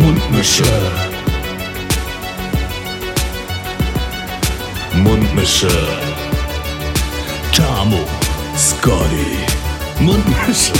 [0.00, 0.64] Mundmische.
[4.94, 5.68] Mundmische.
[7.52, 7.98] Tamo.
[8.56, 9.36] Scotty.
[10.00, 10.72] Mundmische.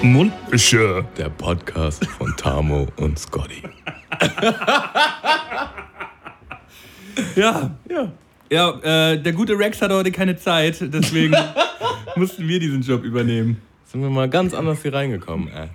[0.02, 1.04] Mundmische.
[1.16, 3.62] Der Podcast von Tamo und Scotty.
[7.34, 8.12] Ja, ja.
[8.50, 11.34] Ja, äh, der gute Rex hatte heute keine Zeit, deswegen
[12.16, 13.60] mussten wir diesen Job übernehmen.
[13.90, 15.68] Sind wir mal ganz anders hier reingekommen, ey.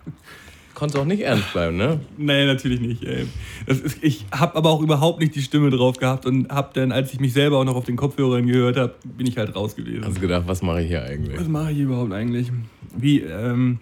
[0.76, 2.00] Konnte auch nicht ernst bleiben, ne?
[2.16, 3.04] Nee, natürlich nicht.
[3.04, 3.26] Ey.
[3.66, 6.92] Das ist, ich habe aber auch überhaupt nicht die Stimme drauf gehabt und habe dann,
[6.92, 9.76] als ich mich selber auch noch auf den Kopfhörern gehört habe, bin ich halt raus
[9.76, 10.06] gewesen.
[10.06, 11.40] Hast du gedacht, was mache ich hier eigentlich?
[11.40, 12.52] was mache ich überhaupt eigentlich?
[12.96, 13.80] Wie, ähm,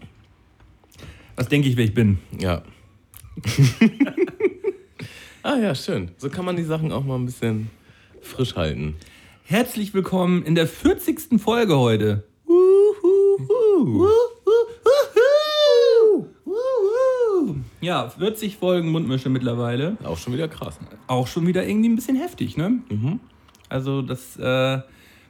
[1.35, 2.19] was denke ich, wer ich bin?
[2.39, 2.61] Ja.
[5.43, 6.11] ah ja, schön.
[6.17, 7.69] So kann man die Sachen auch mal ein bisschen
[8.21, 8.95] frisch halten.
[9.43, 11.41] Herzlich willkommen in der 40.
[11.41, 12.23] Folge heute.
[12.45, 12.90] Wuhuhu.
[17.81, 19.97] Ja, 40 Folgen Mundmische mittlerweile.
[20.03, 20.77] Auch schon wieder krass.
[21.07, 22.79] Auch schon wieder irgendwie ein bisschen heftig, ne?
[23.69, 24.79] Also, das, äh,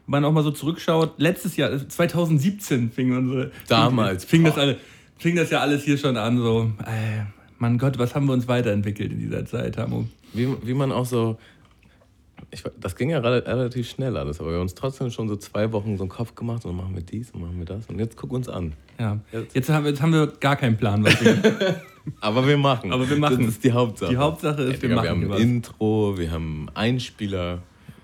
[0.06, 3.52] man auch mal so zurückschaut, letztes Jahr, 2017 fing unsere.
[3.68, 4.78] Damals, Fing, fing, das, alle,
[5.18, 6.72] fing das ja alles hier schon an, so.
[6.86, 7.24] Äh,
[7.58, 10.08] Mann Gott, was haben wir uns weiterentwickelt in dieser Zeit, Hamo?
[10.34, 11.38] Wie, wie man auch so.
[12.54, 15.38] Ich, das ging ja rel- relativ schnell alles, aber wir haben uns trotzdem schon so
[15.38, 17.86] zwei Wochen so einen Kopf gemacht und dann machen wir dies und machen wir das
[17.88, 18.74] und jetzt guck uns an.
[19.00, 19.20] Ja.
[19.32, 21.82] Jetzt- Jetzt haben wir, jetzt haben wir gar keinen Plan, was wir.
[22.20, 22.92] Aber wir machen.
[22.92, 23.38] Aber wir machen.
[23.40, 24.10] Das ist die Hauptsache.
[24.12, 25.40] Die Hauptsache ist, Ey, wir Digga, machen Wir haben was.
[25.40, 27.60] ein Intro, wir haben Einspieler,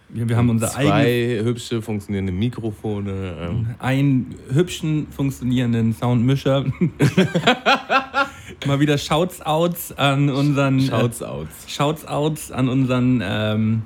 [0.10, 3.36] Wir, wir haben unser zwei eigenes, hübsche funktionierende Mikrofone.
[3.50, 6.64] Ähm, einen hübschen, funktionierenden Soundmischer.
[8.66, 10.80] Mal wieder Shouts-outs an unseren.
[10.80, 11.50] Shouts outs.
[11.68, 13.82] Shouts-outs an unseren ähm,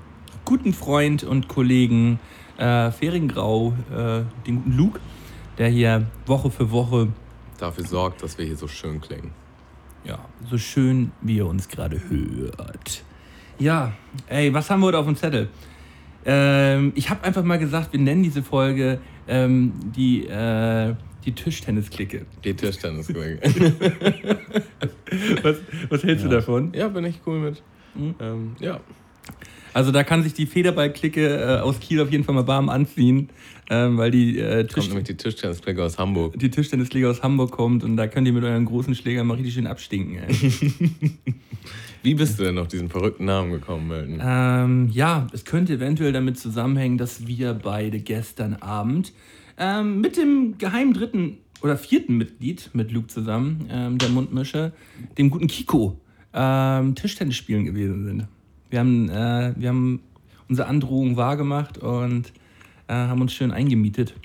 [0.52, 2.20] guten Freund und Kollegen
[2.58, 5.00] äh, Feriengrau, äh, den guten Luke,
[5.58, 7.08] der hier Woche für Woche,
[7.58, 9.32] Dafür sorgt, dass wir hier so schön klingen.
[10.04, 13.02] ja, so schön wie er uns gerade hört.
[13.59, 13.94] Ja,
[14.28, 15.48] ey, was haben wir heute auf dem Zettel?
[16.25, 19.00] Ähm, ich habe einfach mal gesagt, wir nennen diese Folge
[19.30, 22.25] ähm, die, äh, die Tischtennis-Clique.
[22.44, 23.40] Die Tischtennisklinge.
[25.44, 25.58] Was,
[25.90, 26.74] was hältst du davon?
[26.74, 27.64] ja, bin ich cool mit.
[27.96, 28.16] Mhm.
[28.20, 28.81] Ähm, ja.
[29.74, 33.30] Also da kann sich die Federball-Clique äh, aus Kiel auf jeden Fall mal warm anziehen,
[33.70, 36.38] ähm, weil die, äh, Kommt Tisch nämlich die Tischtennisklinge aus Hamburg.
[36.38, 39.54] die Tischtennisliga aus Hamburg kommt und da könnt ihr mit euren großen Schlägern mal richtig
[39.54, 40.18] schön abstinken.
[40.18, 40.34] Ey.
[42.04, 44.20] Wie bist du denn auf diesen verrückten Namen gekommen, Melton?
[44.24, 49.14] ähm, ja, es könnte eventuell damit zusammenhängen, dass wir beide gestern Abend
[49.58, 54.74] ähm, mit dem geheimen dritten oder vierten Mitglied mit Luke zusammen, ähm, der Mundmische,
[55.18, 56.02] dem guten Kiko,
[56.34, 58.28] ähm, Tischtennis spielen gewesen sind.
[58.72, 60.00] Wir haben, äh, wir haben
[60.50, 62.32] unsere Androhung wahrgemacht und
[62.88, 64.16] äh, haben uns schön eingemietet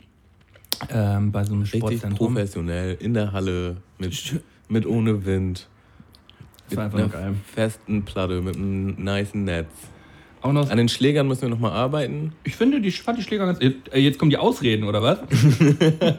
[0.90, 2.34] ähm, bei so einem Richtig Sportzentrum.
[2.34, 5.68] professionell, in der Halle, mit, mit ohne Wind.
[6.68, 7.40] Das war mit einfach nur einer geil.
[7.54, 9.66] festen Platte, mit einem niceen Netz.
[10.42, 12.32] Auch noch An den Schlägern müssen wir nochmal arbeiten.
[12.44, 13.58] Ich finde, die, ich fand die Schläger ganz.
[13.60, 15.18] Äh, Jetzt kommen die Ausreden, oder was?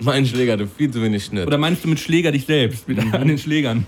[0.00, 1.46] Mein Schläger hatte viel zu wenig Schnitt.
[1.48, 2.86] Oder meinst du mit Schläger dich selbst?
[2.86, 3.86] Mit an den Schlägern?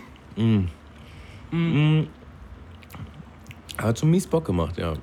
[3.78, 4.94] Hat schon mies Bock gemacht, ja.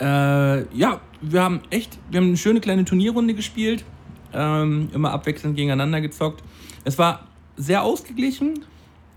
[0.00, 1.98] Äh, ja, wir haben echt.
[2.10, 3.84] Wir haben eine schöne kleine Turnierrunde gespielt.
[4.32, 6.42] Ähm, immer abwechselnd gegeneinander gezockt.
[6.84, 7.26] Es war
[7.56, 8.64] sehr ausgeglichen.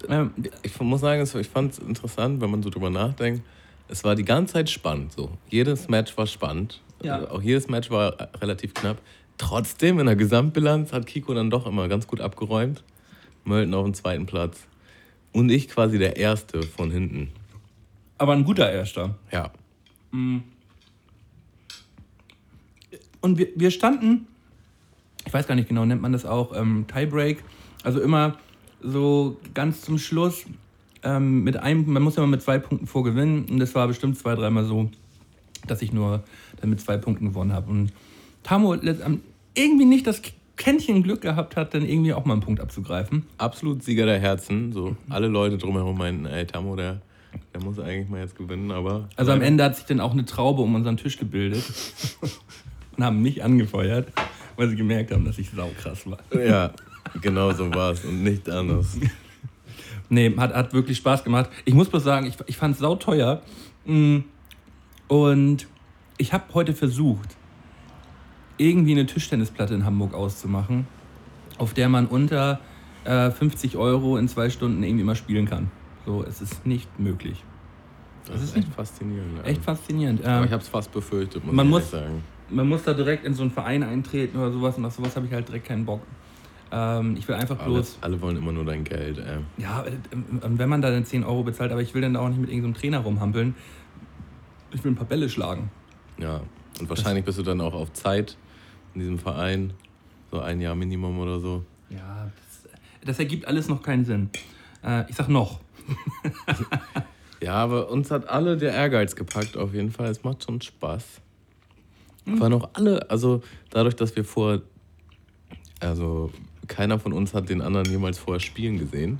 [0.09, 0.31] Ähm,
[0.63, 3.43] Ich muss sagen, ich fand es interessant, wenn man so drüber nachdenkt.
[3.87, 5.11] Es war die ganze Zeit spannend.
[5.11, 5.31] So.
[5.49, 6.81] Jedes Match war spannend.
[7.03, 7.15] Ja.
[7.15, 8.97] Also auch jedes Match war äh, relativ knapp.
[9.37, 12.83] Trotzdem, in der Gesamtbilanz hat Kiko dann doch immer ganz gut abgeräumt.
[13.43, 14.67] Mölten auf dem zweiten Platz.
[15.33, 17.29] Und ich quasi der Erste von hinten.
[18.21, 19.15] Aber ein guter Erster.
[19.31, 19.51] Ja.
[20.11, 20.43] Und
[23.37, 24.27] wir, wir standen,
[25.25, 27.43] ich weiß gar nicht genau, nennt man das auch ähm, Tiebreak.
[27.83, 28.37] Also immer
[28.81, 30.45] so ganz zum Schluss
[31.03, 33.45] ähm, mit einem, man muss ja mal mit zwei Punkten vorgewinnen.
[33.45, 34.91] Und das war bestimmt zwei, dreimal so,
[35.65, 36.23] dass ich nur
[36.59, 37.71] dann mit zwei Punkten gewonnen habe.
[37.71, 37.91] Und
[38.43, 39.21] Tamo am-
[39.55, 40.21] irgendwie nicht das
[40.57, 43.25] Kännchen Glück gehabt hat, dann irgendwie auch mal einen Punkt abzugreifen.
[43.39, 44.71] Absolut Sieger der Herzen.
[44.73, 44.95] So.
[45.09, 47.01] Alle Leute drumherum meinten, ey, Tamo, der,
[47.53, 49.09] der muss eigentlich mal jetzt gewinnen, aber.
[49.15, 51.63] Also am Ende hat sich dann auch eine Traube um unseren Tisch gebildet
[52.97, 54.11] und haben mich angefeuert,
[54.55, 56.19] weil sie gemerkt haben, dass ich saukrass war.
[56.33, 56.71] Ja,
[57.21, 58.97] genau so war es und nicht anders.
[60.13, 61.49] Nee, hat, hat wirklich Spaß gemacht.
[61.63, 63.41] Ich muss bloß sagen, ich, ich fand es sauteuer.
[63.85, 64.17] Mm,
[65.07, 65.67] Und
[66.17, 67.37] ich habe heute versucht,
[68.57, 70.85] irgendwie eine Tischtennisplatte in Hamburg auszumachen,
[71.57, 72.59] auf der man unter
[73.05, 75.71] äh, 50 Euro in zwei Stunden irgendwie mal spielen kann.
[76.11, 77.41] So, es ist nicht möglich.
[78.27, 79.45] Das ist echt faszinierend.
[79.45, 80.25] Echt faszinierend.
[80.25, 82.21] Aber Ähm, ich habe es fast befürchtet, muss Man ich muss- sagen.
[82.49, 85.25] man muss da direkt in so einen Verein eintreten oder sowas und auf sowas habe
[85.25, 86.01] ich halt direkt keinen Bock.
[86.73, 89.37] Ähm, ich will einfach bloß, alle wollen immer nur dein Geld, ey.
[89.57, 92.27] ja, äh, ähm, wenn man da dann 10 Euro bezahlt, aber ich will dann auch
[92.27, 93.55] nicht mit irgendeinem Trainer rumhampeln.
[94.73, 95.71] Ich will ein paar Bälle schlagen.
[96.17, 96.41] Ja.
[96.79, 98.37] Und wahrscheinlich bist du dann auch auf Zeit
[98.93, 99.71] in diesem Verein.
[100.29, 101.63] So ein Jahr Minimum oder so.
[101.89, 102.71] Ja, das,
[103.05, 104.29] das ergibt alles noch keinen Sinn.
[104.83, 105.59] Äh, ich sag noch.
[107.43, 110.11] Ja, aber uns hat alle der Ehrgeiz gepackt, auf jeden Fall.
[110.11, 111.21] Es macht schon Spaß.
[112.25, 113.41] Waren auch alle, also
[113.71, 114.61] dadurch, dass wir vor,
[115.79, 116.31] also
[116.67, 119.19] keiner von uns hat den anderen jemals vorher spielen gesehen.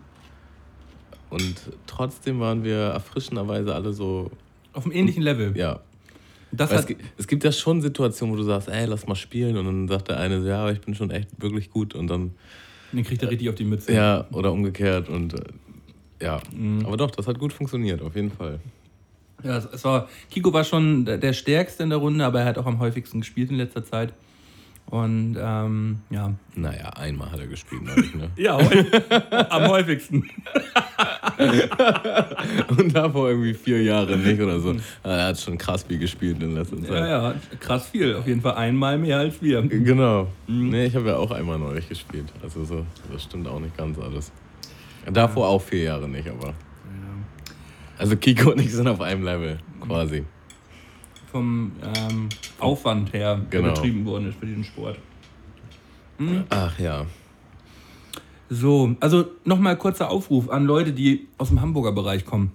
[1.32, 1.56] Und
[1.88, 4.30] trotzdem waren wir erfrischenderweise alle so,
[4.74, 5.58] Auf einem ähnlichen Level.
[5.58, 5.80] ja.
[6.58, 6.86] Es,
[7.18, 9.56] es gibt ja schon Situationen, wo du sagst, ey, lass mal spielen.
[9.56, 11.96] Und dann sagt der eine, so, ja, aber ich bin schon echt wirklich gut.
[11.96, 12.32] Und dann,
[12.92, 13.94] den kriegt er richtig auf die Mütze.
[13.94, 15.08] ja, oder umgekehrt.
[15.08, 15.44] Und äh,
[16.22, 16.86] ja, Mhm.
[16.86, 18.60] aber doch, das hat gut funktioniert, auf jeden Fall.
[19.44, 22.68] Ja, es, war, Kiko war schon der, Stärkste in der Runde, aber er hat auch
[22.68, 24.14] am häufigsten gespielt in letzter Zeit.
[24.86, 26.34] Und ähm, ja.
[26.54, 28.30] Naja, einmal hat er gespielt, neulich, ne?
[28.38, 28.58] Ja,
[29.50, 30.30] am häufigsten.
[32.78, 34.76] Und davor irgendwie vier Jahre nicht oder so.
[35.04, 36.90] Aber Er hat schon krass viel gespielt in letzter Zeit.
[36.90, 38.16] Ja, ja, krass viel.
[38.16, 39.62] Auf jeden Fall einmal mehr als wir.
[39.62, 40.28] Genau.
[40.48, 42.26] Nee, ich habe ja auch einmal neulich gespielt.
[42.44, 44.32] Also so, das stimmt auch nicht ganz alles.
[45.12, 46.54] Davor auch vier Jahre nicht, aber.
[47.98, 50.24] Also Kiko und ich sind auf einem Level, quasi.
[51.32, 53.74] Vom ähm, Aufwand her, der Genau.
[53.74, 54.98] betrieben worden ist für diesen Sport.
[56.50, 57.06] Ach ja.
[58.50, 62.52] So, also nochmal kurzer Aufruf an Leute, die aus dem Hamburger Bereich kommen.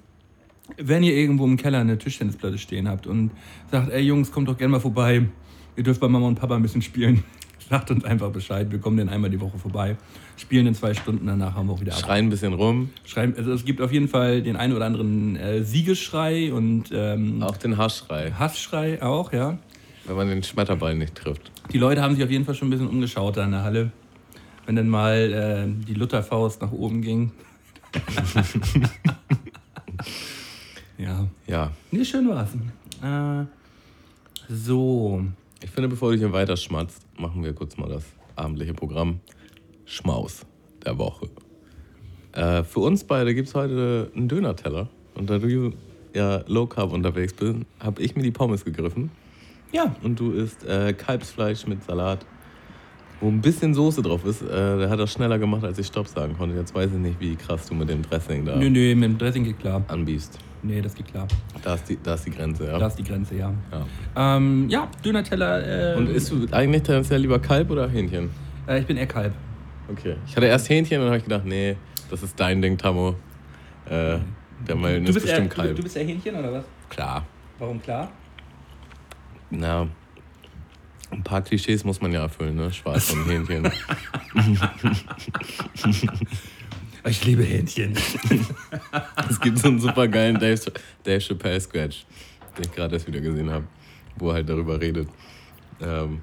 [0.76, 3.30] Wenn ihr irgendwo im Keller eine Tischtennisplatte stehen habt und
[3.70, 5.26] sagt, ey Jungs, kommt doch gerne mal vorbei,
[5.76, 7.22] ihr dürft bei Mama und Papa ein bisschen spielen,
[7.68, 9.96] sagt uns einfach Bescheid, wir kommen dann einmal die Woche vorbei,
[10.36, 12.00] spielen in zwei Stunden, danach haben wir auch wieder ab.
[12.00, 12.90] Schreien ein bisschen rum.
[13.04, 17.42] Schreiben, also es gibt auf jeden Fall den einen oder anderen äh, Siegesschrei und ähm,
[17.42, 19.58] Auch den Haschschrei, Hassschrei auch, ja.
[20.06, 21.50] wenn man den Schmetterball nicht trifft.
[21.72, 23.90] Die Leute haben sich auf jeden Fall schon ein bisschen umgeschaut da in der Halle.
[24.66, 27.32] Wenn dann mal äh, die Lutherfaust nach oben ging.
[30.98, 31.26] ja.
[31.46, 31.70] Ja.
[31.92, 32.50] Nee, schön war's.
[33.02, 33.46] Äh,
[34.48, 35.24] so.
[35.62, 38.04] Ich finde, bevor du hier weiter schmatzt, machen wir kurz mal das
[38.34, 39.20] abendliche Programm.
[39.86, 40.44] Schmaus
[40.84, 41.28] der Woche.
[42.32, 44.88] Äh, für uns beide gibt es heute einen Dönerteller.
[45.14, 45.72] Und da du
[46.14, 49.10] ja Low Carb unterwegs bist, habe ich mir die Pommes gegriffen.
[49.72, 49.94] Ja.
[50.02, 52.26] Und du isst äh, Kalbsfleisch mit Salat,
[53.20, 54.42] wo ein bisschen Soße drauf ist.
[54.42, 54.48] Äh,
[54.78, 56.56] der hat das schneller gemacht, als ich Stopp sagen konnte.
[56.56, 59.18] Jetzt weiß ich nicht, wie krass du mit dem Dressing da Nö, nö, mit dem
[59.18, 59.82] Dressing geht klar.
[59.88, 60.38] anbiest.
[60.66, 61.28] Nee, das geht klar.
[61.62, 62.78] Da ist die, da ist die Grenze, ja.
[62.78, 63.52] Da ist die Grenze, ja.
[63.70, 64.36] ja.
[64.36, 65.94] Ähm, ja, Döner-Teller.
[65.94, 68.30] Äh, Und isst du eigentlich tendenziell lieber Kalb oder Hähnchen?
[68.66, 69.32] äh, ich bin eher Kalb.
[69.88, 70.16] Okay.
[70.26, 71.76] Ich hatte erst Hähnchen und dann habe ich gedacht, nee,
[72.10, 73.14] das ist dein Ding, Tammo.
[73.88, 74.18] Äh,
[74.66, 75.76] der Melden ist bestimmt eher, Kalb.
[75.76, 76.64] du bist eher Hähnchen oder was?
[76.88, 77.24] Klar.
[77.60, 78.10] Warum klar?
[79.50, 79.86] Na,
[81.12, 82.72] ein paar Klischees muss man ja erfüllen, ne?
[82.72, 83.70] Schwarz und Hähnchen.
[87.08, 87.94] Ich liebe Hähnchen.
[89.28, 90.60] Es gibt so einen super geilen Dave,
[91.04, 92.04] Dave Chappelle Scratch,
[92.56, 93.64] den ich gerade erst wieder gesehen habe,
[94.16, 95.08] wo er halt darüber redet,
[95.80, 96.22] ähm,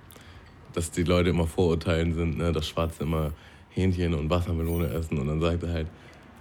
[0.74, 2.52] dass die Leute immer vorurteilen sind, ne?
[2.52, 3.32] dass Schwarze immer
[3.70, 5.20] Hähnchen und Wassermelone essen.
[5.20, 5.88] Und dann sagt er halt,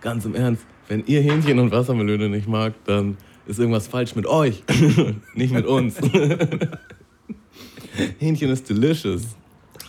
[0.00, 3.16] ganz im Ernst, wenn ihr Hähnchen und Wassermelone nicht mag, dann
[3.46, 4.64] ist irgendwas falsch mit euch,
[5.34, 5.96] nicht mit uns.
[8.18, 9.36] Hähnchen ist delicious.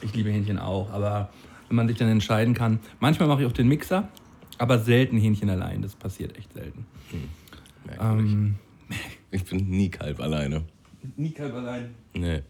[0.01, 1.29] Ich liebe Hähnchen auch, aber
[1.69, 4.09] wenn man sich dann entscheiden kann, manchmal mache ich auch den Mixer,
[4.59, 5.81] aber selten Hähnchen allein.
[5.81, 6.85] Das passiert echt selten.
[7.85, 8.31] Merkwürdig.
[8.33, 8.55] Ähm,
[9.31, 10.63] Ich bin nie Kalb alleine.
[11.17, 11.95] nie Kalb allein.
[12.13, 12.41] Nee.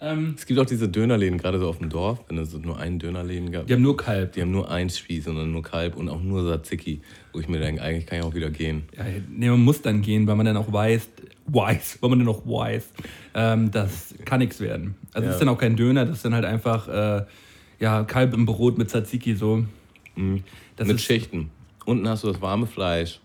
[0.00, 2.98] Ähm, Es gibt auch diese Dönerläden, gerade so auf dem Dorf, wenn es nur einen
[2.98, 3.66] Dönerläden gab.
[3.66, 4.32] die haben nur Kalb.
[4.32, 7.00] Die haben nur einen Spieß und dann nur Kalb und auch nur Tzatziki,
[7.32, 8.82] wo ich mir denke, eigentlich kann ich auch wieder gehen.
[8.96, 11.08] Ja, nee, man muss dann gehen, weil man dann auch weiß,
[11.46, 12.88] weiß, weil man dann auch weiß,
[13.34, 14.94] ähm, das kann nichts werden.
[15.12, 15.26] Also Ja.
[15.26, 17.24] das ist dann auch kein Döner, das ist dann halt einfach äh,
[17.80, 19.64] ja, Kalb im Brot mit Tzatziki so.
[20.76, 21.50] Das Mit ist, Schichten.
[21.84, 23.20] Unten hast du das warme Fleisch,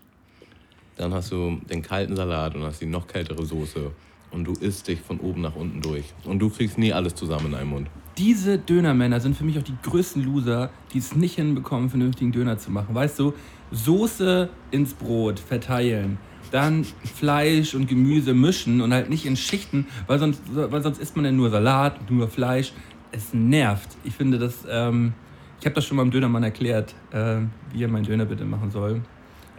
[0.96, 3.90] dann hast du den kalten Salat und hast die noch kältere Soße.
[4.32, 6.04] Und du isst dich von oben nach unten durch.
[6.24, 7.88] Und du kriegst nie alles zusammen in einem Mund.
[8.16, 12.58] Diese Dönermänner sind für mich auch die größten Loser, die es nicht hinbekommen, vernünftigen Döner
[12.58, 12.94] zu machen.
[12.94, 13.34] Weißt du,
[13.72, 16.18] Soße ins Brot verteilen,
[16.50, 21.16] dann Fleisch und Gemüse mischen und halt nicht in Schichten, weil sonst, weil sonst isst
[21.16, 22.72] man ja nur Salat, nur Fleisch.
[23.12, 23.96] Es nervt.
[24.04, 25.14] Ich finde das, ähm,
[25.60, 27.36] ich habe das schon mal Dönermann erklärt, äh,
[27.72, 29.02] wie er meinen Döner bitte machen soll.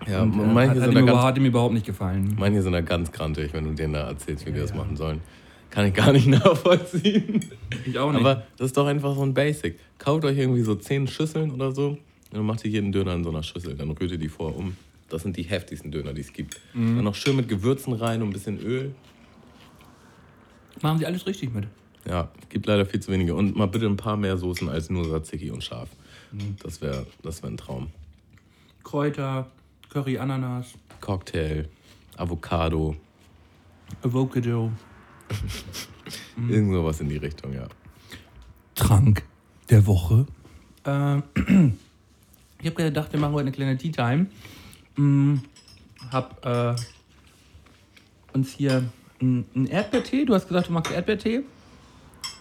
[0.08, 2.36] Ja, und, äh, manche, hat, hat, sind ihm ganz, hat ihm überhaupt nicht gefallen.
[2.40, 5.22] manche sind da ganz grantig, wenn du denen da erzählst, wie die das machen sollen.
[5.70, 7.46] Kann ich gar nicht nachvollziehen.
[7.86, 8.20] Ich auch nicht.
[8.20, 9.80] Aber das ist doch einfach so ein Basic.
[10.00, 11.98] Kauft euch irgendwie so zehn Schüsseln oder so
[12.34, 13.76] und macht ihr jeden Döner in so einer Schüssel.
[13.76, 14.76] Dann rührt ihr die vor um.
[15.08, 16.60] Das sind die heftigsten Döner, die es gibt.
[16.74, 18.96] Dann noch schön mit Gewürzen rein und ein bisschen Öl.
[20.82, 21.68] machen sie alles richtig mit.
[22.08, 23.36] Ja, gibt leider viel zu wenige.
[23.36, 25.90] Und mal bitte ein paar mehr Soßen als nur Tzatziki und scharf.
[26.64, 27.90] Das wäre das wär ein Traum.
[28.84, 29.52] Kräuter,
[29.90, 31.68] Curry, Ananas, Cocktail,
[32.18, 32.96] Avocado,
[34.02, 34.72] Avocado.
[36.50, 37.68] irgend sowas in die Richtung, ja.
[38.76, 39.24] Trank
[39.70, 40.26] der Woche.
[40.86, 41.24] Ähm,
[42.60, 44.28] ich habe gedacht, wir machen heute eine kleine Tea Time.
[44.96, 45.38] Mm,
[46.12, 46.76] hab äh,
[48.34, 48.90] uns hier
[49.20, 50.26] einen einen Erdbeertee.
[50.26, 51.44] Du hast gesagt, du magst Erdbeertee.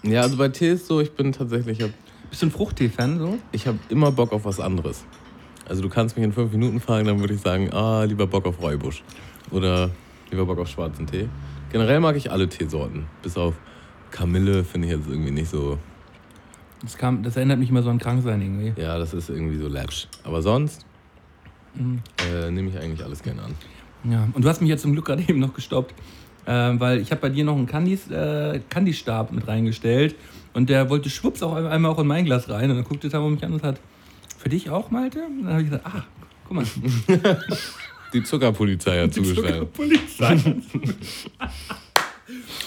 [0.02, 1.92] Ja, also bei Tee ist so, ich bin tatsächlich, ich habe
[2.30, 3.38] Bist du ein Fruchttee-Fan so?
[3.52, 5.04] ich hab immer Bock auf was anderes.
[5.68, 8.46] Also du kannst mich in fünf Minuten fragen, dann würde ich sagen, ah, lieber Bock
[8.46, 9.02] auf Räubusch.
[9.50, 9.90] Oder
[10.30, 11.28] lieber Bock auf schwarzen Tee.
[11.70, 13.06] Generell mag ich alle Teesorten.
[13.22, 13.54] Bis auf
[14.10, 15.78] Kamille finde ich jetzt irgendwie nicht so,
[16.82, 18.72] Das, kam, das erinnert mich immer so an Kranksein irgendwie.
[18.80, 20.08] ja, das ist irgendwie so läppsch.
[20.24, 20.84] Aber sonst
[21.76, 23.54] äh, nehme ich eigentlich alles gerne an.
[24.02, 25.94] Ja, und du hast mich jetzt zum Glück gerade eben noch gestoppt,
[26.50, 30.14] äh, weil ich habe bei dir noch einen Candys, äh, Candystab mit reingestellt
[30.52, 33.28] und der wollte schwupps auch einmal auch in mein Glas rein und dann guckte Tamo
[33.30, 33.78] mich an und hat,
[34.38, 35.20] für dich auch, Malte?
[35.24, 36.04] Und dann habe ich gesagt, ah,
[36.46, 36.64] guck mal.
[38.12, 39.68] Die Zuckerpolizei hat zugeschlagen.
[39.72, 40.34] Polizei.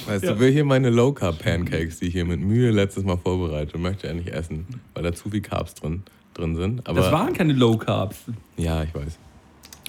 [0.05, 0.33] Weißt Ja.
[0.33, 3.77] du, will hier meine Low Carb Pancakes, die ich hier mit Mühe letztes Mal vorbereitet,
[3.79, 6.87] möchte er nicht essen, weil da zu viel Carbs drin, drin sind.
[6.87, 8.17] Aber Das waren keine Low Carbs.
[8.57, 9.17] ja, ich weiß.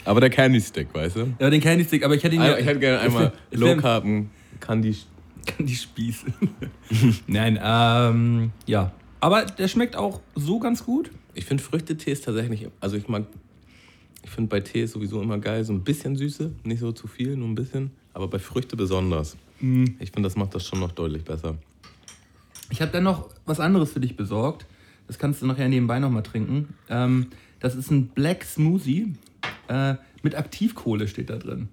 [0.04, 1.34] Aber der Candy Stick, weißt du?
[1.38, 2.58] Ja, den Candy Stick, aber ich hätte ihn ja.
[2.58, 4.04] Ich hätte gerne einmal Low Carb
[4.60, 4.96] Candy.
[5.46, 6.24] Candy Spieß.
[7.26, 8.92] Nein, ähm, ja.
[9.20, 11.10] Aber der schmeckt auch so ganz gut.
[11.34, 13.24] Ich finde Früchtetees tatsächlich, also ich mag,
[14.22, 17.08] ich finde bei Tee ist sowieso immer geil, so ein bisschen Süße, nicht so zu
[17.08, 19.36] viel, nur ein bisschen, aber bei Früchte besonders.
[19.60, 19.96] Mhm.
[19.98, 21.56] Ich finde, das macht das schon noch deutlich besser.
[22.70, 24.66] Ich habe dann noch was anderes für dich besorgt.
[25.06, 26.74] Das kannst du nachher nebenbei nochmal trinken.
[26.88, 27.26] Ähm,
[27.60, 29.14] das ist ein Black Smoothie
[29.68, 31.68] äh, mit Aktivkohle steht da drin.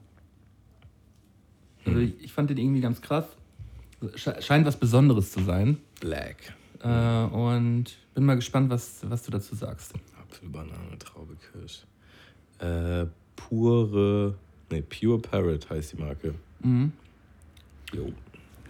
[1.86, 3.26] Also ich, ich fand den irgendwie ganz krass.
[4.16, 5.78] Sche scheint was Besonderes zu sein.
[6.00, 6.54] Black.
[6.84, 9.94] Äh, und bin mal gespannt, was, was du dazu sagst.
[10.20, 11.84] Apfel, Banane, Traube, Kirsch.
[12.60, 13.06] Äh,
[13.36, 14.36] pure,
[14.72, 16.34] nee, Pure Parrot heißt die Marke.
[16.62, 16.92] Mhm.
[17.94, 18.12] Jo.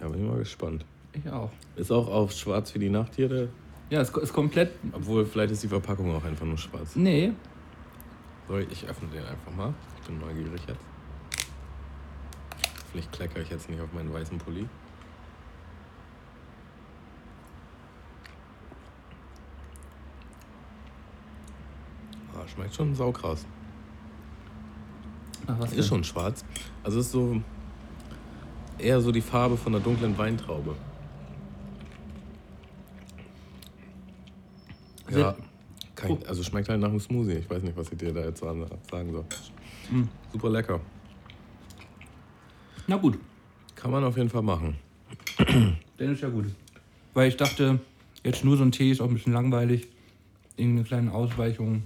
[0.00, 0.84] Ja, bin ich mal gespannt.
[1.14, 1.50] Ich auch.
[1.76, 3.48] Ist auch auf schwarz wie die Nacht hier, der,
[3.90, 4.72] Ja, es ist komplett.
[4.92, 6.96] obwohl vielleicht ist die Verpackung auch einfach nur schwarz.
[6.96, 7.32] Nee.
[8.52, 9.72] Soll ich öffne den einfach mal.
[9.98, 10.84] Ich bin neugierig jetzt.
[12.90, 14.68] Vielleicht kleckere ich jetzt nicht auf meinen weißen Pulli.
[22.34, 23.46] Ah, schmeckt schon saukrass.
[25.46, 25.78] Ach, was denn?
[25.78, 26.44] Ist schon schwarz.
[26.84, 27.40] Also ist so
[28.76, 30.76] eher so die Farbe von einer dunklen Weintraube.
[35.08, 35.36] Ja,
[36.02, 37.34] Kein, also schmeckt halt nach einem Smoothie.
[37.34, 39.24] Ich weiß nicht, was ich dir da jetzt sagen soll.
[40.32, 40.80] Super lecker.
[42.86, 43.18] Na gut,
[43.74, 44.76] Kann man auf jeden Fall machen.
[45.36, 46.46] dann ist ja gut.
[47.14, 47.80] Weil ich dachte,
[48.24, 49.88] jetzt nur so ein Tee ist auch ein bisschen langweilig.
[50.56, 51.84] Irgendeine kleine Ausweichung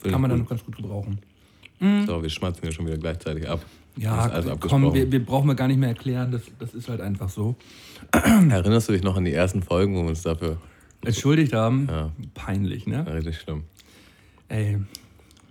[0.00, 1.18] Find kann man dann noch ganz gut gebrauchen.
[1.80, 3.64] So, wir schmatzen hier schon wieder gleichzeitig ab.
[3.96, 7.28] Ja, komm, wir, wir brauchen wir gar nicht mehr erklären, das, das ist halt einfach
[7.28, 7.56] so.
[8.12, 10.58] Erinnerst du dich noch an die ersten Folgen, wo wir uns dafür.
[11.04, 12.10] Entschuldigt haben, Ja.
[12.34, 13.04] peinlich, ne?
[13.06, 13.64] Ja, richtig schlimm.
[14.48, 14.78] Ey,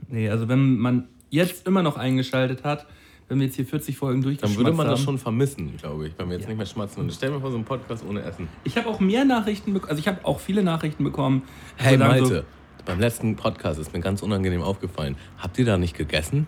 [0.10, 2.86] nee, also wenn man jetzt immer noch eingeschaltet hat,
[3.28, 5.06] wenn wir jetzt hier 40 Folgen Dann durchgeschmatzt würde man das haben.
[5.06, 6.50] schon vermissen, glaube ich, wenn wir jetzt Ja.
[6.50, 7.02] nicht mehr schmatzen.
[7.04, 8.48] Und stell mir vor, so einen Podcast ohne Essen.
[8.64, 11.42] Ich habe auch mehr Nachrichten bekommen, also ich habe auch viele Nachrichten bekommen.
[11.78, 12.46] Hey wo dann Malte,
[12.86, 15.16] beim letzten Podcast ist mir ganz unangenehm aufgefallen.
[15.40, 16.46] Habt ihr da nicht gegessen?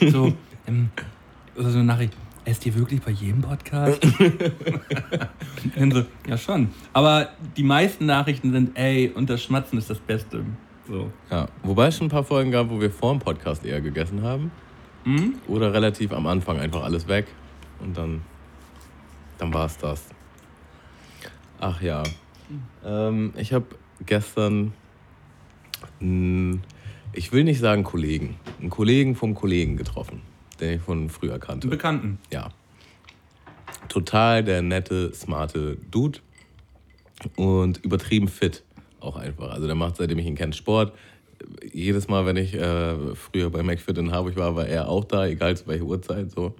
[0.00, 0.32] So, so
[0.66, 0.88] ähm,
[1.56, 4.04] oder so eine Nachricht, esst ihr wirklich bei jedem Podcast?
[5.76, 6.68] Und so, ja schon.
[6.92, 10.44] Aber die meisten Nachrichten sind, ey, und das Schmatzen ist das Beste.
[10.88, 11.10] So.
[11.30, 14.22] Ja, wobei es schon ein paar Folgen gab, wo wir vor dem Podcast eher gegessen
[14.22, 14.50] haben.
[15.04, 15.34] Mhm.
[15.46, 17.26] Oder relativ am Anfang einfach alles weg.
[17.80, 18.22] Und dann,
[19.38, 20.04] dann war es das.
[21.60, 22.02] Ach ja.
[22.84, 23.66] Ähm, ich habe
[24.04, 24.72] gestern,
[26.00, 26.62] einen,
[27.12, 30.22] ich will nicht sagen Kollegen, einen Kollegen vom Kollegen getroffen,
[30.60, 31.68] den ich von früher kannte.
[31.68, 32.18] Bekannten.
[32.32, 32.50] Ja.
[33.88, 36.20] Total der nette, smarte Dude
[37.36, 38.62] und übertrieben fit
[39.00, 39.50] auch einfach.
[39.50, 40.92] Also der macht, seitdem ich ihn kenne, Sport.
[41.72, 45.26] Jedes Mal, wenn ich äh, früher bei McFit in Harburg war, war er auch da,
[45.26, 46.54] egal zu welcher Uhrzeit so.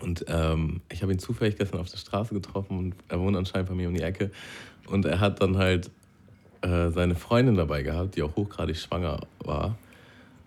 [0.00, 3.68] Und ähm, ich habe ihn zufällig gestern auf der Straße getroffen und er wohnt anscheinend
[3.70, 4.30] bei mir um die Ecke.
[4.88, 5.90] Und er hat dann halt
[6.60, 9.78] äh, seine Freundin dabei gehabt, die auch hochgradig schwanger war.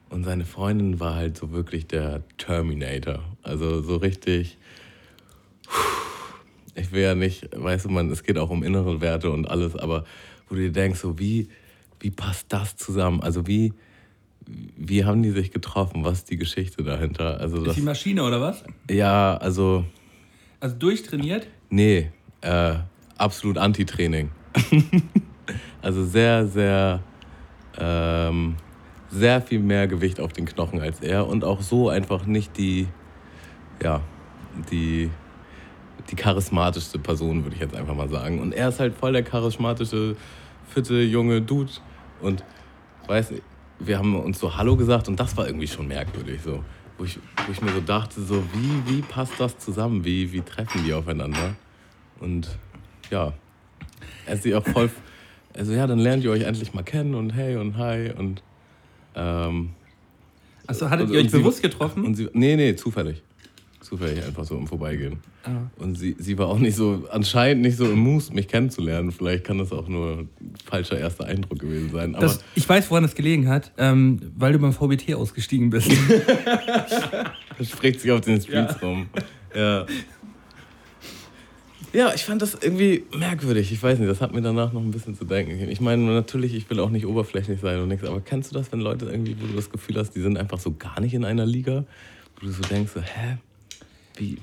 [0.10, 3.20] Und seine Freundin war halt so wirklich der Terminator.
[3.44, 4.58] Also so richtig.
[6.75, 9.75] Ich will ja nicht, weißt du, man, es geht auch um innere Werte und alles,
[9.75, 10.06] aber
[10.48, 11.50] wo du dir denkst, so wie,
[12.00, 13.22] wie passt das zusammen?
[13.22, 13.74] Also wie,
[14.48, 16.04] wie haben die sich getroffen?
[16.06, 17.39] Was ist die Geschichte dahinter?
[17.39, 18.63] Also Ist das, die Maschine oder was?
[18.89, 19.86] ja, also
[20.60, 21.48] Also durchtrainiert?
[21.70, 22.10] nee,
[22.42, 22.75] äh,
[23.18, 24.30] absolut Anti-Training.
[25.82, 27.01] Also sehr, sehr,
[27.80, 28.56] ähm,
[29.10, 32.88] sehr viel mehr Gewicht auf den Knochen als er und auch so einfach nicht die,
[33.82, 34.01] ja,
[34.72, 35.10] die,
[36.10, 38.39] die charismatischste Person, würde ich jetzt einfach mal sagen.
[38.39, 40.16] Und er ist halt voll der charismatische,
[40.68, 41.72] fitte, junge Dude.
[42.22, 42.44] Und
[43.08, 43.44] weiß nicht,
[43.80, 46.42] wir haben uns so Hallo gesagt und das war irgendwie schon merkwürdig.
[46.44, 46.63] So.
[46.98, 50.04] Wo, ich, wo ich mir so dachte, so wie, wie passt das zusammen?
[50.04, 51.56] Wie, wie treffen die aufeinander?
[52.20, 52.50] Und
[53.10, 53.34] ja,
[54.25, 54.89] er ist auch voll.
[55.56, 58.44] Also ja, dann lernt ihr euch endlich mal kennen und hey und hi und.
[59.16, 59.70] Ähm,
[60.68, 62.06] Achso, hattet und- ihr euch und sie- bewusst getroffen?
[62.06, 63.22] und sie, nee, nee, zufällig.
[63.82, 65.20] Zufällig einfach so im Vorbeigehen.
[65.46, 65.50] Ah.
[65.78, 69.12] Und sie, sie war auch nicht so, anscheinend nicht so im Mood, mich kennenzulernen.
[69.12, 70.30] Vielleicht kann das auch nur ein
[70.66, 72.13] falscher erster Eindruck gewesen sein.
[72.13, 75.89] Aber Das, ich weiß, woran das gelegen hat, ähm, weil du beim VBT ausgestiegen bist.
[77.58, 79.08] das spricht sich auf den Streets rum.
[79.56, 79.86] Ja.
[81.91, 83.72] Ja, ich fand das irgendwie merkwürdig.
[83.72, 85.72] Ich weiß nicht, das hat mir danach noch ein bisschen zu denken gegeben.
[85.72, 88.72] Ich meine, natürlich, ich will auch nicht oberflächlich sein und nichts, aber kennst du das,
[88.72, 91.25] wenn Leute irgendwie, wo du das Gefühl hast, die sind einfach so gar nicht in
[91.25, 91.86] einer Liga,
[92.36, 93.38] wo du so denkst, so, hä?
[94.17, 94.38] Wie?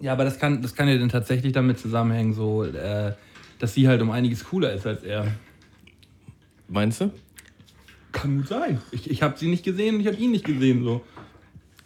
[0.00, 3.12] ja, aber das kann, das kann ja dann tatsächlich damit zusammenhängen, so, äh,
[3.58, 5.26] dass sie halt um einiges cooler ist als er.
[6.68, 7.10] Meinst du?
[8.12, 8.80] Kann gut sein.
[8.90, 10.84] Ich, ich habe sie nicht gesehen und ich habe ihn nicht gesehen.
[10.84, 11.02] So.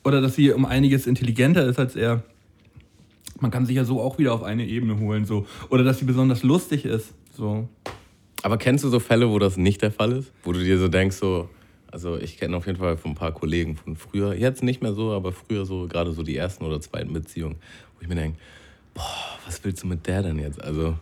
[0.04, 2.22] Oder dass sie um einiges intelligenter ist als er.
[3.42, 5.24] Man kann sich ja so auch wieder auf eine Ebene holen.
[5.24, 5.46] So.
[5.68, 7.12] Oder dass sie besonders lustig ist.
[7.36, 7.68] So.
[8.42, 10.32] Aber kennst du so Fälle, wo das nicht der Fall ist?
[10.44, 11.48] Wo du dir so denkst, so,
[11.90, 14.94] also ich kenne auf jeden Fall von ein paar Kollegen von früher, jetzt nicht mehr
[14.94, 17.56] so, aber früher so, gerade so die ersten oder zweiten Beziehungen,
[17.96, 18.38] wo ich mir denke,
[18.94, 19.02] boah,
[19.44, 20.62] was willst du mit der denn jetzt?
[20.62, 20.94] Also,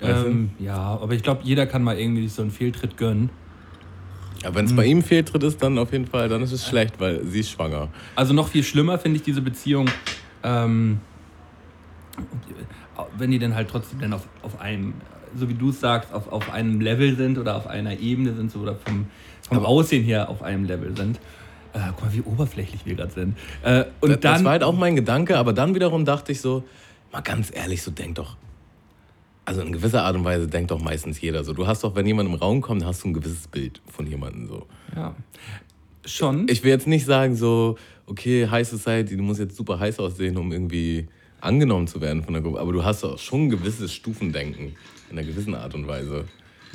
[0.00, 3.30] Ähm, ja, aber ich glaube, jeder kann mal irgendwie so einen Fehltritt gönnen.
[4.42, 6.98] Aber wenn es bei ihm Fehltritt ist, dann auf jeden Fall, dann ist es schlecht,
[6.98, 7.88] weil sie ist schwanger.
[8.16, 9.88] Also noch viel schlimmer finde ich diese Beziehung,
[10.42, 11.00] ähm,
[13.18, 14.94] wenn die dann halt trotzdem dann auf, auf einem,
[15.36, 18.50] so wie du es sagst, auf, auf einem Level sind oder auf einer Ebene sind
[18.50, 19.06] so, oder vom,
[19.48, 21.18] vom Aber- Aussehen her auf einem Level sind.
[21.72, 23.38] Äh, guck mal, wie oberflächlich wir gerade sind.
[23.62, 26.40] Äh, und das, dann, das war halt auch mein Gedanke, aber dann wiederum dachte ich
[26.40, 26.64] so,
[27.12, 28.36] mal ganz ehrlich, so denk doch.
[29.44, 31.52] Also in gewisser Art und Weise denkt doch meistens jeder so.
[31.52, 34.46] Du hast doch, wenn jemand im Raum kommt, hast du ein gewisses Bild von jemandem
[34.48, 34.66] so.
[34.96, 35.14] ja,
[36.04, 36.46] schon.
[36.48, 40.36] Ich will jetzt nicht sagen, so, okay, High Society, du musst jetzt super heiß aussehen,
[40.36, 41.06] um irgendwie
[41.40, 42.60] angenommen zu werden von der Gruppe.
[42.60, 44.74] Aber du hast doch schon ein gewisses Stufendenken
[45.10, 46.24] in einer gewissen Art und Weise.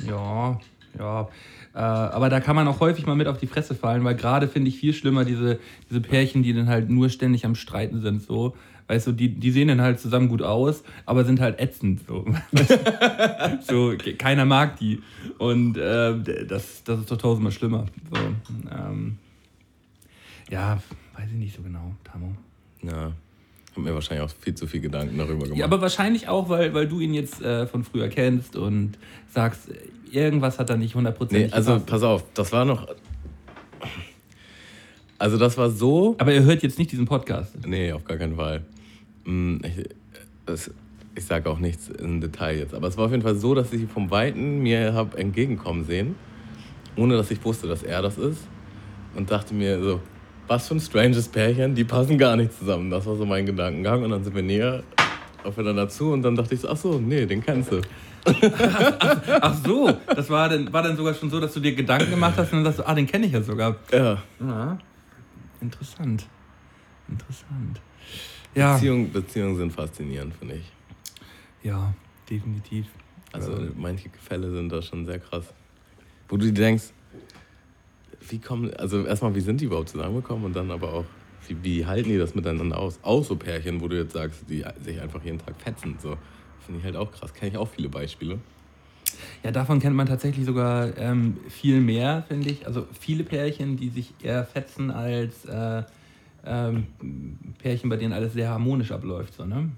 [0.06, 0.60] Ja,
[0.98, 1.28] ja.
[1.74, 4.48] Äh, aber da kann man auch häufig mal mit auf die Fresse fallen, weil gerade
[4.48, 5.58] finde ich viel schlimmer diese,
[5.90, 8.22] diese Pärchen, die dann halt nur ständig am Streiten sind.
[8.22, 8.56] So.
[8.88, 12.00] Weißt du, die, die sehen dann halt zusammen gut aus, aber sind halt ätzend.
[12.06, 12.24] So,
[13.62, 15.02] so ke- keiner mag die.
[15.38, 17.86] Und äh, das, das ist doch tausendmal schlimmer.
[18.10, 18.20] So,
[18.70, 19.18] ähm,
[20.50, 20.80] ja,
[21.16, 22.34] weiß ich nicht so genau, Tamo.
[22.82, 23.12] Ja,
[23.76, 25.58] hab mir wahrscheinlich auch viel zu viel Gedanken darüber gemacht.
[25.58, 28.98] Ja, aber wahrscheinlich auch, weil, weil du ihn jetzt äh, von früher kennst und
[29.32, 29.68] sagst,
[30.10, 31.86] irgendwas hat er nicht hundertprozentig nee, also gepasst.
[31.86, 32.88] pass auf, das war noch.
[35.18, 36.14] Also das war so.
[36.18, 37.54] Aber er hört jetzt nicht diesen Podcast.
[37.66, 38.64] Nee, auf gar keinen Fall.
[39.24, 40.70] Mm, Ich,
[41.14, 43.72] ich sage auch nichts im Detail jetzt, aber es war auf jeden Fall so, dass
[43.72, 46.14] ich vom Weiten mir habe entgegenkommen sehen,
[46.96, 48.46] ohne dass ich wusste, dass er das ist.
[49.14, 50.00] Und dachte mir so,
[50.48, 52.90] was für ein stranges Pärchen, die passen gar nicht zusammen.
[52.90, 54.02] Das war so mein Gedankengang.
[54.04, 54.82] Und dann sind wir näher
[55.44, 57.80] aufeinander zu und dann dachte ich so, ach so, nee, den kennst du.
[59.40, 62.34] Ach so, das war dann, war dann sogar schon so, dass du dir Gedanken gemacht
[62.36, 63.76] hast und dann du, ah, den kenne ich ja sogar.
[63.92, 64.78] Ja, Ja,
[65.60, 66.26] interessant.
[67.08, 67.80] Interessant.
[68.56, 70.72] Ja, Beziehungen, Beziehungen sind faszinierend, finde ich.
[71.62, 71.94] ja,
[72.28, 72.86] definitiv.
[73.32, 75.44] Also manche Fälle sind da schon sehr krass.
[76.28, 76.86] Wo du dir denkst,
[78.28, 81.04] wie kommen, also erstmal, wie sind die überhaupt zusammengekommen und dann aber auch,
[81.48, 82.98] wie, wie halten die das miteinander aus?
[83.02, 85.96] Auch so Pärchen, wo du jetzt sagst, die sich einfach jeden Tag fetzen.
[86.02, 86.16] So.
[86.64, 87.32] Finde ich halt auch krass.
[87.32, 88.40] Kenne ich auch viele Beispiele.
[89.44, 92.66] Ja, davon kennt man tatsächlich sogar ähm, viel mehr, finde ich.
[92.66, 95.84] Also viele Pärchen, die sich eher fetzen als äh,
[96.44, 96.86] ähm,
[97.58, 99.34] Pärchen, bei denen alles sehr harmonisch abläuft.
[99.34, 99.70] So, ne?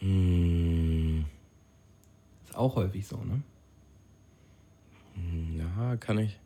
[0.00, 1.24] Mm,
[2.46, 3.42] Ist auch häufig so, ne?
[5.58, 6.38] ja, kann ich,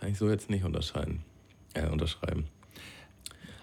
[0.00, 1.22] kann ich so jetzt nicht unterscheiden.
[1.74, 2.46] Äh, unterschreiben.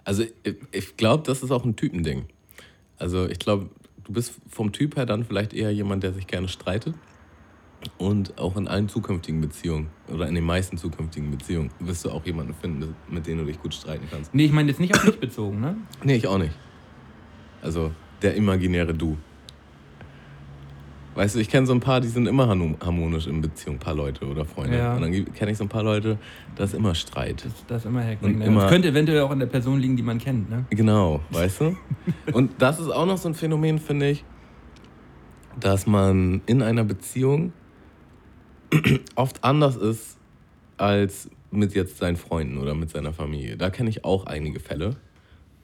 [0.04, 2.26] Also ich, ich glaube, das ist auch ein Typending.
[2.98, 3.70] Also ich glaube,
[4.06, 6.96] du bist vom Typ her dann vielleicht eher jemand, der sich gerne streitet.
[7.98, 12.26] Und auch in allen zukünftigen Beziehungen oder in den meisten zukünftigen Beziehungen wirst du auch
[12.26, 14.34] jemanden finden, mit dem du dich gut streiten kannst.
[14.34, 15.78] Nee, ich meine jetzt nicht auf mich bezogen, ne?
[16.04, 16.56] Nee, ich auch nicht.
[17.62, 19.18] Also der imaginäre Du.
[21.18, 23.80] Weißt du, ich kenne so ein paar, die sind immer harmo- harmonisch in Beziehung, ein
[23.80, 24.78] paar Leute oder Freunde.
[24.78, 24.96] Ja.
[24.96, 26.20] Und dann kenne ich so ein paar Leute,
[26.56, 27.44] da ist immer Streit.
[27.44, 28.36] Das, das ist immer Hacken.
[28.36, 28.54] Und Ne?
[28.54, 30.66] das könnte eventuell auch an der Person liegen, die man kennt, ne?
[30.70, 31.78] Genau, weißt du?
[32.34, 34.24] Und das ist auch noch so ein Phänomen, finde ich,
[35.60, 37.52] dass man in einer Beziehung
[39.16, 40.18] oft anders ist
[40.78, 43.58] als mit jetzt seinen Freunden oder mit seiner Familie.
[43.58, 44.98] Da kenne ich auch einige Fälle.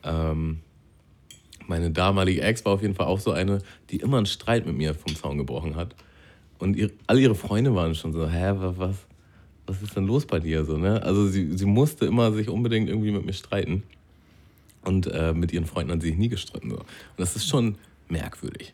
[0.03, 0.61] Ähm,
[1.67, 4.75] meine damalige Ex war auf jeden Fall auch so eine, die immer einen Streit mit
[4.75, 5.95] mir vom Zaun gebrochen hat.
[6.59, 8.95] Und ihr, alle ihre Freunde waren schon so, hä, was,
[9.65, 10.65] was ist denn los bei dir?
[10.65, 11.01] So, ne?
[11.03, 13.83] Also sie, sie musste immer sich unbedingt irgendwie mit mir streiten.
[14.83, 16.69] Und äh, mit ihren Freunden hat sie sich nie gestritten.
[16.69, 16.77] So.
[16.77, 16.85] Und
[17.17, 17.75] das ist schon
[18.09, 18.73] merkwürdig.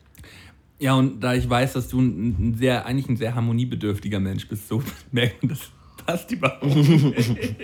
[0.80, 4.68] Ja, und da ich weiß, dass du ein, sehr, eigentlich ein sehr harmoniebedürftiger Mensch bist,
[4.68, 5.70] so merken das
[6.10, 7.56] passt überhaupt nicht.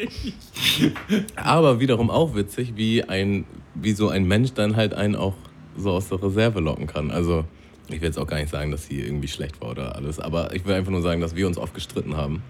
[1.36, 5.34] Aber wiederum auch witzig, wie, ein, wie so ein Mensch dann halt einen auch
[5.76, 7.10] so aus der Reserve locken kann.
[7.10, 7.44] Also
[7.88, 10.54] ich will jetzt auch gar nicht sagen, dass sie irgendwie schlecht war oder alles, aber
[10.54, 12.42] ich will einfach nur sagen, dass wir uns oft gestritten haben.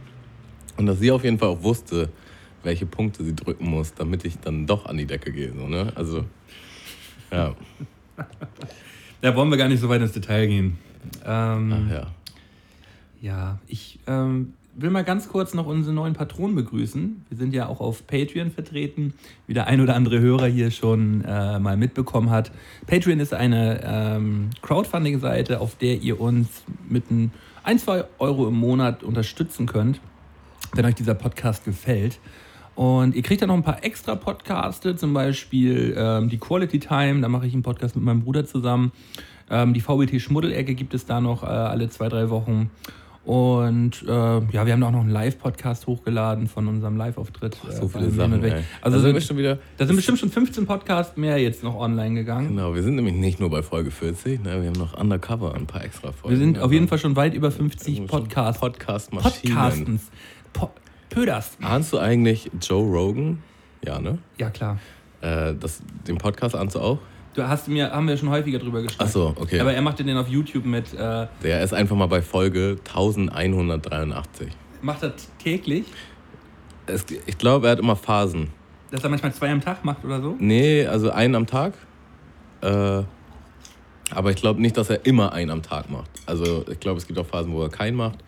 [0.77, 2.11] Und dass sie auf jeden Fall auch wusste,
[2.63, 5.53] welche Punkte sie drücken muss, damit ich dann doch an die Decke gehe.
[5.57, 5.93] So, ne?
[5.95, 6.25] Also,
[7.31, 7.55] ja.
[9.23, 10.79] Da wollen wir gar nicht so weit ins Detail gehen.
[11.25, 12.07] Ähm, Ach ja.
[13.23, 17.25] Ja, ich ähm, will mal ganz kurz noch unsere neuen Patronen begrüßen.
[17.29, 19.15] Wir sind ja auch auf Patreon vertreten,
[19.47, 22.53] wie der ein oder andere Hörer hier schon äh, mal mitbekommen hat.
[22.87, 26.49] Patreon ist eine ähm, Crowdfunding-Seite, auf der ihr uns
[26.89, 27.05] mit
[27.62, 30.01] ein, zwei Euro im Monat unterstützen könnt,
[30.75, 32.19] wenn euch dieser Podcast gefällt.
[32.75, 37.23] Und ihr kriegt dann noch ein paar extra Podcasts, zum Beispiel ähm, die Quality Time,
[37.23, 38.93] da mache ich einen Podcast mit meinem Bruder zusammen.
[39.49, 42.71] Ähm, die VBT Schmuddelecke gibt es da noch äh, alle zwei, drei Wochen.
[43.27, 47.57] Und äh, ja, wir haben auch noch einen Live-Podcast hochgeladen von unserem Live-Auftritt.
[47.71, 48.45] So äh, viele bei Sachen.
[48.45, 48.62] Ey.
[48.81, 49.59] Also da sind wir schon wieder.
[49.79, 52.51] da sind bestimmt schon 15 Podcasts mehr jetzt noch online gegangen.
[52.51, 54.62] Genau, wir sind nämlich nicht nur bei Folge 40, ne?
[54.62, 56.39] wir haben noch Undercover ein paar extra Folgen.
[56.39, 58.61] Wir sind auf jeden Fall schon weit über 50 schon Podcasts.
[58.61, 59.57] Podcast-Maschinen.
[59.57, 60.03] Podcastens.
[60.53, 60.71] Po
[61.11, 61.57] Pöders.
[61.61, 63.43] Ahnst du eigentlich Joe Rogan?
[63.85, 64.19] Ja, ne?
[64.39, 64.79] Ja, klar.
[65.21, 66.99] Äh, das, den Podcast ahnst du auch?
[67.37, 69.11] Du hast mir, haben wir schon häufiger drüber Ach gesprochen.
[69.11, 69.61] so, okay.
[69.61, 74.49] Aber er machte den auf YouTube mit, äh, Der ist einfach mal bei Folge 1183.
[74.83, 75.85] macht er täglich,
[76.87, 78.49] Es, ich glaube, er hat immer Phasen.
[78.90, 80.35] dass er manchmal zwei am Tag macht oder so.
[80.38, 81.75] Nee, also einen am Tag.
[82.62, 83.03] Äh,
[84.12, 86.09] aber ich glaube nicht, dass er immer einen am Tag macht.
[86.25, 88.18] Also ich glaube, es gibt auch Phasen, wo er keinen macht,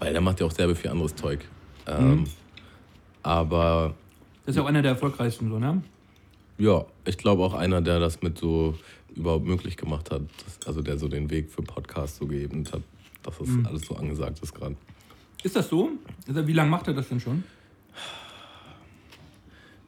[0.00, 1.40] weil der macht ja auch sehr viel anderes Zeug.
[1.86, 2.24] Ähm,
[3.22, 3.94] Aber
[4.44, 5.82] Das ist ja auch einer der erfolgreichsten, so, ne?
[6.58, 8.74] Ja, ich glaube auch einer, der das mit so
[9.14, 10.22] überhaupt möglich gemacht hat.
[10.66, 12.82] Also der so den Weg für Podcasts so gegeben hat,
[13.22, 14.76] dass das alles so angesagt ist gerade.
[15.42, 15.90] Ist das so?
[16.26, 17.44] Also, wie lange macht er das denn schon?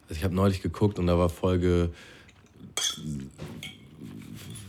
[0.03, 1.91] Also ich habe neulich geguckt und da war Folge,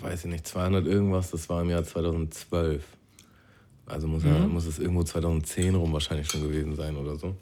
[0.03, 2.85] weiß ich nicht, 200 irgendwas, das war im Jahr 2012.
[3.87, 7.35] Also muss, er, muss es irgendwo 2010 rum wahrscheinlich schon gewesen sein oder so.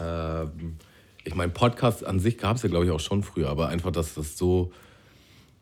[0.00, 0.76] Ähm,
[1.24, 3.90] ich meine, Podcast an sich gab es ja, glaube ich, auch schon früher, aber einfach,
[3.92, 4.72] dass das so,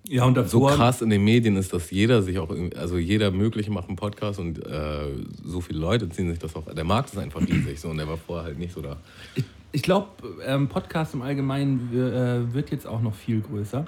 [0.08, 3.30] Ja, und so davor, krass in den Medien ist, dass jeder sich auch, also jeder
[3.30, 5.08] mögliche macht einen Podcast und äh,
[5.44, 6.64] so viele Leute ziehen sich das auch.
[6.74, 8.96] Der Markt ist einfach riesig so und der war vorher halt nicht so da.
[9.36, 10.08] Ich, ich glaube,
[10.44, 13.84] ähm, Podcast im Allgemeinen äh, wird jetzt auch noch viel größer.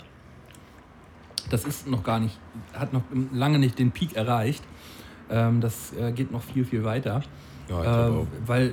[1.51, 2.39] Das ist noch gar nicht,
[2.73, 4.63] hat noch lange nicht den Peak erreicht.
[5.29, 7.23] Ähm, das äh, geht noch viel, viel weiter.
[7.69, 8.27] Ja, ich Ähm, auch.
[8.47, 8.73] weil äh,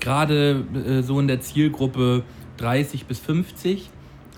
[0.00, 2.22] gerade äh, so in der Zielgruppe
[2.58, 3.90] 30 bis 50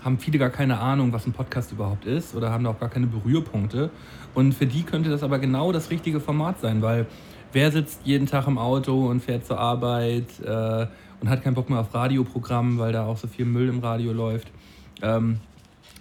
[0.03, 2.89] haben viele gar keine Ahnung, was ein Podcast überhaupt ist oder haben da auch gar
[2.89, 3.89] keine Berührpunkte.
[4.33, 7.05] Und für die könnte das aber genau das richtige Format sein, weil
[7.51, 10.87] wer sitzt jeden Tag im Auto und fährt zur Arbeit äh,
[11.19, 14.13] und hat keinen Bock mehr auf Radioprogramm, weil da auch so viel Müll im Radio
[14.13, 14.47] läuft.
[15.01, 15.39] Ähm,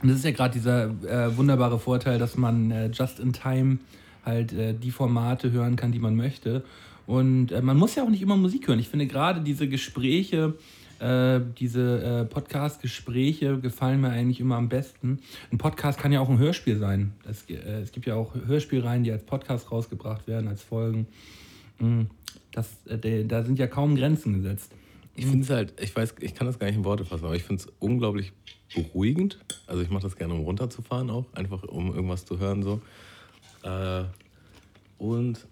[0.01, 3.79] und das ist ja gerade dieser äh, wunderbare Vorteil, dass man äh, just in time
[4.25, 6.63] halt äh, die Formate hören kann, die man möchte.
[7.09, 8.79] Und äh, man muss ja auch nicht immer Musik hören.
[8.79, 10.55] Ich finde gerade diese Gespräche,
[11.01, 15.19] äh, diese äh, Podcast-Gespräche gefallen mir eigentlich immer am besten.
[15.51, 17.15] Ein Podcast kann ja auch ein Hörspiel sein.
[17.29, 21.07] Es, äh, es gibt ja auch Hörspielreihen, die als Podcast rausgebracht werden, als Folgen.
[21.79, 22.03] Mm,
[22.53, 24.73] Das, äh, de- da sind ja kaum Grenzen gesetzt.
[25.15, 27.37] Ich finde es halt, ich weiß, ich kann das gar nicht in Worte fassen, aber
[27.37, 28.33] ich finde es unglaublich
[28.75, 29.39] beruhigend.
[29.67, 32.81] Also ich mache das gerne, um runterzufahren auch, einfach um irgendwas zu hören so.
[33.63, 34.05] Äh,
[34.99, 35.47] und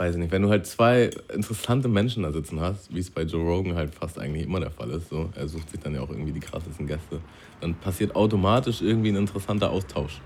[0.00, 3.20] weiß ich nicht, wenn du halt zwei interessante Menschen da sitzen hast, wie es bei
[3.20, 6.00] Joe Rogan halt fast eigentlich immer der Fall ist, so, er sucht sich dann ja
[6.00, 7.20] auch irgendwie die krassesten Gäste,
[7.60, 10.22] dann passiert automatisch irgendwie ein interessanter Austausch.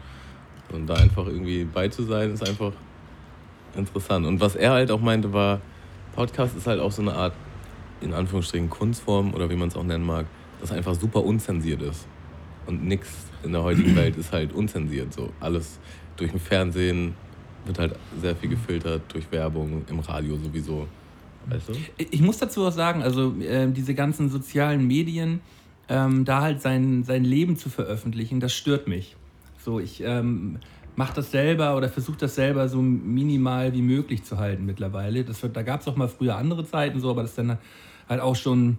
[0.70, 2.72] Und da einfach irgendwie bei zu sein, ist einfach
[3.76, 4.26] interessant.
[4.26, 5.60] Und was er halt auch meinte, war,
[6.14, 7.32] Podcast ist halt auch so eine Art,
[8.00, 10.26] in Anführungsstrichen, Kunstform oder wie man es auch nennen mag,
[10.60, 12.06] das einfach super unzensiert ist.
[12.66, 13.10] Und nichts
[13.42, 15.12] in der heutigen Welt ist halt unzensiert.
[15.12, 15.80] So alles
[16.16, 17.16] durch den Fernsehen
[17.64, 20.86] wird halt sehr viel gefiltert, durch Werbung, im Radio sowieso.
[21.46, 21.72] Weißt du?
[21.98, 25.40] Ich muss dazu auch sagen, also äh, diese ganzen sozialen Medien,
[25.88, 29.16] ähm, da halt sein, sein Leben zu veröffentlichen, das stört mich.
[29.58, 30.58] So, ich ähm,
[30.96, 35.24] macht das selber oder versucht das selber so minimal wie möglich zu halten mittlerweile.
[35.24, 37.58] Das da gab es auch mal früher andere Zeiten so, aber das ist dann
[38.08, 38.78] halt auch schon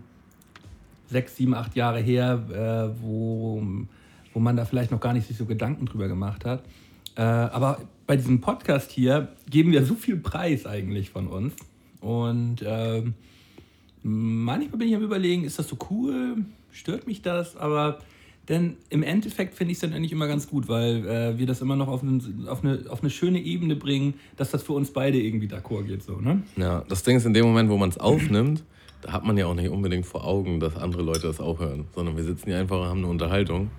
[1.08, 3.62] sechs, sieben, acht Jahre her, äh, wo,
[4.34, 6.64] wo man da vielleicht noch gar nicht sich so Gedanken drüber gemacht hat.
[7.16, 11.54] Äh, aber bei diesem Podcast hier geben wir so viel Preis eigentlich von uns.
[12.02, 13.04] Und äh,
[14.04, 16.38] manchmal bin ich am Überlegen, ist das so cool?
[16.72, 17.56] Stört mich das?
[17.56, 18.00] Aber
[18.48, 21.62] denn im Endeffekt finde ich es dann eigentlich immer ganz gut, weil äh, wir das
[21.62, 24.92] immer noch auf, ein, auf, eine, auf eine schöne Ebene bringen, dass das für uns
[24.92, 26.04] beide irgendwie d'accord geht.
[26.04, 26.44] So, ne?
[26.56, 28.64] Ja, das Ding ist, in dem Moment, wo man es aufnimmt,
[29.02, 31.86] da hat man ja auch nicht unbedingt vor Augen, dass andere Leute das auch hören,
[31.96, 33.72] sondern wir sitzen hier einfach und haben eine Unterhaltung.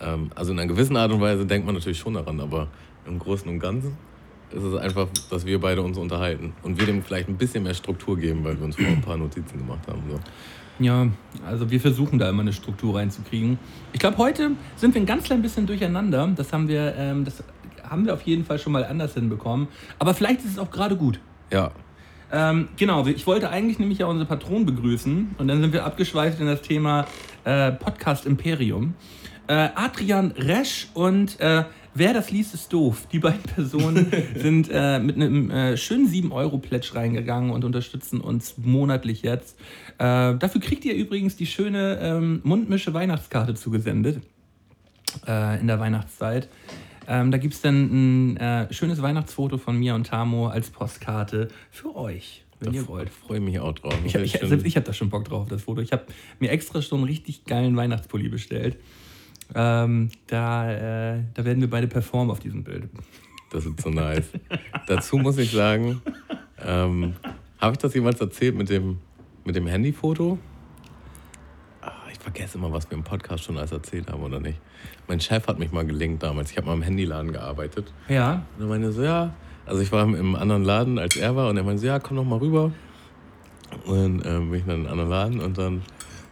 [0.00, 2.68] Ähm, also in einer gewissen Art und Weise denkt man natürlich schon daran, aber
[3.06, 3.96] im Großen und Ganzen
[4.50, 7.74] ist es einfach, dass wir beide uns unterhalten und wir dem vielleicht ein bisschen mehr
[7.74, 10.02] Struktur geben, weil wir uns vor ein paar Notizen gemacht haben.
[10.08, 10.18] So.
[10.78, 11.08] Ja,
[11.46, 13.58] also wir versuchen da immer eine Struktur reinzukriegen.
[13.92, 16.30] Ich glaube, heute sind wir ein ganz klein bisschen durcheinander.
[16.36, 17.42] Das haben wir, ähm, das
[17.82, 19.68] haben wir auf jeden Fall schon mal anders hinbekommen.
[19.98, 21.18] Aber vielleicht ist es auch gerade gut.
[21.50, 21.70] Ja.
[22.32, 26.40] Ähm, genau, ich wollte eigentlich nämlich ja unsere Patron begrüßen und dann sind wir abgeschweift
[26.40, 27.06] in das Thema
[27.44, 28.94] äh, Podcast Imperium.
[29.48, 31.64] Äh, Adrian Resch und äh,
[31.98, 33.06] Wer das liest, ist doof.
[33.10, 39.22] Die beiden Personen sind äh, mit einem äh, schönen 7-Euro-Pledge reingegangen und unterstützen uns monatlich
[39.22, 39.58] jetzt.
[39.96, 44.20] Äh, dafür kriegt ihr übrigens die schöne ähm, Mundmische Weihnachtskarte zugesendet
[45.26, 46.50] äh, in der Weihnachtszeit.
[47.08, 51.48] Ähm, da gibt es dann ein äh, schönes Weihnachtsfoto von mir und Tamo als Postkarte
[51.70, 53.08] für euch wenn da ihr wollt.
[53.10, 53.94] Freue mich auch drauf.
[54.04, 55.80] Ich, ich, ich habe da schon Bock drauf, das Foto.
[55.80, 56.04] Ich habe
[56.40, 58.76] mir extra schon einen richtig geilen Weihnachtspulli bestellt.
[59.54, 62.88] Ähm, da, äh, da werden wir beide performen auf diesem Bild.
[63.50, 64.28] Das ist so nice.
[64.86, 66.02] Dazu muss ich sagen,
[66.64, 67.14] ähm,
[67.58, 68.98] habe ich das jemals erzählt mit dem,
[69.44, 70.38] mit dem Handyfoto?
[71.80, 74.58] Ach, ich vergesse immer, was wir im Podcast schon alles erzählt haben oder nicht.
[75.08, 76.50] Mein Chef hat mich mal gelinkt damals.
[76.50, 77.92] Ich habe mal im Handyladen gearbeitet.
[78.08, 78.44] Ja.
[78.56, 79.32] Und er meinte so, ja.
[79.64, 81.48] Also ich war im anderen Laden, als er war.
[81.48, 82.72] Und er meinte so, ja, komm doch mal rüber.
[83.84, 85.40] Und dann ähm, bin ich dann in einen anderen Laden.
[85.40, 85.82] Und dann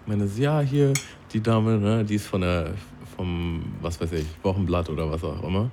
[0.07, 0.93] meinte sie, ja, hier,
[1.33, 2.75] die Dame, ne, die ist von der,
[3.17, 5.71] vom, was weiß ich, Wochenblatt oder was auch immer.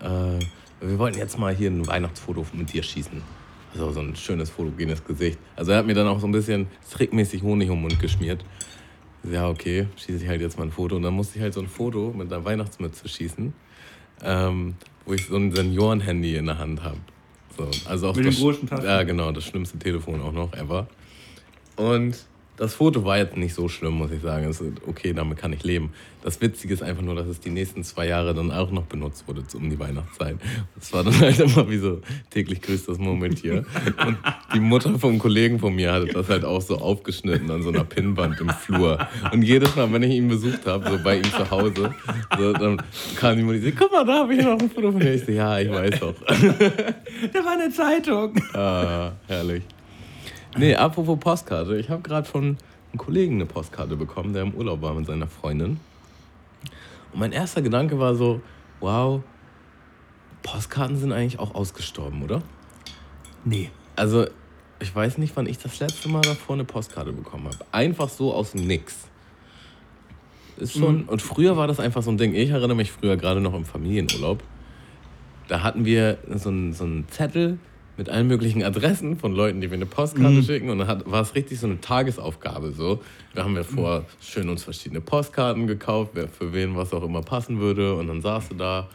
[0.00, 0.38] Äh,
[0.80, 3.22] wir wollten jetzt mal hier ein Weihnachtsfoto mit dir schießen.
[3.72, 5.38] Also so ein schönes fotogenes Gesicht.
[5.54, 8.44] Also er hat mir dann auch so ein bisschen trickmäßig Honig um den Mund geschmiert.
[9.30, 10.96] Ja, okay, schieße ich halt jetzt mal ein Foto.
[10.96, 13.52] Und dann musste ich halt so ein Foto mit einer Weihnachtsmütze schießen,
[14.22, 16.98] ähm, wo ich so ein Senioren-Handy in der Hand habe.
[17.56, 18.86] So, also auch mit den großen Tasten.
[18.86, 20.86] Ja, genau, das schlimmste Telefon auch noch ever.
[21.76, 22.16] Und
[22.56, 24.46] das Foto war jetzt nicht so schlimm, muss ich sagen.
[24.46, 25.92] Es ist okay, damit kann ich leben.
[26.22, 29.28] Das Witzige ist einfach nur, dass es die nächsten zwei Jahre dann auch noch benutzt
[29.28, 30.36] wurde um die Weihnachtszeit.
[30.74, 33.64] Das war dann halt immer wie so täglich grüßt das Moment hier.
[34.06, 34.18] Und
[34.54, 37.84] die Mutter vom Kollegen von mir hatte das halt auch so aufgeschnitten an so einer
[37.84, 39.06] Pinnwand im Flur.
[39.32, 41.94] Und jedes Mal, wenn ich ihn besucht habe, so bei ihm zu Hause,
[42.36, 42.82] so, dann
[43.16, 45.14] kam die Mutter und sagte, guck mal, da habe ich noch ein Foto von mir.
[45.14, 46.14] Ich so, ja, ich weiß doch.
[47.32, 48.34] Da war eine Zeitung.
[48.52, 49.62] Ah, herrlich.
[50.58, 51.76] Nee, apropos Postkarte.
[51.76, 55.26] Ich habe gerade von einem Kollegen eine Postkarte bekommen, der im Urlaub war mit seiner
[55.26, 55.80] Freundin.
[57.12, 58.40] Und mein erster Gedanke war so,
[58.80, 59.22] wow,
[60.42, 62.42] Postkarten sind eigentlich auch ausgestorben, oder?
[63.44, 63.70] Nee.
[63.96, 64.26] Also,
[64.80, 67.58] ich weiß nicht, wann ich das letzte Mal davor eine Postkarte bekommen habe.
[67.72, 69.08] Einfach so aus dem Nix.
[70.56, 71.08] Ist schon, Mhm.
[71.08, 72.34] Und früher war das einfach so ein Ding.
[72.34, 74.42] Ich erinnere mich früher gerade noch im Familienurlaub.
[75.48, 77.58] Da hatten wir so einen, so einen Zettel
[77.96, 80.42] mit allen möglichen Adressen von Leuten, die wir eine Postkarte Mhm.
[80.42, 80.70] schicken.
[80.70, 82.72] Und dann hat, war es richtig so eine Tagesaufgabe.
[82.72, 83.02] So.
[83.34, 87.22] Da haben wir vor schön uns verschiedene Postkarten gekauft, wer für wen was auch immer
[87.22, 87.94] passen würde.
[87.94, 88.88] Und dann saß du da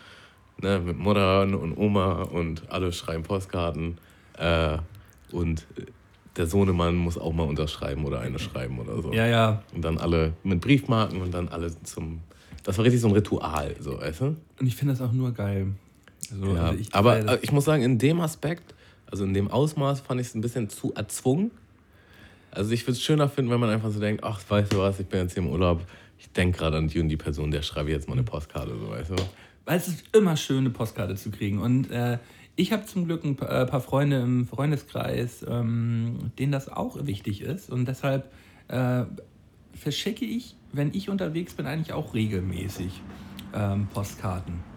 [0.62, 3.98] ne, mit Mutter und Oma und alle schreiben Postkarten.
[4.38, 4.78] Äh,
[5.32, 5.66] und
[6.38, 9.12] der Sohnemann muss auch mal unterschreiben oder eine schreiben oder so.
[9.14, 9.64] Ja, ja.
[9.74, 12.20] Und dann alle mit Briefmarken und dann alle zum.
[12.64, 14.26] Das war richtig so ein Ritual, so, weißt du?
[14.60, 15.68] Und ich finde das auch nur geil.
[16.32, 18.76] Also, Ja, also ich, aber äh, ich muss sagen, in dem Aspekt,
[19.12, 21.52] also in dem Ausmaß, fand ich es ein bisschen zu erzwungen.
[22.50, 25.00] Also ich würde es schöner finden, wenn man einfach so denkt, ach, weißt du was,
[25.00, 25.86] ich bin jetzt hier im Urlaub,
[26.18, 28.78] ich denke gerade an die und die Person, der schreibe ich jetzt mal eine Postkarte,
[28.78, 29.16] so weißt du.
[29.66, 31.60] Weil es ist immer schön, eine Postkarte zu kriegen.
[31.60, 32.18] Und äh,
[32.56, 37.06] ich habe zum Glück ein paar, äh, paar Freunde im Freundeskreis, ähm, denen das auch
[37.06, 37.70] wichtig ist.
[37.70, 38.32] Und deshalb
[38.68, 39.04] äh,
[39.74, 43.02] verschicke ich, wenn ich unterwegs bin, eigentlich auch regelmäßig
[43.54, 44.71] ähm, Postkarten.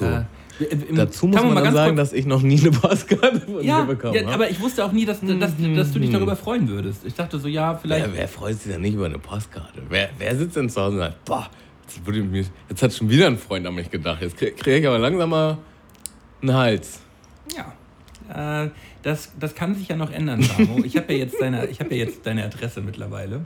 [0.00, 0.64] So.
[0.64, 3.80] Äh, im- Dazu muss man ganz sagen, dass ich noch nie eine Postkarte von ja,
[3.80, 4.34] dir bekommen ja, habe.
[4.34, 7.04] aber ich wusste auch nie, dass, dass, dass du dich darüber freuen würdest.
[7.06, 8.06] Ich dachte so, ja, vielleicht.
[8.08, 9.80] Wer, wer freut sich denn nicht über eine Postkarte?
[9.88, 11.48] Wer, wer sitzt denn zu Hause und sagt, boah,
[11.86, 14.20] jetzt, wurde mir, jetzt hat schon wieder ein Freund an mich gedacht.
[14.20, 15.56] Jetzt kriege krieg ich aber langsam mal
[16.42, 17.00] einen Hals.
[17.56, 18.64] Ja.
[18.64, 18.70] Äh,
[19.02, 20.84] das, das kann sich ja noch ändern, Samo.
[20.84, 23.40] Ich habe ja, jetzt deine- ich hab ja jetzt deine Adresse mittlerweile.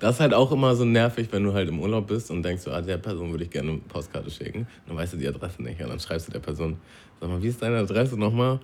[0.00, 2.62] Das ist halt auch immer so nervig, wenn du halt im Urlaub bist und denkst,
[2.62, 4.66] so, ah, der Person würde ich gerne eine Postkarte schicken.
[4.86, 5.80] Dann weißt du die Adresse nicht.
[5.80, 6.76] Und dann schreibst du der Person,
[7.20, 8.60] sag mal, wie ist deine Adresse nochmal?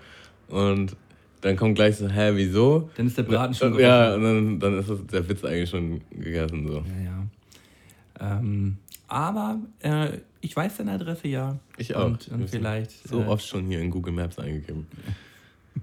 [0.48, 0.96] Und
[1.40, 2.90] dann kommt gleich so, hä, wieso?
[2.96, 6.00] Dann ist der Braten schon Ja, und dann, dann ist das, der Witz eigentlich schon
[6.10, 6.66] gegessen.
[6.66, 6.74] So.
[6.74, 8.38] Ja, ja.
[8.38, 11.58] Ähm, aber äh, ich weiß deine Adresse ja.
[11.76, 12.06] Ich auch.
[12.06, 13.06] Und, und vielleicht.
[13.06, 14.86] So äh, oft schon hier in Google Maps eingegeben.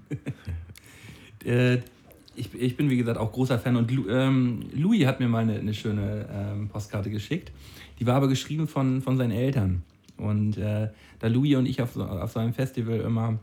[1.44, 1.78] Äh,
[2.34, 3.76] ich, ich bin, wie gesagt, auch großer Fan.
[3.76, 7.52] Und Lu, ähm, Louis hat mir mal eine, eine schöne ähm, Postkarte geschickt.
[7.98, 9.82] Die war aber geschrieben von, von seinen Eltern.
[10.16, 13.38] Und äh, da Louis und ich auf so, auf so einem Festival immer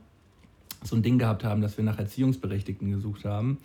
[0.83, 3.57] so ein Ding gehabt haben, dass wir nach Erziehungsberechtigten gesucht haben,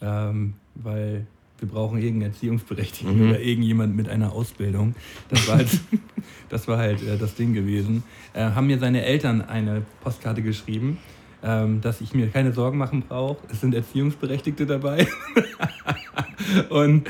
[0.00, 1.26] ähm, weil
[1.58, 3.30] wir brauchen irgendeinen Erziehungsberechtigten Mhm.
[3.30, 4.94] oder irgendjemand mit einer Ausbildung.
[5.28, 5.68] Das war halt
[6.48, 8.02] das, war halt, äh, das Ding gewesen.
[8.34, 10.98] Äh, haben mir seine Eltern eine Postkarte geschrieben,
[11.46, 13.38] ähm, dass ich mir keine Sorgen machen brauche.
[13.50, 15.06] Es sind Erziehungsberechtigte dabei.
[16.70, 17.08] und,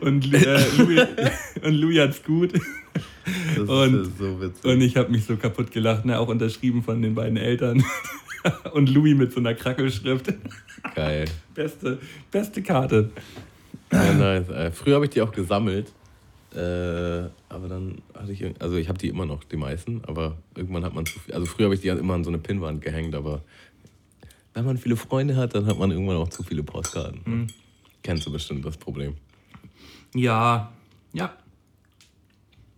[0.00, 1.06] und, äh, Louis,
[1.62, 2.54] und Louis hat's gut.
[2.54, 4.64] Das Und- ist so witzig.
[4.64, 6.18] Und ich habe mich so kaputt gelacht, ne?
[6.18, 7.84] auch unterschrieben von den beiden Eltern.
[8.72, 10.32] und Louis mit so einer Krackelschrift.
[10.94, 11.26] Geil.
[11.54, 11.98] Beste,
[12.30, 13.10] beste Karte.
[13.92, 14.48] Ja, nice.
[14.48, 15.92] Äh, Früher habe ich die auch gesammelt.
[16.54, 20.84] Äh, aber dann hatte ich, also ich habe die immer noch, die meisten, aber irgendwann
[20.84, 22.80] hat man zu viel, also früher habe ich die halt immer an so eine Pinnwand
[22.80, 23.42] gehängt, aber
[24.54, 27.20] wenn man viele Freunde hat, dann hat man irgendwann auch zu viele Postkarten.
[27.24, 27.46] Mhm.
[28.02, 29.14] Kennst du bestimmt das Problem.
[30.14, 30.72] Ja,
[31.12, 31.36] ja.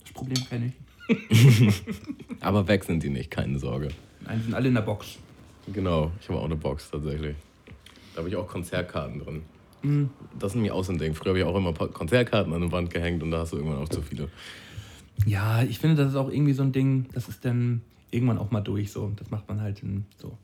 [0.03, 0.77] Das Problem kenne ich.
[2.41, 3.89] Aber weg sind die nicht, keine Sorge.
[4.25, 5.19] Nein, die sind alle in der Box.
[5.73, 7.37] Genau, ich habe auch eine Box tatsächlich.
[8.15, 9.43] Da habe ich auch Konzertkarten drin.
[9.83, 10.11] Mhm.
[10.39, 11.15] Das ist nämlich auch so ein Ding.
[11.15, 13.83] Früher habe ich auch immer Konzertkarten an die Wand gehängt und da hast du irgendwann
[13.83, 14.31] auch zu viele.
[15.27, 18.51] Ja, ich finde, das ist auch irgendwie so ein Ding, das ist dann irgendwann auch
[18.51, 18.91] mal durch.
[18.91, 19.13] So.
[19.17, 20.39] Das macht man halt in, so.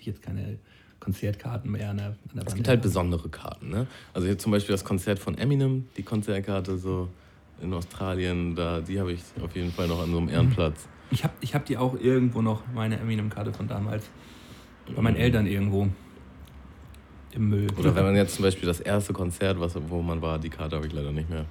[0.00, 0.58] Dann muss ich jetzt keine
[0.98, 3.86] Konzertkarten mehr an der, an der Es gibt halt besondere Karten, ne?
[4.14, 7.08] Also hier zum Beispiel das Konzert von Eminem, die Konzertkarte so
[7.62, 10.88] in Australien, da, die habe ich auf jeden Fall noch an so einem Ehrenplatz.
[11.10, 14.08] Ich habe ich hab die auch irgendwo noch, meine Eminem-Karte von damals.
[14.94, 15.88] Bei meinen Eltern irgendwo.
[17.32, 17.68] Im Müll.
[17.78, 20.76] Oder wenn man jetzt zum Beispiel das erste Konzert, was, wo man war, die Karte
[20.76, 21.44] habe ich leider nicht mehr.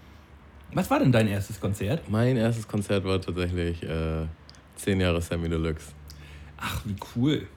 [0.74, 2.10] Was war denn dein erstes Konzert?
[2.10, 4.26] Mein erstes Konzert war tatsächlich äh,
[4.76, 5.94] 10 Jahre Sammy Deluxe.
[6.58, 7.48] Ach, wie cool.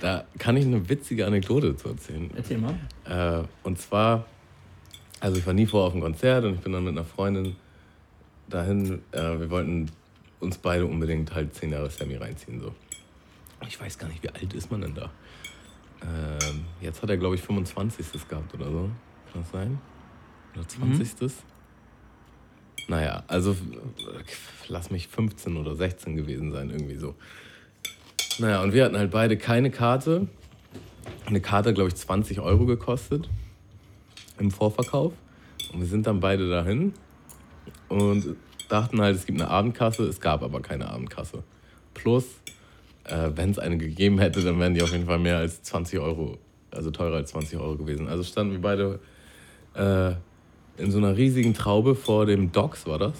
[0.00, 2.30] Da kann ich eine witzige Anekdote zu erzählen.
[2.36, 2.78] Erzähl mal.
[3.04, 4.26] Äh, und zwar,
[5.20, 7.56] also ich war nie vor auf ein Konzert und ich bin dann mit einer Freundin
[8.48, 9.02] dahin.
[9.12, 9.90] Äh, wir wollten
[10.40, 12.60] uns beide unbedingt halt 10 Jahre Sammy reinziehen.
[12.60, 12.74] So.
[13.66, 15.10] Ich weiß gar nicht, wie alt ist man denn da?
[16.02, 18.28] Ähm, jetzt hat er, glaube ich, 25.
[18.28, 18.90] gehabt oder so.
[19.32, 19.80] Kann das sein?
[20.54, 21.32] Oder 20.
[22.86, 23.54] Naja, also äh,
[24.68, 27.16] lass mich 15 oder 16 gewesen sein, irgendwie so.
[28.38, 30.28] Naja, und wir hatten halt beide keine Karte.
[31.26, 33.28] Eine Karte, glaube ich, 20 Euro gekostet
[34.38, 35.12] im Vorverkauf.
[35.72, 36.92] Und wir sind dann beide dahin
[37.88, 38.36] und
[38.68, 40.04] dachten halt, es gibt eine Abendkasse.
[40.04, 41.42] Es gab aber keine Abendkasse.
[41.94, 42.24] Plus,
[43.04, 45.98] äh, wenn es eine gegeben hätte, dann wären die auf jeden Fall mehr als 20
[45.98, 46.38] Euro,
[46.70, 48.08] also teurer als 20 Euro gewesen.
[48.08, 49.00] Also standen wir beide
[49.74, 50.12] äh,
[50.80, 53.14] in so einer riesigen Traube vor dem Docks, war das.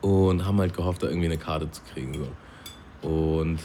[0.00, 2.14] Und haben halt gehofft, da irgendwie eine Karte zu kriegen.
[2.14, 2.26] So.
[3.02, 3.58] Und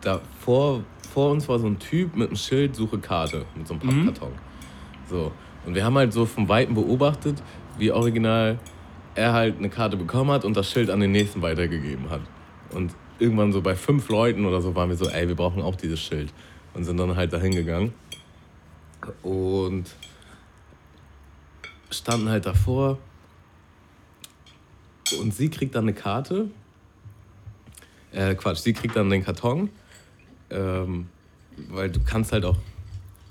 [0.00, 0.82] da vor,
[1.12, 4.32] vor uns war so ein Typ mit einem Schild, suche Karte, mit so einem Pappkarton.
[5.08, 5.32] So.
[5.66, 7.42] Und wir haben halt so vom Weiten beobachtet,
[7.78, 8.58] wie original
[9.14, 12.20] er halt eine Karte bekommen hat und das Schild an den nächsten weitergegeben hat.
[12.70, 15.74] Und irgendwann so bei fünf Leuten oder so waren wir so, ey, wir brauchen auch
[15.74, 16.32] dieses Schild.
[16.74, 17.92] Und sind dann halt dahin gegangen.
[19.22, 19.86] Und
[21.90, 22.98] standen halt davor.
[25.20, 26.50] Und sie kriegt dann eine Karte.
[28.12, 29.70] Äh, Quatsch, sie kriegt dann den Karton.
[30.50, 31.08] Ähm,
[31.68, 32.56] weil du kannst halt auch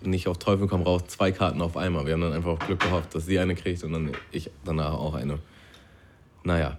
[0.02, 2.06] nicht auf Teufel komm raus zwei Karten auf einmal.
[2.06, 4.94] Wir haben dann einfach auf Glück gehofft, dass sie eine kriegt und dann ich danach
[4.94, 5.40] auch eine.
[6.44, 6.78] Naja,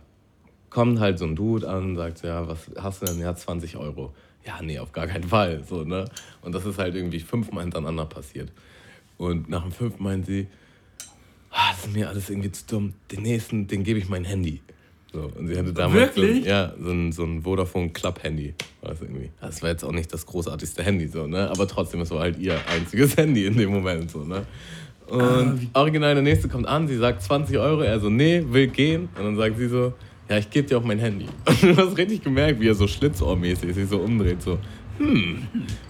[0.70, 3.20] kommt halt so ein Dude an, sagt, ja, was hast du denn?
[3.20, 4.14] Ja, 20 Euro.
[4.46, 5.64] Ja, nee, auf gar keinen Fall.
[5.68, 6.04] So, ne?
[6.42, 8.52] Und das ist halt irgendwie fünfmal hintereinander passiert.
[9.16, 10.46] Und nach dem fünften meint sie,
[11.50, 12.94] ah, das ist mir alles irgendwie zu dumm.
[13.10, 14.62] Den nächsten, den gebe ich mein Handy.
[15.12, 18.54] So, und sie hatte damals so, ja, so ein, so ein Vodafone Club Handy.
[18.82, 19.30] War das irgendwie.
[19.40, 21.50] Das war jetzt auch nicht das großartigste Handy, so, ne?
[21.50, 24.46] Aber trotzdem, es war halt ihr einziges Handy in dem Moment, so, ne?
[25.06, 29.08] Und original, der nächste kommt an, sie sagt 20 Euro, er so, nee, will gehen.
[29.16, 29.94] Und dann sagt sie so,
[30.28, 31.26] ja, ich gebe dir auch mein Handy.
[31.46, 34.58] Und du hast richtig gemerkt, wie er so schlitzohrmäßig sich so umdreht, so,
[34.98, 35.46] hm,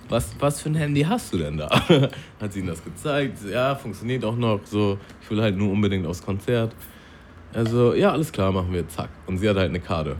[0.08, 1.68] was, was für ein Handy hast du denn da?
[2.40, 6.06] Hat sie ihm das gezeigt, ja, funktioniert auch noch, so, ich will halt nur unbedingt
[6.06, 6.74] aufs Konzert.
[7.58, 9.10] Also, ja, alles klar, machen wir, zack.
[9.26, 10.14] Und sie hat halt eine Karte.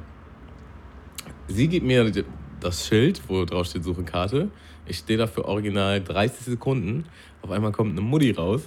[1.46, 2.10] Sie gibt mir
[2.58, 4.50] das Schild, wo drauf steht, suche Karte.
[4.86, 7.04] Ich stehe da für original 30 Sekunden.
[7.42, 8.62] Auf einmal kommt eine Mutti raus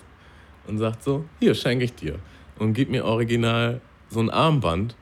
[0.68, 2.20] und sagt so, hier schenke ich dir.
[2.60, 4.96] Und gibt mir original so ein Armband.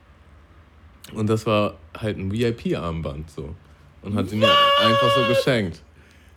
[1.13, 3.53] Und das war halt ein VIP-Armband so.
[4.01, 4.49] Und hat sie mir
[4.83, 5.83] einfach so geschenkt.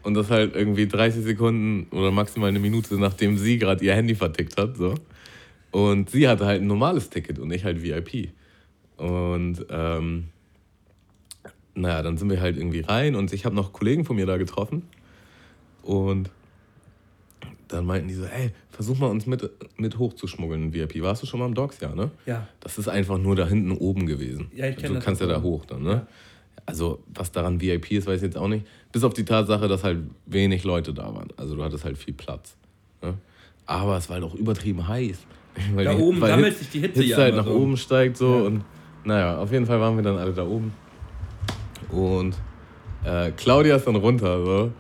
[0.03, 4.15] Und das halt irgendwie 30 Sekunden oder maximal eine Minute, nachdem sie gerade ihr Handy
[4.15, 4.77] vertickt hat.
[4.77, 4.97] So.
[5.73, 8.31] Und sie hatte halt ein normales Ticket und ich halt VIP.
[8.99, 10.29] Und ähm,
[11.75, 14.37] naja, dann sind wir halt irgendwie rein und ich habe noch Kollegen von mir da
[14.37, 14.83] getroffen.
[15.83, 16.31] Und
[17.69, 19.49] dann meinten die so, ey, versuch mal uns mit,
[19.79, 21.03] mit hochzuschmuggeln in VIP.
[21.03, 22.11] Warst du schon mal am Docks, ja, ne?
[22.27, 22.47] Ja.
[22.61, 24.51] Das ist einfach nur da hinten oben gewesen.
[24.55, 26.07] Ja, ich kenn Du das kannst ja da hoch dann, ne?
[26.67, 28.67] Also, was daran VIP ist, weiß ich jetzt auch nicht.
[28.93, 31.29] Bis auf die Tatsache, dass halt wenig Leute da waren.
[31.37, 32.57] Also, du hattest halt viel Platz.
[33.03, 33.15] Ne?
[33.67, 35.19] Aber es war halt auch übertrieben heiß.
[35.75, 38.39] Weil Da oben sammelt sich die Hitze ja halt nach oben steigt so.
[38.39, 38.43] Ja.
[38.47, 38.65] Und
[39.05, 40.73] naja, auf jeden Fall waren wir dann alle da oben.
[41.91, 42.37] Und
[43.05, 44.73] äh, Claudia ist dann runter, so.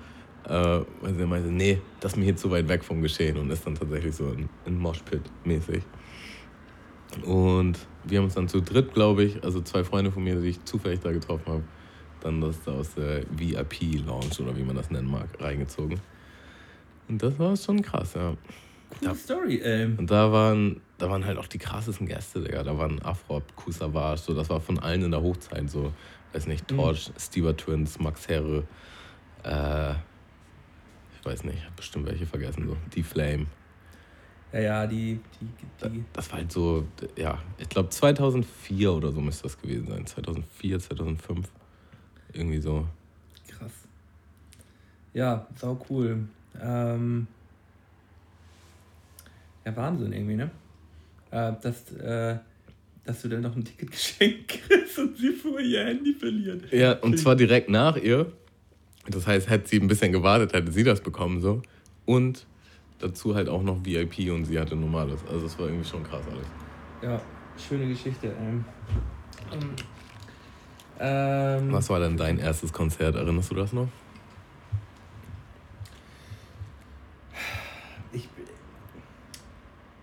[0.48, 3.50] Äh, weil sie meinte, nee, das ist mir hier zu weit weg vom Geschehen und
[3.50, 5.82] ist dann tatsächlich so in, in Moshpit mäßig.
[7.24, 10.48] Und wir haben uns dann zu dritt, glaube ich, also zwei Freunde von mir, die
[10.48, 11.62] ich zufällig da getroffen habe,
[12.20, 16.00] dann das da aus der VIP-Lounge oder wie man das nennen mag, reingezogen.
[17.08, 18.34] Und das war schon krass, ja.
[18.98, 19.84] Coole Story, ey.
[19.84, 22.62] Und da waren, da waren halt auch die krassesten Gäste, Digga.
[22.62, 25.92] Da waren Afrop, Kusavage, so, das war von allen in der Hochzeit, so,
[26.32, 28.64] weiß nicht, Torch, Stever Twins, Max Herre,
[29.44, 29.92] äh,
[31.18, 33.46] ich weiß nicht, hab bestimmt welche vergessen, so, die Flame.
[34.52, 36.04] Ja, ja, die, die, die.
[36.12, 36.86] Das war halt so,
[37.16, 40.06] ja, ich glaube 2004 oder so müsste das gewesen sein.
[40.06, 41.48] 2004, 2005.
[42.34, 42.86] Irgendwie so.
[43.48, 43.72] Krass.
[45.14, 46.28] Ja, sau cool.
[46.60, 47.26] Ähm,
[49.64, 50.50] ja, Wahnsinn irgendwie, ne?
[51.30, 52.36] Äh, dass, äh,
[53.04, 56.72] dass du dann noch ein Ticket geschenkt kriegst und sie vor ihr Handy verliert.
[56.72, 58.32] Ja, und zwar direkt nach ihr.
[59.08, 61.62] Das heißt, hätte sie ein bisschen gewartet, hätte sie das bekommen so.
[62.06, 62.46] Und
[62.98, 65.20] dazu halt auch noch VIP und sie hatte normales.
[65.28, 66.46] Also es war irgendwie schon krass alles.
[67.02, 67.20] Ja,
[67.56, 68.28] schöne Geschichte.
[68.40, 68.64] Ähm,
[71.00, 73.16] ähm, Was war denn dein erstes Konzert?
[73.16, 73.88] Erinnerst du das noch?
[78.12, 78.28] ich,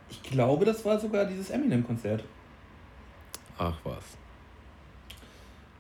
[0.10, 2.24] ich glaube, das war sogar dieses Eminem-Konzert.
[3.58, 4.04] Ach was.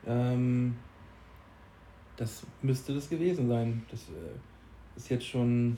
[0.05, 0.75] Ähm,
[2.17, 3.85] das müsste das gewesen sein.
[3.89, 5.77] Das äh, ist jetzt schon.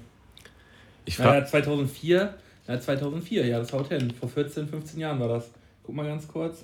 [1.06, 1.20] Ich.
[1.20, 2.36] Naja, 2004.
[2.68, 4.12] Ja, 2004, ja, das haut hin.
[4.12, 5.52] Vor 14, 15 Jahren war das.
[5.84, 6.64] Guck mal ganz kurz.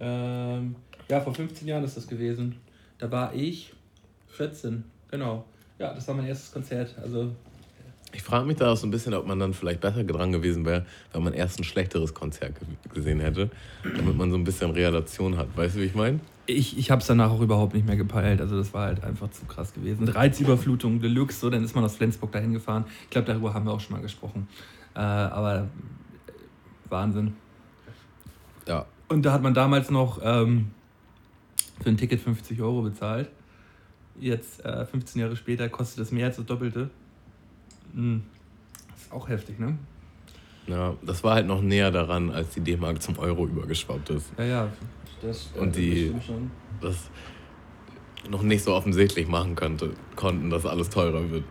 [0.00, 0.76] Ähm,
[1.08, 2.56] ja, vor 15 Jahren ist das gewesen.
[2.98, 3.72] Da war ich
[4.28, 5.44] 14, genau.
[5.78, 6.96] Ja, das war mein erstes Konzert.
[7.00, 7.32] Also,
[8.12, 10.64] Ich frage mich da auch so ein bisschen, ob man dann vielleicht besser dran gewesen
[10.64, 13.50] wäre, wenn man erst ein schlechteres Konzert ge gesehen hätte,
[13.82, 15.48] damit man so ein bisschen Relation hat.
[15.56, 16.20] Weißt du, wie ich meine?
[16.48, 18.40] ich, ich habe es danach auch überhaupt nicht mehr gepeilt.
[18.40, 20.08] Also, das war halt einfach zu krass gewesen.
[20.08, 22.86] Reizüberflutung Deluxe, so, dann ist man aus Flensburg dahin gefahren.
[23.04, 24.48] Ich glaube, darüber haben wir auch schon mal gesprochen.
[24.94, 25.62] Äh, aber äh,
[26.88, 27.34] Wahnsinn.
[28.66, 28.86] Ja.
[29.08, 30.70] Und da hat man damals noch ähm,
[31.82, 33.28] für ein Ticket 50 Euro bezahlt.
[34.18, 36.88] Jetzt, äh, 15 Jahre später, kostet es mehr als das Doppelte.
[37.94, 39.76] Das ist auch heftig, ne?
[40.66, 44.32] Ja, das war halt noch näher daran, als die D-Mark zum Euro übergeschwappt ist.
[44.38, 44.68] Ja, ja.
[45.22, 46.50] Das, Und die- stimmt schon.
[46.80, 47.10] Das
[48.28, 51.44] noch nicht so offensichtlich machen könnte, konnten, dass alles teurer wird.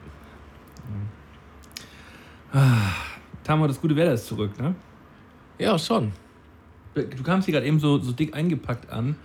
[3.43, 4.75] Tamo, das gute Wetter ist zurück, ne?
[5.59, 6.11] Ja, schon.
[6.93, 9.15] Du kamst hier gerade eben so, so dick eingepackt an.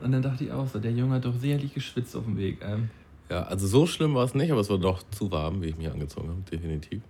[0.00, 2.58] Und dann dachte ich auch so, der Junge hat doch sicherlich geschwitzt auf dem Weg.
[2.62, 2.90] Ähm,
[3.30, 5.76] Ja, also so schlimm war es nicht, aber es war doch zu warm, wie ich
[5.76, 7.02] mich angezogen habe, definitiv.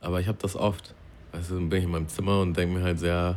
[0.00, 0.94] Aber ich habe das oft.
[1.32, 3.36] Weißt du, dann bin ich in meinem Zimmer und denke mir halt sehr,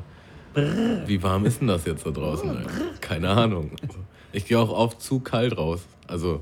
[1.06, 2.66] wie warm ist denn das jetzt da draußen?
[3.02, 3.72] Keine Ahnung.
[4.32, 5.82] Ich gehe auch oft zu kalt raus.
[6.08, 6.42] Also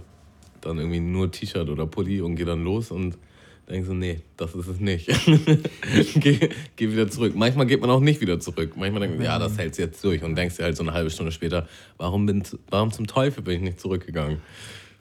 [0.61, 3.17] dann irgendwie nur T-Shirt oder Pulli und gehe dann los und
[3.69, 5.07] denke so, nee, das ist es nicht.
[6.15, 7.33] geh, geh wieder zurück.
[7.35, 8.73] Manchmal geht man auch nicht wieder zurück.
[8.75, 10.93] Manchmal denkt man, ja, das hältst du jetzt durch und denkst dir halt so eine
[10.93, 14.41] halbe Stunde später, warum, bin, warum zum Teufel bin ich nicht zurückgegangen?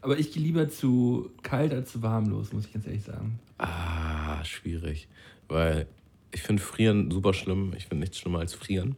[0.06, 3.40] Aber ich gehe lieber zu kalt als zu warm los, muss ich ganz ehrlich sagen.
[3.58, 5.08] Ah, schwierig.
[5.48, 5.86] Weil
[6.30, 7.72] ich finde Frieren super schlimm.
[7.76, 8.94] Ich finde nichts schlimmer als Frieren.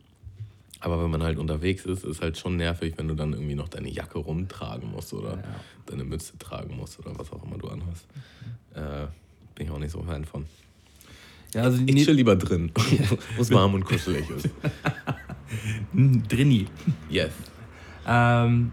[0.80, 3.68] Aber wenn man halt unterwegs ist, ist halt schon nervig, wenn du dann irgendwie noch
[3.68, 5.44] deine Jacke rumtragen musst oder Ja.
[5.86, 8.06] deine Mütze tragen musst oder was auch immer du anhast.
[8.74, 9.06] Äh,
[9.54, 10.44] bin ich auch nicht so Fan von.
[11.54, 12.70] Ja, also Ich chill lieber drin,
[13.36, 14.50] wo es warm und kuschelig ist.
[16.28, 16.66] Drinni.
[17.08, 17.32] Yes.
[18.06, 18.70] Ähm,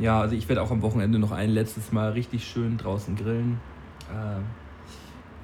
[0.00, 3.60] ja, also ich werde auch am Wochenende noch ein letztes Mal richtig schön draußen grillen.
[4.10, 4.44] Ähm,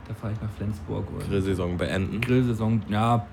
[0.08, 1.10] da fahre ich nach Flensburg.
[1.10, 2.20] Und Grillsaison beenden.
[2.20, 3.26] Grillsaison, ja,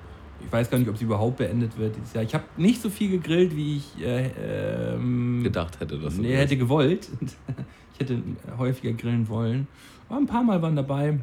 [0.46, 2.24] ich weiß gar nicht, ob sie überhaupt beendet wird dieses Jahr.
[2.24, 6.58] Ich habe nicht so viel gegrillt, wie ich äh, ähm, Gedacht hätte, dass nee, hätte
[6.58, 7.10] gewollt.
[7.94, 8.22] ich hätte
[8.58, 9.68] häufiger grillen wollen.
[10.08, 11.20] Aber ein paar Mal waren dabei.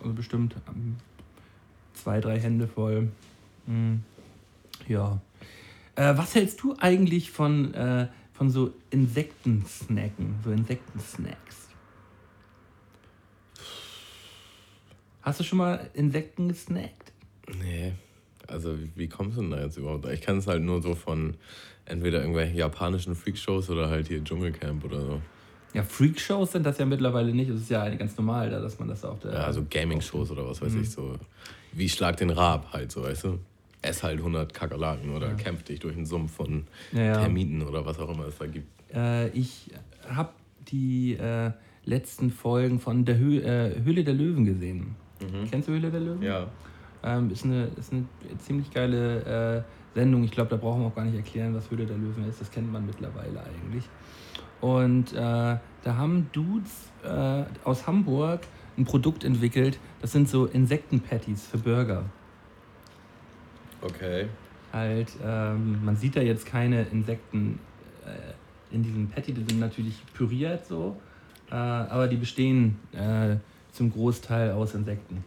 [0.00, 0.96] Also bestimmt ähm,
[1.94, 3.08] zwei, drei Hände voll.
[3.66, 4.02] Hm.
[4.88, 5.20] Ja.
[5.96, 11.68] Äh, was hältst du eigentlich von, äh, von so Insektensnacken, so Insektensnacks?
[15.22, 17.12] Hast du schon mal Insekten gesnackt?
[17.58, 17.92] Nee.
[18.46, 20.04] Also, wie, kommst du denn da jetzt überhaupt?
[20.06, 21.34] Ich kann es halt nur so von
[21.86, 25.22] entweder irgendwelchen japanischen Freakshows oder halt hier Dschungelcamp oder so.
[25.72, 27.48] Ja, Freakshows sind das ja mittlerweile nicht.
[27.48, 29.32] Es ist ja ganz normal, da, dass man das auf der.
[29.32, 31.16] Ja, also Gaming-Shows oder was weiß ich so.
[31.72, 33.38] Wie Schlag den Rab halt so, weißt du?
[33.84, 35.34] Ess halt 100 Kakerlaken oder Ja.
[35.34, 37.20] kämpf dich durch einen Sumpf von Ja.
[37.20, 38.68] Termiten oder was auch immer es da gibt.
[38.94, 39.70] Äh, ich
[40.08, 40.30] habe
[40.68, 41.50] die äh,
[41.84, 44.96] letzten Folgen von der Hö äh, Höhle der Löwen gesehen.
[45.50, 46.22] Kennst du Höhle der Löwen?
[46.22, 46.46] Ja.
[47.02, 48.04] Ähm, ist, eine, ist eine
[48.38, 50.24] ziemlich geile äh, Sendung.
[50.24, 52.40] Ich glaube, da brauchen wir auch gar nicht erklären, was Höhle der Löwen ist.
[52.40, 53.84] Das kennt man mittlerweile eigentlich.
[54.60, 58.40] Und äh, da haben Dudes äh, aus Hamburg
[58.78, 59.78] ein Produkt entwickelt.
[60.00, 62.04] Das sind so Insektenpatties für Burger.
[63.84, 64.28] Okay.
[64.72, 67.60] Halt, ähm, man sieht da jetzt keine Insekten
[68.04, 70.96] äh, in diesem Patty, die sind natürlich püriert so,
[71.50, 73.36] äh, aber die bestehen äh,
[73.72, 75.22] zum Großteil aus Insekten.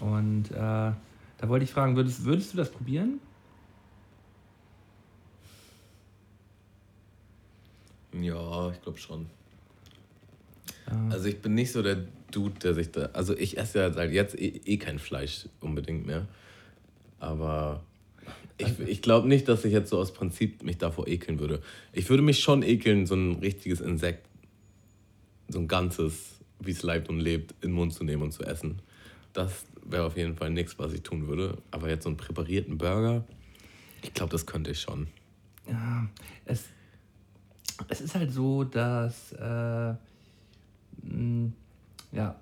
[0.00, 3.20] Und äh, da wollte ich fragen, würdest, würdest du das probieren?
[8.12, 9.26] Ja, ich glaube schon.
[11.10, 13.06] Also ich bin nicht so der Dude, der sich da.
[13.12, 16.26] Also ich esse ja seit jetzt eh, eh kein Fleisch unbedingt mehr.
[17.22, 17.84] Aber
[18.58, 21.62] ich, ich glaube nicht, dass ich jetzt so aus Prinzip mich davor ekeln würde.
[21.92, 24.26] Ich würde mich schon ekeln, so ein richtiges Insekt,
[25.48, 28.42] so ein ganzes, wie es leibt und lebt, in den Mund zu nehmen und zu
[28.42, 28.82] essen.
[29.32, 31.58] Das wäre auf jeden Fall nichts, was ich tun würde.
[31.70, 33.24] Aber jetzt so einen präparierten Burger,
[34.02, 35.06] ich glaube, das könnte ich schon.
[35.68, 36.08] Ja,
[36.44, 36.64] es,
[37.88, 39.94] es ist halt so, dass äh,
[41.04, 41.52] mh,
[42.10, 42.34] ja,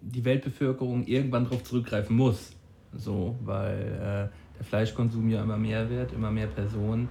[0.00, 2.52] die Weltbevölkerung irgendwann darauf zurückgreifen muss.
[2.96, 3.78] So, weil
[4.32, 7.08] äh, der Fleischkonsum ja immer mehr wird, immer mehr Personen.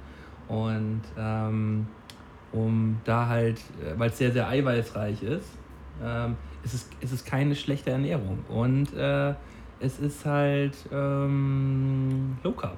[0.47, 1.87] Und ähm,
[2.51, 5.49] um da halt, äh, weil es sehr, sehr eiweißreich ist,
[6.03, 8.39] ähm, ist, es, ist es keine schlechte Ernährung.
[8.49, 9.33] Und äh,
[9.79, 12.77] es ist halt ähm, Low Carb.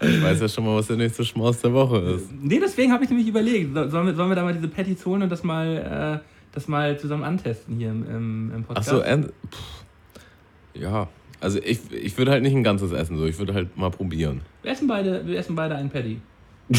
[0.00, 2.32] Ich weiß ja schon mal, was der nächste Schmaus der Woche ist.
[2.40, 5.04] Nee, deswegen habe ich nämlich überlegt, so- sollen wir, sollen wir da mal diese Patties
[5.06, 8.88] holen und das mal, äh, das mal zusammen antesten hier im, im, im Podcast?
[8.88, 9.84] so, and, pff,
[10.74, 11.08] ja.
[11.40, 13.26] Also ich, ich würde halt nicht ein ganzes essen, so.
[13.26, 14.42] Ich würde halt mal probieren.
[14.62, 16.20] wir, essen beide, wir essen beide einen Patty.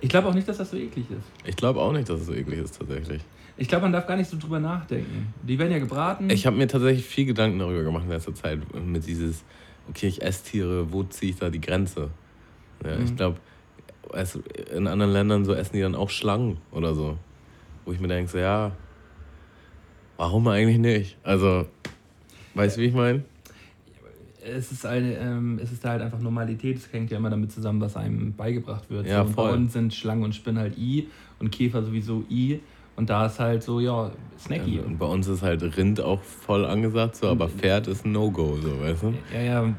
[0.00, 1.26] ich glaube auch nicht, dass das so eklig ist.
[1.44, 3.22] Ich glaube auch nicht, dass es so eklig ist tatsächlich.
[3.56, 5.34] Ich glaube, man darf gar nicht so drüber nachdenken.
[5.42, 6.30] Die werden ja gebraten.
[6.30, 8.60] Ich habe mir tatsächlich viel Gedanken darüber gemacht in letzter Zeit.
[8.74, 9.44] Mit dieses,
[9.88, 12.08] okay, ich esse Tiere, wo ziehe ich da die Grenze?
[12.84, 13.34] Ja, Ich Mhm.
[14.12, 14.44] Glaube,
[14.74, 17.16] in anderen Ländern so essen die dann auch Schlangen oder so.
[17.84, 18.72] Wo ich mir denke, so, ja,
[20.16, 21.16] warum eigentlich nicht?
[21.22, 21.66] Also,
[22.54, 23.24] weißt du, wie ich meine?
[24.42, 26.76] es ist, eine, ähm, es ist halt einfach Normalität.
[26.76, 29.06] Es hängt ja immer damit zusammen, was einem beigebracht wird.
[29.06, 29.52] Ja, so, und bei voll.
[29.52, 31.08] uns sind Schlangen und Spinnen halt I
[31.38, 32.60] und Käfer sowieso I.
[32.96, 34.80] Und da ist halt so, ja, Snacky.
[34.80, 38.58] Und bei uns ist halt Rind auch voll angesagt, so, aber Pferd ist ein No-Go,
[38.60, 39.14] so, weißt du?
[39.32, 39.74] Ja, ja.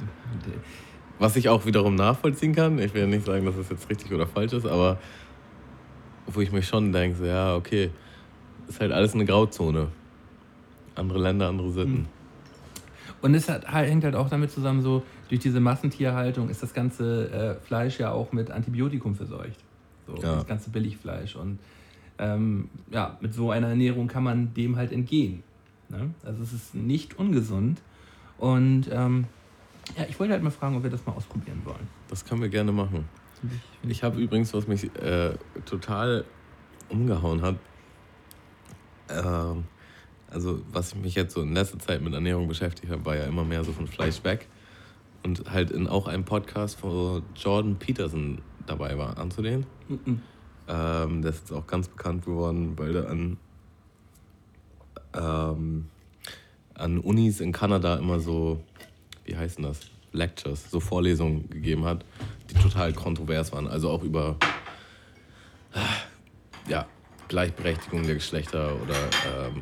[1.21, 4.11] Was ich auch wiederum nachvollziehen kann, ich will ja nicht sagen, dass es jetzt richtig
[4.11, 4.97] oder falsch ist, aber
[6.25, 7.91] wo ich mich schon denke, so, ja, okay,
[8.67, 9.89] ist halt alles eine Grauzone.
[10.95, 12.07] Andere Länder, andere Sitten.
[13.21, 17.29] Und es hat, hängt halt auch damit zusammen, so durch diese Massentierhaltung ist das ganze
[17.29, 19.59] äh, Fleisch ja auch mit Antibiotikum verseucht.
[20.07, 20.37] So, Ja.
[20.37, 21.35] Das ganze Billigfleisch.
[21.35, 21.59] Und
[22.17, 25.43] ähm, ja, mit so einer Ernährung kann man dem halt entgehen.
[25.89, 26.15] Ne?
[26.25, 27.79] Also es ist nicht ungesund.
[28.39, 29.27] Und ähm,
[29.97, 31.87] ja, ich wollte halt mal fragen, ob wir das mal ausprobieren wollen.
[32.07, 33.05] Das können wir gerne machen.
[33.83, 35.33] Ich habe übrigens, was mich äh,
[35.65, 36.25] total
[36.89, 37.55] umgehauen hat,
[39.09, 39.63] ähm,
[40.29, 43.43] also was mich jetzt so in letzter Zeit mit Ernährung beschäftigt hat, war ja immer
[43.43, 44.47] mehr so von Fleisch weg.
[45.23, 49.65] Und halt in auch einem Podcast, wo Jordan Peterson dabei war, anzulehnen.
[49.87, 50.21] Mhm.
[50.67, 53.37] Ähm, der ist jetzt auch ganz bekannt geworden, weil er an,
[55.13, 55.85] ähm,
[56.73, 58.63] an Unis in Kanada immer so,
[59.31, 59.79] wie heißen das?
[60.13, 62.03] Lectures, so Vorlesungen gegeben hat,
[62.49, 63.65] die total kontrovers waren.
[63.65, 64.35] Also auch über
[66.67, 66.85] ja,
[67.29, 69.61] Gleichberechtigung der Geschlechter oder ähm,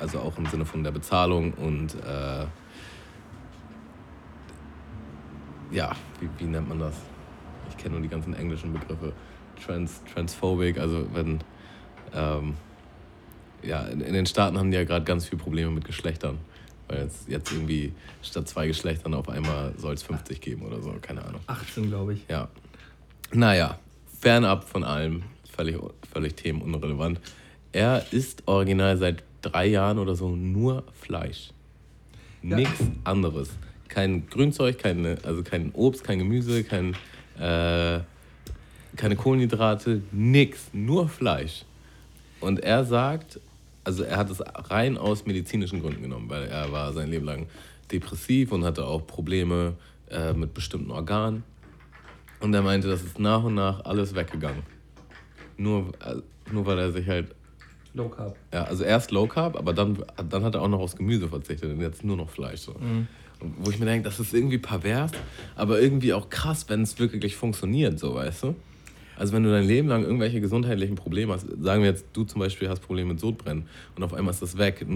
[0.00, 2.46] also auch im Sinne von der Bezahlung und äh,
[5.70, 6.94] ja, wie, wie nennt man das?
[7.68, 9.12] Ich kenne nur die ganzen englischen Begriffe.
[9.62, 11.40] Trans, transphobic, also wenn
[12.14, 12.54] ähm,
[13.62, 16.38] ja, in, in den Staaten haben die ja gerade ganz viele Probleme mit Geschlechtern.
[16.88, 20.94] Weil jetzt, jetzt irgendwie statt zwei Geschlechtern auf einmal soll es 50 geben oder so,
[21.00, 21.40] keine Ahnung.
[21.46, 22.24] 18, glaube ich.
[22.28, 22.48] Ja.
[23.32, 23.78] Naja,
[24.20, 25.22] fernab von allem,
[25.54, 25.76] völlig,
[26.10, 27.20] völlig themenunrelevant.
[27.72, 31.50] Er isst original seit drei Jahren oder so nur Fleisch.
[32.42, 32.56] Ja.
[32.56, 33.50] Nichts anderes.
[33.88, 36.94] Kein Grünzeug, keine, also kein Obst, kein Gemüse, kein,
[37.38, 38.00] äh,
[38.96, 41.64] keine Kohlenhydrate, nix, nur Fleisch.
[42.40, 43.40] Und er sagt,
[43.88, 47.46] also er hat es rein aus medizinischen Gründen genommen, weil er war sein Leben lang
[47.90, 49.76] depressiv und hatte auch Probleme
[50.10, 51.42] äh, mit bestimmten Organen.
[52.40, 54.62] Und er meinte, das ist nach und nach alles weggegangen.
[55.56, 56.16] Nur, äh,
[56.52, 57.34] nur weil er sich halt
[57.94, 58.36] Low Carb.
[58.52, 61.70] ja, also erst Low Carb, aber dann, dann hat er auch noch aufs Gemüse verzichtet
[61.72, 62.60] und jetzt nur noch Fleisch.
[62.60, 62.72] So.
[62.72, 63.08] Und
[63.40, 65.12] wo ich mir denke, das ist irgendwie pervers,
[65.56, 68.54] aber irgendwie auch krass, wenn es wirklich funktioniert, so weißt du?
[69.18, 72.40] Also wenn du dein Leben lang irgendwelche gesundheitlichen Probleme hast, sagen wir jetzt, du zum
[72.40, 73.66] Beispiel hast Probleme mit Sodbrennen
[73.96, 74.86] und auf einmal ist das weg.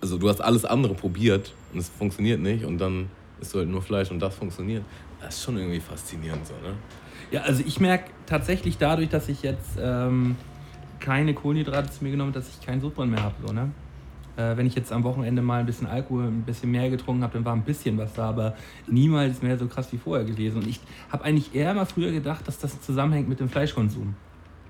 [0.00, 3.68] Also du hast alles andere probiert und es funktioniert nicht und dann isst du halt
[3.68, 4.84] nur Fleisch und das funktioniert.
[5.20, 6.74] Das ist schon irgendwie faszinierend so, ne?
[7.32, 10.36] Ja, also ich merke tatsächlich dadurch, dass ich jetzt ähm,
[11.00, 13.34] keine Kohlenhydrate zu mir genommen habe, dass ich keinen Sodbrennen mehr habe.
[13.44, 13.70] So, ne?
[14.40, 17.34] Äh, wenn ich jetzt am Wochenende mal ein bisschen Alkohol, ein bisschen mehr getrunken habe,
[17.34, 18.54] dann war ein bisschen was da, aber
[18.86, 20.58] niemals mehr so krass wie vorher gewesen.
[20.62, 20.80] Und ich
[21.10, 24.14] habe eigentlich eher mal früher gedacht, dass das zusammenhängt mit dem Fleischkonsum.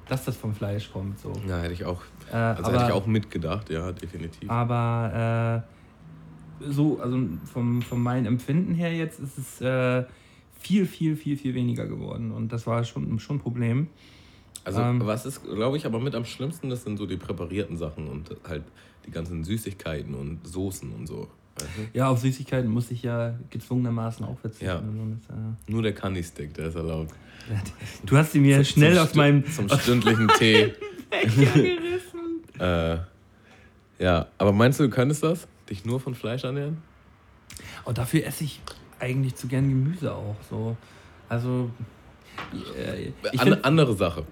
[0.09, 1.21] Dass das vom Fleisch kommt.
[1.21, 1.33] So.
[1.49, 2.03] Ja, hätte ich auch,
[2.33, 4.51] Äh, also aber- hätte ich auch mitgedacht, ja, definitiv.
[4.51, 5.63] Aber
[6.61, 7.19] äh, so, also
[7.53, 10.05] vom, von meinem Empfinden her jetzt ist es äh,
[10.59, 12.33] viel, viel, viel, viel weniger geworden.
[12.33, 13.87] Und das war schon, schon ein Problem.
[14.65, 15.01] Also, Ähm.
[15.07, 18.37] was ist, glaube ich, aber mit am schlimmsten, das sind so die präparierten Sachen und
[18.49, 18.65] halt
[19.07, 21.29] die ganzen Süßigkeiten und Soßen und so.
[21.93, 24.65] Ja, auf Süßigkeiten muss ich ja gezwungenermaßen auch verzichten.
[24.67, 24.79] Ja.
[24.79, 25.37] Und so, das,
[25.69, 27.13] Nur der Candy Stick, der ist erlaubt.
[27.51, 27.55] äh,
[28.07, 30.73] du hast sie mir schnell Zum auf Stu- meinem Zum stündlichen Tee.
[31.11, 31.81] gerissen.
[32.59, 32.99] Äh,
[33.99, 35.49] ja, aber meinst du, du könntest das?
[35.71, 36.79] Dich nur von Fleisch ernähren?
[37.87, 38.61] Und dafür esse ich
[38.99, 40.37] eigentlich zu gern Gemüse auch.
[40.51, 40.77] So.
[41.29, 41.71] Also,
[42.77, 44.27] äh, ich An, andere Sache.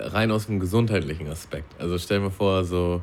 [0.00, 1.80] Rein aus dem gesundheitlichen Aspekt.
[1.80, 3.02] Also stell mir vor, so,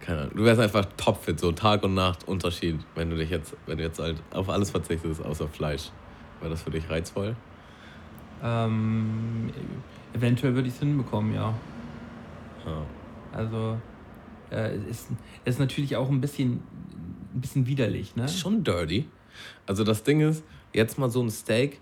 [0.00, 3.56] keine Ahnung, du wärst einfach topfit, so Tag und Nacht Unterschied, wenn du dich jetzt,
[3.66, 5.90] wenn du jetzt halt auf alles verzichtest, außer Fleisch.
[6.40, 7.36] Wäre das für dich reizvoll?
[8.42, 9.50] ähm,
[10.12, 11.54] eventuell würde ich es hinbekommen, ja.
[12.64, 12.86] Ja.
[13.32, 13.78] Also,
[14.50, 15.08] äh, es ist,
[15.44, 16.62] ist natürlich auch ein bisschen,
[17.34, 18.24] ein bisschen widerlich, ne?
[18.24, 19.06] Ist schon dirty.
[19.66, 21.80] Also das Ding ist, jetzt mal so ein Steak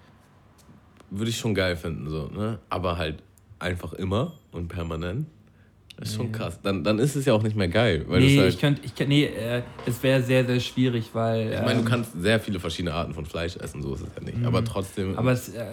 [1.11, 2.59] würde ich schon geil finden, so, ne?
[2.69, 3.23] Aber halt
[3.59, 5.26] einfach immer und permanent.
[5.98, 6.61] Das ist schon krass.
[6.62, 8.04] Dann, dann ist es ja auch nicht mehr geil.
[8.07, 11.50] Weil nee, halt, ich könnte, ich könnt, nee, äh, es wäre sehr, sehr schwierig, weil.
[11.54, 14.09] Ich meine, ähm, du kannst sehr viele verschiedene Arten von Fleisch essen, so ist es
[14.14, 14.44] ja nicht.
[14.44, 15.16] Aber trotzdem.
[15.16, 15.64] Aber es, äh,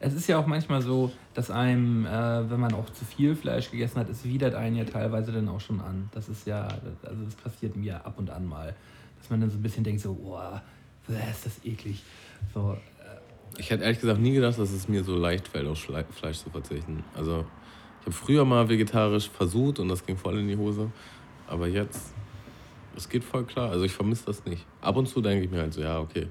[0.00, 3.70] es ist ja auch manchmal so, dass einem, äh, wenn man auch zu viel Fleisch
[3.70, 6.10] gegessen hat, es widert einen ja teilweise dann auch schon an.
[6.12, 6.66] Das ist ja,
[7.04, 8.74] also das passiert mir ab und an mal,
[9.20, 10.62] dass man dann so ein bisschen denkt, so, boah,
[11.08, 12.02] ist das eklig.
[12.52, 12.76] So,
[13.58, 16.38] ich hätte ehrlich gesagt nie gedacht, dass es mir so leicht fällt, auf Schle Fleisch
[16.38, 17.04] zu verzichten.
[17.16, 17.44] Also,
[18.00, 20.90] ich habe früher mal vegetarisch versucht und das ging voll in die Hose.
[21.46, 22.14] Aber jetzt,
[22.96, 23.70] es geht voll klar.
[23.70, 24.64] Also, ich vermisse das nicht.
[24.80, 26.28] Ab und zu denke ich mir halt so, ja, okay,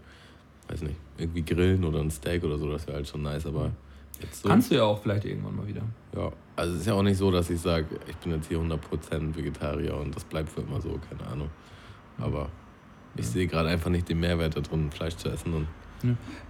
[0.68, 3.46] weiß nicht, irgendwie grillen oder ein Steak oder so, das wäre halt schon nice.
[3.46, 3.72] Aber
[4.22, 4.50] jetzt so.
[4.50, 5.84] kannst du ja auch vielleicht irgendwann mal wieder.
[6.16, 8.60] Ja, also es ist ja auch nicht so, dass ich sage, ich bin jetzt hier
[8.60, 11.50] 100% Vegetarier und das bleibt für immer so, keine Ahnung.
[12.18, 12.50] Aber
[13.16, 15.68] ich sehe gerade einfach nicht den Mehrwert darin, Fleisch zu essen und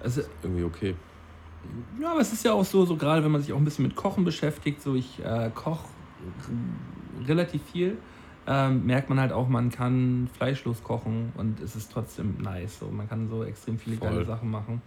[0.02, 0.96] Also, irgendwie okay.
[2.02, 3.86] Ja, aber es ist ja auch so, so gerade wenn man sich auch ein bisschen
[3.86, 5.86] mit Kochen beschäftigt, so ich äh, koche
[7.26, 7.98] relativ viel,
[8.46, 12.80] ähm, merkt man halt auch, man kann fleischlos kochen und es ist trotzdem nice.
[12.80, 12.88] So.
[12.88, 14.10] Man kann so extrem viele Voll.
[14.10, 14.82] geile Sachen machen.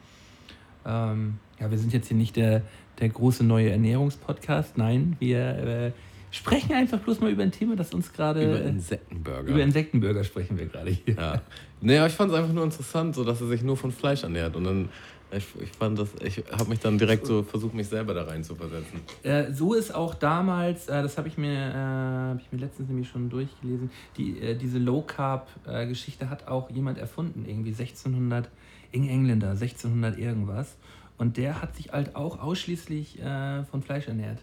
[0.84, 2.62] Ähm, ja, wir sind jetzt hier nicht der,
[3.00, 4.76] der große neue Ernährungspodcast.
[4.76, 5.92] Nein, wir äh,
[6.30, 8.44] sprechen einfach bloß mal über ein Thema, das uns gerade.
[8.44, 9.48] Über Über, Insektenburger.
[9.48, 11.14] über Insektenburger sprechen wir gerade hier.
[11.14, 11.40] ja.
[11.86, 14.56] Naja, ich fand es einfach nur interessant, so dass er sich nur von Fleisch ernährt.
[14.56, 14.88] Und dann,
[15.30, 18.42] ich, ich fand das, ich habe mich dann direkt so versucht, mich selber da rein
[18.42, 19.02] zu versetzen.
[19.22, 22.88] Äh, so ist auch damals, äh, das habe ich, mir, äh, hab ich mir letztens
[22.88, 28.50] nämlich schon durchgelesen, die, äh, diese Low-Carb-Geschichte hat auch jemand erfunden, irgendwie 1600,
[28.90, 30.74] irgendein Engländer, 1600 irgendwas.
[31.18, 34.40] Und der hat sich halt auch ausschließlich äh, von Fleisch ernährt.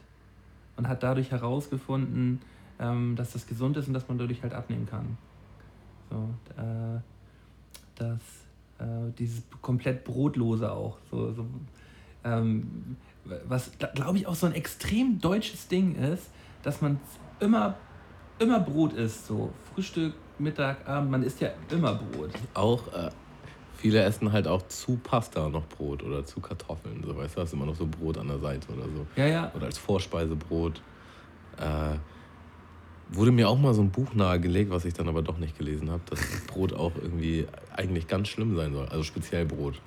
[0.78, 2.40] Und hat dadurch herausgefunden,
[2.80, 5.18] ähm, dass das gesund ist und dass man dadurch halt abnehmen kann.
[6.10, 7.02] So, äh,
[7.96, 8.20] das,
[8.80, 10.98] äh, dieses komplett Brotlose auch.
[11.12, 11.46] So, so,
[12.24, 12.98] ähm,
[13.46, 16.30] was glaube ich auch so ein extrem deutsches Ding ist,
[16.62, 17.00] dass man
[17.40, 17.76] immer,
[18.40, 19.28] immer Brot isst.
[19.28, 22.32] So Frühstück, Mittag, Abend, man isst ja immer Brot.
[22.54, 23.10] Auch äh,
[23.78, 27.04] viele essen halt auch zu Pasta noch Brot oder zu Kartoffeln.
[27.06, 29.06] So, weißt du, hast immer noch so Brot an der Seite oder so.
[29.16, 29.52] Ja, ja.
[29.56, 30.82] oder als Vorspeisebrot.
[31.58, 31.98] Äh,
[33.16, 35.90] wurde mir auch mal so ein Buch nahegelegt, was ich dann aber doch nicht gelesen
[35.90, 38.88] habe, dass Brot auch irgendwie eigentlich ganz schlimm sein soll.
[38.88, 39.80] Also speziell Brot.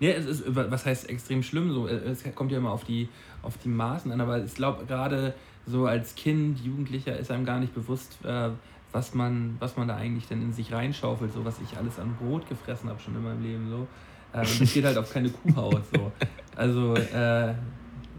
[0.00, 1.72] Nee, es ist, was heißt extrem schlimm?
[1.72, 3.08] So, es kommt ja immer auf die,
[3.42, 5.34] auf die Maßen an, aber ich glaube, gerade
[5.66, 8.50] so als Kind, Jugendlicher ist einem gar nicht bewusst, äh,
[8.92, 12.16] was, man, was man da eigentlich denn in sich reinschaufelt, so was ich alles an
[12.16, 13.68] Brot gefressen habe schon in meinem Leben.
[13.68, 13.86] So.
[14.32, 15.82] Äh, und das geht halt auf keine Kuhhaut.
[15.92, 16.12] So.
[16.56, 17.54] Also, äh,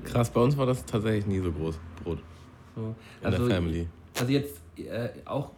[0.06, 2.20] Krass, bei uns war das tatsächlich nie so groß, Brot.
[2.76, 2.96] So.
[3.22, 3.88] In Also, der Family.
[4.20, 5.52] also jetzt äh, auch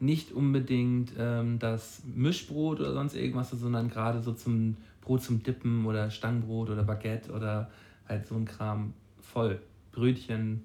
[0.00, 5.84] nicht unbedingt ähm, das Mischbrot oder sonst irgendwas, sondern gerade so zum Brot zum Dippen
[5.86, 7.70] oder Stangenbrot oder Baguette oder
[8.08, 9.60] halt so ein Kram voll.
[9.92, 10.62] Brötchen.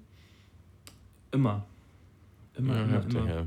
[1.32, 1.64] Immer.
[2.56, 3.28] Immer, Ja, immer, heftig, immer.
[3.34, 3.42] ja.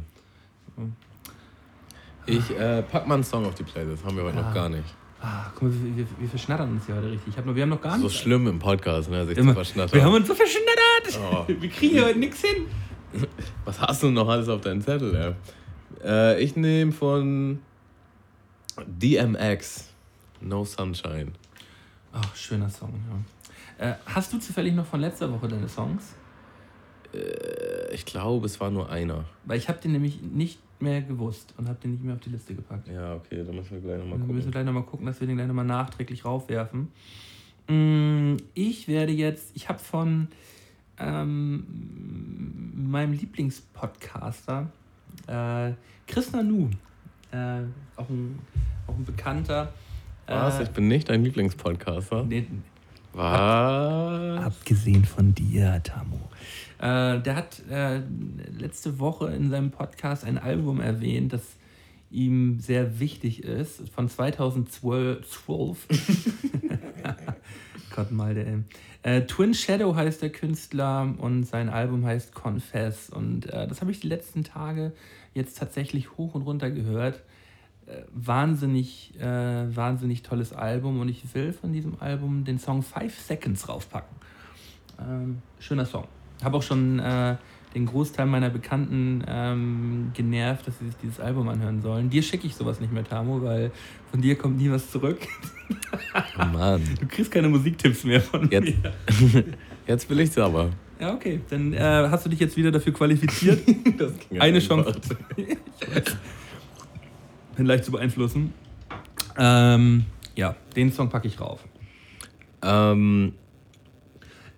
[2.26, 4.44] Ich äh, pack mal einen Song auf die Playlist, haben wir heute Ja.
[4.44, 4.84] noch gar nicht.
[5.22, 7.28] Ah, guck mal, wir, wir, wir verschnattern uns hier heute richtig.
[7.34, 8.18] Ich hab noch, wir haben noch gar So nicht.
[8.18, 9.94] schlimm im Podcast, ne, sich Immer, zu verschnattern.
[9.94, 11.20] wir haben uns so verschnattert!
[11.22, 11.46] Oh.
[11.62, 12.66] Wir kriegen hier heute nichts hin.
[13.66, 15.34] Was hast du noch alles auf deinem Zettel, ey?
[16.08, 17.60] Äh, ich nehme von
[18.86, 19.90] DMX
[20.42, 21.32] No Sunshine.
[22.14, 22.94] Ach, schöner Song,
[23.80, 23.92] ja.
[23.92, 26.16] Äh, hast du zufällig noch von letzter Woche deine Songs?
[27.14, 29.26] Äh, ich glaube, es war nur einer.
[29.46, 32.30] Weil ich habe den nämlich nicht mehr gewusst und habe den nicht mehr auf die
[32.30, 32.88] Liste gepackt.
[32.88, 34.52] Ja, okay, da müssen wir gleich nochmal Wir müssen gucken.
[34.52, 36.88] gleich nochmal gucken, dass wir den gleich nochmal nachträglich raufwerfen.
[37.68, 40.28] Mm, Ich werde jetzt, ich habe von
[40.98, 41.64] ähm,
[42.90, 44.68] meinem Lieblingspodcaster,
[45.28, 45.72] äh,
[46.08, 46.70] Chris Nanu,
[47.32, 47.62] äh,
[47.96, 48.40] auch, ein,
[48.88, 49.74] auch ein bekannter.
[50.28, 50.60] Was?
[50.60, 52.24] Äh, Ich bin nicht dein Lieblingspodcaster.
[52.26, 52.46] nee,
[53.14, 54.44] Was?
[54.46, 56.18] Abgesehen von dir, Tamu.
[56.80, 58.02] Äh, der hat äh,
[58.58, 61.58] letzte Woche in seinem Podcast ein Album erwähnt, das
[62.10, 65.28] ihm sehr wichtig ist, von 2012.
[65.28, 65.88] 12.
[67.96, 68.64] Gott mal der.
[69.04, 73.10] Äh, Twin Shadow heißt der Künstler und sein Album heißt Confess.
[73.10, 74.94] Und äh, das habe ich die letzten Tage
[75.34, 77.22] jetzt tatsächlich hoch und runter gehört.
[77.88, 83.20] Äh, wahnsinnig, äh, wahnsinnig tolles Album und ich will von diesem Album den Song Five
[83.20, 84.16] Seconds raufpacken.
[85.00, 86.08] Ähm, schöner Song.
[86.44, 87.36] Habe auch schon äh,
[87.76, 92.10] den Großteil meiner Bekannten ähm, genervt, dass sie sich dieses Album anhören sollen.
[92.10, 93.72] Dir schicke ich sowas nicht mehr, Tamo, weil
[94.10, 95.20] von dir kommt nie was zurück.
[96.40, 96.82] Oh Mann.
[97.00, 98.74] Du kriegst keine Musiktipps mehr von Jetzt.
[98.84, 99.44] mir.
[99.88, 100.72] Jetzt will ich's aber.
[101.00, 101.42] Ja, okay.
[101.50, 101.80] Dann äh,
[102.10, 103.62] hast du dich jetzt wieder dafür qualifiziert,
[103.98, 104.60] Das ging eine.
[104.60, 105.00] Chance.
[107.56, 108.54] bin leicht zu beeinflussen.
[109.38, 111.64] Ähm, ja, den Song packe ich rauf.
[112.62, 113.34] Ähm,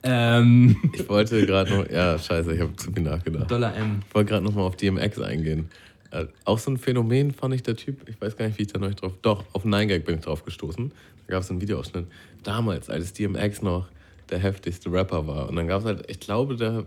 [0.03, 1.89] Ähm, ich wollte gerade noch.
[1.89, 3.49] Ja, scheiße, ich habe zu viel nachgedacht.
[3.51, 4.01] Dollar M.
[4.07, 5.69] Ich wollte gerade nochmal auf DMX eingehen.
[6.11, 8.67] Äh, auch so ein Phänomen fand ich der Typ, ich weiß gar nicht, wie ich
[8.73, 9.13] da noch drauf.
[9.21, 10.91] Doch, auf 9gag bin ich drauf gestoßen.
[11.27, 12.07] Da gab es einen Videoausschnitt.
[12.43, 13.87] Damals, als DMX noch
[14.29, 15.47] der heftigste Rapper war.
[15.49, 16.85] Und dann gab es halt, ich glaube, der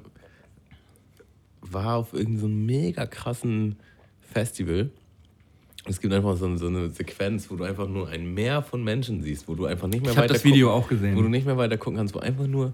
[1.63, 3.77] war auf irgendeinem so mega krassen
[4.21, 4.91] Festival.
[5.87, 9.23] Es gibt einfach so, so eine Sequenz, wo du einfach nur ein Meer von Menschen
[9.23, 11.17] siehst, wo du einfach nicht mehr Ich habe weiter das Video gucken- auch gesehen.
[11.17, 12.73] wo du nicht mehr weiter gucken kannst, wo einfach nur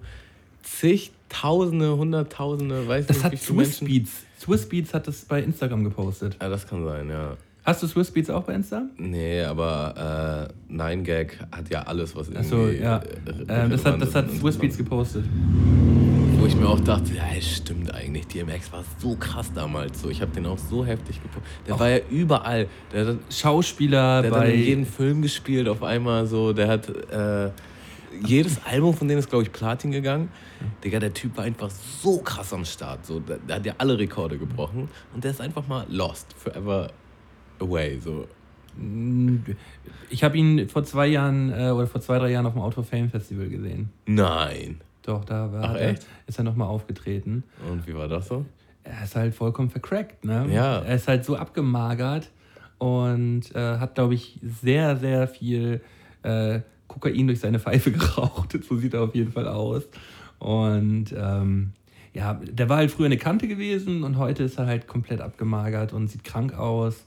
[0.62, 4.11] zigtausende, hunderttausende, weiß Das nicht, hat wie viele Swiss Beats.
[4.40, 6.36] Swiss Beats hat das bei Instagram gepostet.
[6.40, 7.36] Ja, das kann sein, ja.
[7.62, 8.82] Hast du Swiss Beats auch bei Insta?
[8.96, 12.46] Nee, aber äh, 9gag hat ja alles, was irgendwie.
[12.46, 12.96] Achso, ja.
[12.98, 15.24] äh, Ähm, das hat, das hat Swiss Beats gepostet.
[16.38, 18.26] Wo ich mir auch dachte, ja, es stimmt eigentlich.
[18.28, 20.00] DMX war so krass damals.
[20.00, 21.44] So, ich habe den auch so heftig gepostet.
[21.66, 22.66] Der war ja überall.
[22.94, 24.52] Der hat, Schauspieler der hat bei.
[24.54, 26.54] in jedem Film gespielt auf einmal so.
[26.54, 26.88] Der hat.
[26.88, 27.50] Äh,
[28.26, 30.30] jedes Album von denen ist, glaube ich, Platin gegangen.
[30.84, 33.06] Digga, der Typ war einfach so krass am Start.
[33.06, 34.88] So, der, der hat ja alle Rekorde gebrochen.
[35.14, 36.32] Und der ist einfach mal lost.
[36.34, 36.90] Forever
[37.61, 37.98] away.
[38.00, 38.26] So.
[40.08, 42.82] Ich habe ihn vor zwei Jahren äh, oder vor zwei, drei Jahren auf dem Auto
[42.82, 43.90] Fame Festival gesehen.
[44.06, 44.80] Nein.
[45.02, 45.94] Doch, da war Ach, er,
[46.26, 47.44] ist er nochmal aufgetreten.
[47.68, 48.44] Und wie war das so?
[48.82, 50.46] Er ist halt vollkommen vercrackt, ne?
[50.50, 50.80] Ja.
[50.80, 52.30] Er ist halt so abgemagert
[52.78, 55.80] und äh, hat, glaube ich, sehr, sehr viel
[56.22, 58.58] äh, Kokain durch seine Pfeife geraucht.
[58.68, 59.84] So sieht er auf jeden Fall aus.
[60.41, 61.72] Und ähm,
[62.12, 65.93] ja, der war halt früher eine Kante gewesen und heute ist er halt komplett abgemagert
[65.93, 67.05] und sieht krank aus.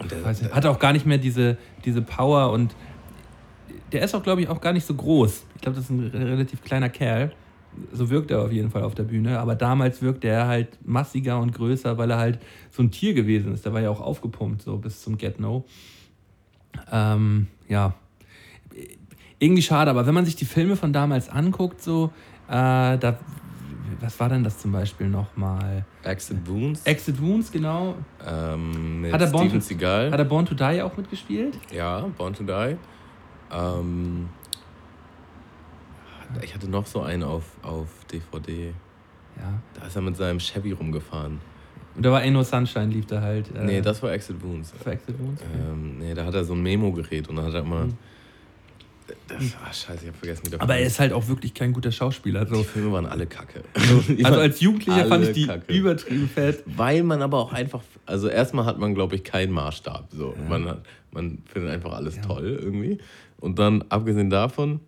[0.00, 2.74] Und der, nicht, hat auch gar nicht mehr diese, diese Power und
[3.92, 5.44] der ist auch, glaube ich, auch gar nicht so groß.
[5.54, 7.32] Ich glaube, das ist ein re- relativ kleiner Kerl.
[7.92, 9.38] So wirkt er auf jeden Fall auf der Bühne.
[9.38, 12.38] Aber damals wirkte er halt massiger und größer, weil er halt
[12.70, 13.64] so ein Tier gewesen ist.
[13.64, 15.64] Der war ja auch aufgepumpt, so bis zum Get No.
[16.90, 17.94] Ähm, ja.
[19.38, 22.12] Irgendwie schade, aber wenn man sich die Filme von damals anguckt, so,
[22.48, 23.18] äh, da,
[24.00, 25.84] was war denn das zum Beispiel nochmal?
[26.02, 27.94] Exit Wounds Exit Wounds, genau.
[28.26, 30.10] ähm, mit Hat er Born Steven to- Seagal.
[30.12, 31.58] Hat er Born to Die auch mitgespielt?
[31.72, 32.76] ja, Born to Die.
[33.52, 34.28] Ähm,
[36.42, 38.72] ich hatte noch so einen auf, auf DVD.
[39.36, 39.52] Ja.
[39.78, 41.40] Da ist er mit seinem Chevy rumgefahren.
[41.96, 43.54] Und da war Ain't No Sunshine, lief da halt.
[43.54, 44.72] Äh, nee, das war Exit Wounds.
[44.82, 45.42] für Exit Wounds.
[45.42, 47.96] Ähm, nee, da hat er so ein Memo-Gerät und da hat er immer Mhm.
[49.28, 51.72] Das, ah, scheiße, ich hab vergessen, wie der Aber er ist halt auch wirklich kein
[51.72, 52.44] guter Schauspieler.
[52.44, 52.62] Die So.
[52.62, 53.62] Filme waren alle kacke.
[54.24, 55.72] Also als Jugendlicher fand ich die Kacke.
[55.72, 56.62] übertrieben fett.
[56.66, 60.08] Weil man aber auch einfach, also erstmal hat man, glaube ich, keinen Maßstab.
[60.12, 60.34] So.
[60.48, 62.98] Man, hat, man findet einfach alles toll irgendwie.
[63.40, 64.80] Und dann, abgesehen davon,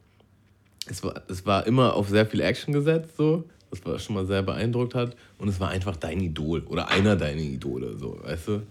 [0.88, 3.44] es war, es war immer auf sehr viel Action gesetzt, so,
[3.84, 5.16] war schon mal sehr beeindruckt hat.
[5.38, 8.62] Und es war einfach dein Idol oder einer deiner Idole, so, weißt du?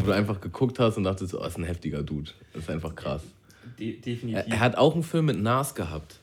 [0.00, 2.30] Wo du einfach geguckt hast und dachtest, oh, das ist ein heftiger Dude.
[2.52, 3.22] Das ist einfach krass.
[3.78, 4.44] De definitiv.
[4.46, 6.20] Er, er hat auch einen Film mit Nas gehabt.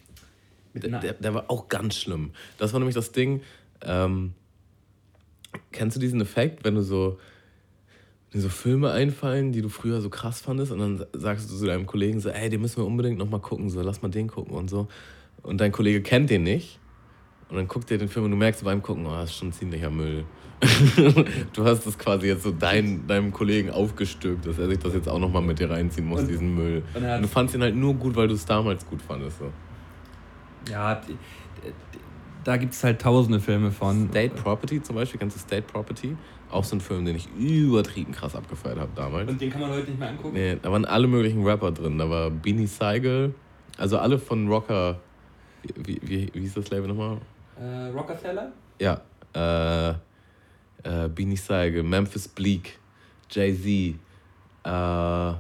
[0.73, 2.31] Der, Na- der, der war auch ganz schlimm.
[2.57, 3.41] Das war nämlich das Ding.
[3.81, 4.33] Ähm,
[5.71, 7.19] kennst du diesen Effekt, wenn du so,
[8.31, 11.55] wenn dir so Filme einfallen, die du früher so krass fandest, und dann sagst du
[11.57, 14.27] zu deinem Kollegen so, ey, den müssen wir unbedingt nochmal gucken, so, lass mal den
[14.27, 14.87] gucken und so.
[15.41, 16.79] Und dein Kollege kennt den nicht.
[17.49, 19.51] Und dann guckt er den Film und du merkst beim Gucken, oh, das ist schon
[19.51, 20.23] ziemlicher Müll.
[21.53, 25.07] du hast das quasi jetzt so dein, deinem Kollegen aufgestülpt, dass er sich das jetzt
[25.09, 26.83] auch nochmal mit dir reinziehen muss, Und- diesen Müll.
[26.93, 29.39] und Und du fandst ihn halt nur gut, weil du es damals gut fandest.
[29.39, 29.51] So.
[30.69, 31.01] Ja,
[32.43, 34.09] da gibt es halt tausende Filme von.
[34.09, 36.15] State Property zum Beispiel, kennst du State Property?
[36.51, 39.29] Auch so ein Film, den ich übertrieben krass abgefeiert habe damals.
[39.29, 40.33] Und den kann man heute nicht mehr angucken.
[40.33, 41.97] Nee, da waren alle möglichen Rapper drin.
[41.97, 43.33] Da war Beanie Sigel,
[43.77, 44.99] also alle von Rocker.
[45.75, 47.17] Wie, wie, wie hieß das Label nochmal?
[47.59, 48.51] Äh, Rockefeller?
[48.79, 49.01] Ja,
[49.33, 52.79] äh, äh, Beanie Sigel, Memphis Bleak,
[53.29, 55.35] Jay-Z, äh, ah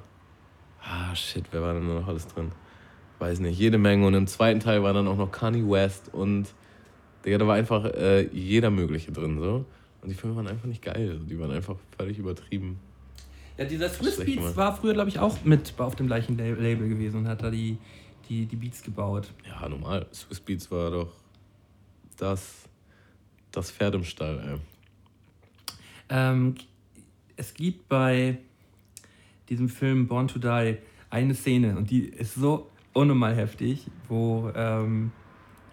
[1.15, 2.51] shit, wer war denn da noch alles drin?
[3.19, 4.05] Weiß nicht, jede Menge.
[4.07, 6.47] Und im zweiten Teil war dann auch noch Kanye West und
[7.25, 9.65] Digga, da war einfach äh, jeder mögliche drin so.
[10.01, 11.09] Und die Filme waren einfach nicht geil.
[11.11, 12.79] also Die waren einfach völlig übertrieben.
[13.57, 16.87] Ja, dieser Swiss Beats war früher, glaube ich, auch mit auf dem gleichen La- Label
[16.87, 17.77] gewesen und hat da die,
[18.29, 19.27] die, die Beats gebaut.
[19.45, 20.05] Ja, normal.
[20.13, 21.09] Swiss Beats war doch
[22.21, 22.67] das,
[23.51, 24.59] das Pferd im Stall, ey.
[26.09, 26.55] Ähm,
[27.35, 28.37] es gibt bei
[29.47, 30.77] diesem Film Born to Die
[31.09, 35.11] eine Szene und die ist so unnormal heftig, wo ähm,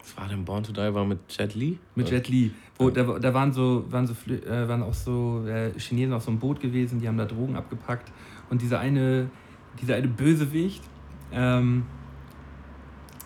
[0.01, 0.95] Was war denn Born to Die?
[0.95, 1.79] War mit Jet Li?
[1.95, 5.73] mit Jet Li, wo da, da waren so waren so äh, waren auch so äh,
[5.79, 8.13] Chinesen auf so einem Boot gewesen, die haben da Drogen abgepackt
[8.51, 9.31] und dieser eine
[9.81, 10.83] dieser eine Bösewicht
[11.33, 11.85] ähm,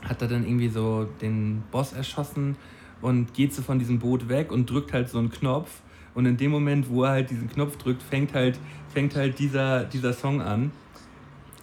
[0.03, 2.57] hat da dann irgendwie so den Boss erschossen
[3.03, 5.71] und geht so von diesem Boot weg und drückt halt so einen Knopf
[6.15, 8.59] und in dem Moment, wo er halt diesen Knopf drückt, fängt halt
[8.93, 10.73] fängt halt dieser dieser Song an.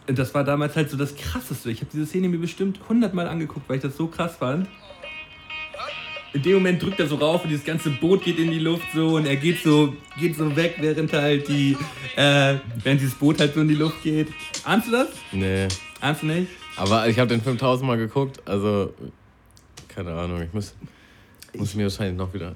[0.08, 1.70] Und das war damals halt so das krasseste.
[1.70, 4.68] Ich habe diese Szene mir bestimmt hundertmal angeguckt, weil ich das so krass fand.
[6.34, 8.86] In dem Moment drückt er so rauf und dieses ganze Boot geht in die Luft
[8.94, 11.76] so und er geht so, geht so weg, während halt die,
[12.16, 14.28] äh, während dieses Boot halt so in die Luft geht.
[14.64, 15.08] Ahnst du das?
[15.32, 15.68] Nee.
[16.00, 16.48] Ahnst du nicht?
[16.76, 18.94] Aber ich habe den Film tausendmal geguckt, also
[19.88, 20.76] keine Ahnung, ich muss,
[21.58, 22.56] muss mir wahrscheinlich noch wieder.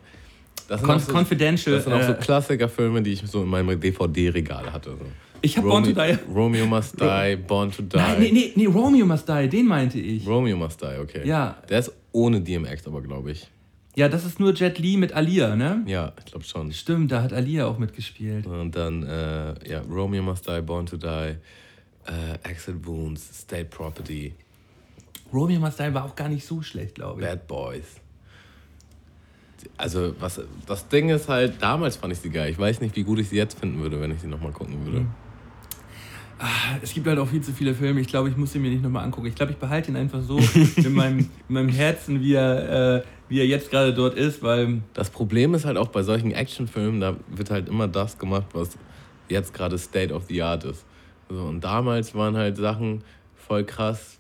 [0.68, 1.76] Das sind, Con auch so, Confidential.
[1.76, 4.92] das sind auch so äh, Klassikerfilme, die ich so in meinem DVD-Regal hatte.
[4.92, 5.06] So.
[5.42, 6.18] ich hab Born to Die.
[6.34, 7.98] Romeo Must Die, Born to Die.
[7.98, 10.26] Nein, nee, nee, nee, Romeo Must Die, den meinte ich.
[10.26, 11.28] Romeo Must Die, okay.
[11.28, 11.58] Ja.
[11.70, 13.48] Der ist ohne DMX, aber glaube ich.
[13.96, 15.84] Ja, das ist nur Jet Li mit Alia, ne?
[15.86, 16.72] Ja, ich glaube schon.
[16.72, 18.48] Stimmt, da hat Alia auch mitgespielt.
[18.48, 24.34] Und dann, äh, ja, Romeo Must Die, Born to Die, äh, Exit Wounds, State Property,
[25.34, 27.28] Romeo Must Die war auch gar nicht so schlecht, glaube ich.
[27.28, 28.02] Bad Boys.
[29.78, 32.52] Also, was, das Ding ist halt, damals fand ich sie geil.
[32.52, 34.86] Ich weiß nicht, wie gut ich sie jetzt finden würde, wenn ich sie nochmal gucken
[34.86, 35.06] würde.
[36.82, 38.02] Es gibt halt auch viel zu viele Filme.
[38.02, 39.28] Ich glaube, ich muss sie mir nicht nochmal angucken.
[39.28, 40.40] Ich glaube, ich behalte ihn einfach so
[40.76, 44.82] in, meinem, in meinem Herzen, wie er, äh, wie er jetzt gerade dort ist, weil
[44.94, 48.78] Das Problem ist halt auch bei solchen Actionfilmen, da wird halt immer das gemacht, was
[49.30, 50.84] jetzt gerade State of the Art ist.
[51.30, 53.04] So, und damals waren halt Sachen
[53.36, 54.18] voll krass,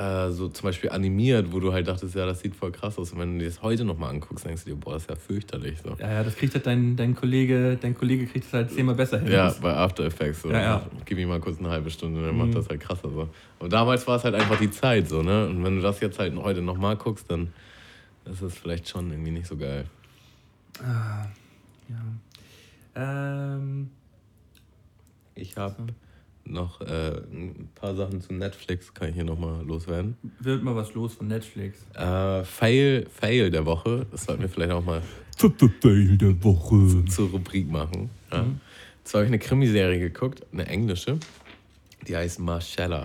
[0.00, 3.12] äh, so zum Beispiel animiert, wo du halt dachtest, ja, das sieht voll krass aus.
[3.12, 5.16] Und wenn du dir das heute nochmal anguckst, denkst du dir, boah, das ist ja
[5.16, 5.78] fürchterlich.
[5.82, 5.94] So.
[6.00, 9.18] ja, ja, das kriegt halt dein, dein Kollege, dein Kollege kriegt das halt zehnmal besser
[9.18, 9.30] hin.
[9.30, 10.42] Ja, bei After Effects.
[10.42, 10.50] So.
[10.50, 10.86] Ja, ja.
[11.04, 12.46] Gib ihm mal kurz eine halbe Stunde, dann Mhm.
[12.46, 13.10] macht das halt krasser.
[13.10, 13.28] So.
[13.58, 15.46] Aber damals war es halt einfach die Zeit so, ne?
[15.48, 17.52] Und wenn du das jetzt halt heute nochmal guckst, dann
[18.24, 19.84] ist es vielleicht schon irgendwie nicht so geil.
[20.82, 21.26] Ah,
[21.88, 21.96] ja.
[23.56, 23.90] Ähm,
[25.34, 25.76] Ich habe
[26.44, 30.16] noch äh, ein paar Sachen zu Netflix, kann ich hier nochmal loswerden.
[30.40, 31.78] wird mal was los von Netflix.
[31.94, 35.02] Äh, Fail, Fail der Woche, das sollten wir vielleicht auch mal
[35.80, 37.04] Fail der Woche.
[37.06, 38.10] zur Rubrik machen.
[38.32, 38.46] Ja.
[39.04, 41.18] Zwar habe ich eine Krimiserie geguckt, eine englische,
[42.06, 43.02] die heißt Marcella.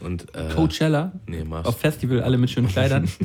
[0.00, 3.08] Und, äh, Coachella Nee, Marsh auf Festival, alle mit schönen Kleidern.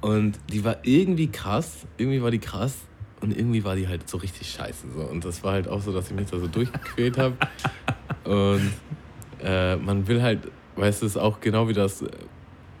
[0.00, 2.76] Und die war irgendwie krass, irgendwie war die krass
[3.20, 4.86] und irgendwie war die halt so richtig scheiße.
[4.94, 5.02] So.
[5.02, 7.36] Und das war halt auch so, dass ich mich da so durchgequält habe.
[8.24, 8.72] Und
[9.42, 12.08] äh, man will halt, weißt du, es ist auch genau wie das äh,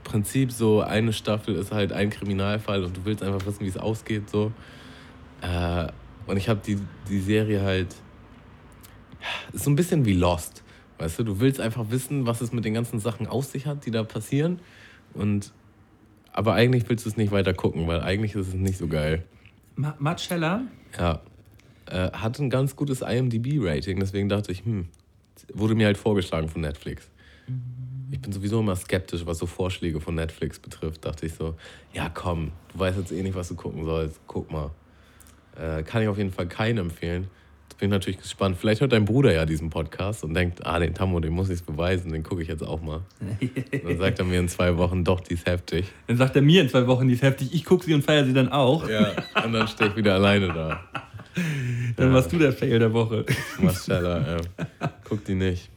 [0.04, 3.76] Prinzip, so eine Staffel ist halt ein Kriminalfall und du willst einfach wissen, wie es
[3.76, 4.30] ausgeht.
[4.30, 4.52] So.
[5.42, 5.88] Äh,
[6.26, 6.78] und ich habe die,
[7.08, 7.94] die Serie halt,
[9.52, 10.62] ist so ein bisschen wie Lost.
[10.98, 13.86] Weißt du, du willst einfach wissen, was es mit den ganzen Sachen auf sich hat,
[13.86, 14.60] die da passieren.
[15.14, 15.52] Und
[16.32, 19.24] aber eigentlich willst du es nicht weiter gucken, weil eigentlich ist es nicht so geil.
[19.78, 20.62] Ma Marcella?
[20.98, 21.20] Ja.
[21.86, 24.88] Äh, hat ein ganz gutes IMDb-Rating, deswegen dachte ich, hm,
[25.54, 27.08] wurde mir halt vorgeschlagen von Netflix.
[28.10, 31.04] Ich bin sowieso immer skeptisch, was so Vorschläge von Netflix betrifft.
[31.04, 31.54] Dachte ich so,
[31.92, 34.20] ja komm, du weißt jetzt eh nicht, was du gucken sollst.
[34.26, 34.72] Guck mal.
[35.56, 37.28] Äh, kann ich auf jeden Fall keinen empfehlen.
[37.78, 38.56] Bin ich natürlich gespannt.
[38.58, 41.62] Vielleicht hört dein Bruder ja diesen Podcast und denkt, ah, den Tammo, den muss ich
[41.62, 43.02] beweisen, den gucke ich jetzt auch mal.
[43.84, 45.86] Dann sagt er mir in zwei Wochen, doch, die ist heftig.
[46.08, 47.54] Dann sagt er mir in zwei Wochen, die ist heftig.
[47.54, 48.88] Ich gucke sie und feiere sie dann auch.
[48.88, 49.12] Ja,
[49.44, 50.80] und dann stehe ich wieder alleine da.
[51.96, 53.24] Dann warst du der Fail der Woche.
[53.60, 54.40] Marcella, äh,
[55.04, 55.70] guck die nicht.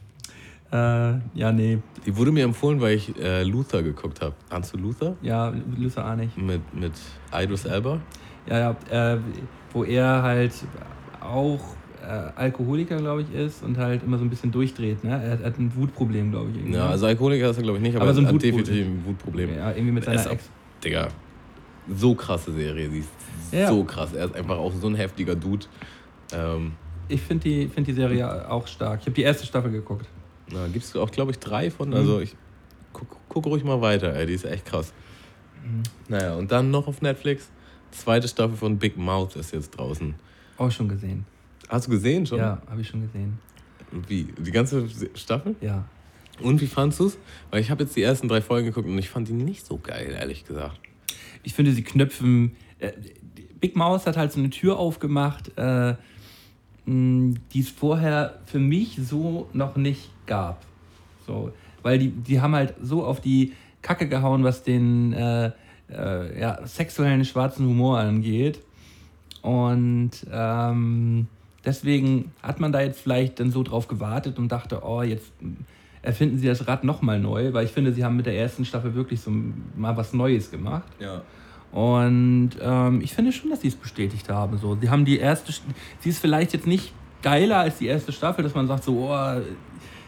[0.72, 0.76] Äh,
[1.34, 1.78] ja, nee.
[2.06, 4.34] Die wurde mir empfohlen, weil ich äh, Luther geguckt habe.
[4.50, 5.16] Ahnst du Luther?
[5.22, 6.36] Ja, Luther auch nicht.
[6.36, 6.92] Mit, mit
[7.32, 8.00] Idris Elba?
[8.48, 9.18] Ja, ja, äh,
[9.72, 10.52] wo er halt
[11.20, 11.60] auch
[12.02, 15.02] äh, Alkoholiker, glaube ich, ist und halt immer so ein bisschen durchdreht.
[15.04, 15.10] Ne?
[15.10, 16.56] Er, hat, hat ein Wutproblem, glaube ich.
[16.58, 16.74] irgendwie.
[16.74, 18.64] Ja, also Alkoholiker ist er, glaube ich, nicht, aber, Aber so ein er hat Wutproblem.
[18.64, 19.54] definitiv ein Wutproblem.
[19.56, 20.50] ja, irgendwie mit Er ist seiner auch- Ex.
[20.84, 21.08] Digga,
[21.94, 22.90] so krasse Serie.
[22.90, 23.08] Sie ist
[23.52, 23.68] Ja.
[23.68, 24.12] so krass.
[24.12, 25.66] Er ist einfach auch so ein heftiger Dude.
[26.32, 26.72] Ähm,
[27.08, 29.00] Ich finde die, find die Serie auch stark.
[29.00, 30.06] Ich habe die erste Staffel geguckt.
[30.52, 31.88] na, gibst du auch, glaube ich, drei von.
[31.90, 31.94] Mhm.
[31.94, 32.34] Also ich
[32.92, 34.26] guck, guck ruhig mal weiter, ey.
[34.26, 34.92] Die ist echt krass.
[35.64, 35.82] Mhm.
[36.08, 37.48] Naja, und dann noch auf Netflix.
[37.90, 40.14] Zweite Staffel von Big Mouth ist jetzt draußen.
[40.56, 41.26] Auch schon gesehen.
[41.72, 42.38] Hast du gesehen schon?
[42.38, 43.38] Ja, habe ich schon gesehen.
[44.06, 44.24] Wie?
[44.24, 45.56] Die ganze Staffel?
[45.62, 45.86] Ja.
[46.40, 47.16] Und wie fandst du's?
[47.50, 49.78] Weil ich habe jetzt die ersten drei Folgen geguckt und ich fand die nicht so
[49.78, 50.78] geil, ehrlich gesagt.
[51.42, 52.56] Ich finde, sie knöpfen.
[52.78, 52.92] Äh,
[53.58, 55.94] Big Mouse hat halt so eine Tür aufgemacht, äh,
[56.84, 60.66] die es vorher für mich so noch nicht gab.
[61.26, 61.52] So,
[61.82, 65.52] weil die, die haben halt so auf die Kacke gehauen, was den äh,
[65.90, 68.60] äh, ja, sexuellen schwarzen Humor angeht.
[69.42, 71.28] Und ähm,
[71.64, 75.32] deswegen hat man da jetzt vielleicht dann so drauf gewartet und dachte, oh, jetzt
[76.02, 78.94] erfinden sie das Rad nochmal neu, weil ich finde, sie haben mit der ersten Staffel
[78.94, 79.30] wirklich so
[79.76, 80.90] mal was Neues gemacht.
[80.98, 81.22] Ja.
[81.70, 84.58] Und ähm, ich finde schon, dass sie es bestätigt haben.
[84.58, 84.76] So.
[84.80, 85.62] Sie haben die erste, St-
[86.00, 86.92] sie ist vielleicht jetzt nicht
[87.22, 89.40] geiler als die erste Staffel, dass man sagt so, oh,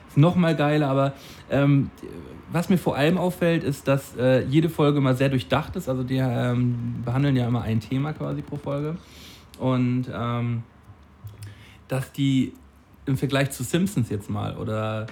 [0.08, 1.12] ist noch mal geiler, aber
[1.50, 1.90] ähm,
[2.52, 5.88] was mir vor allem auffällt, ist, dass äh, jede Folge mal sehr durchdacht ist.
[5.88, 8.96] Also die ähm, behandeln ja immer ein Thema quasi pro Folge.
[9.58, 10.64] Und ähm,
[11.88, 12.52] dass die
[13.06, 15.06] im Vergleich zu Simpsons jetzt mal oder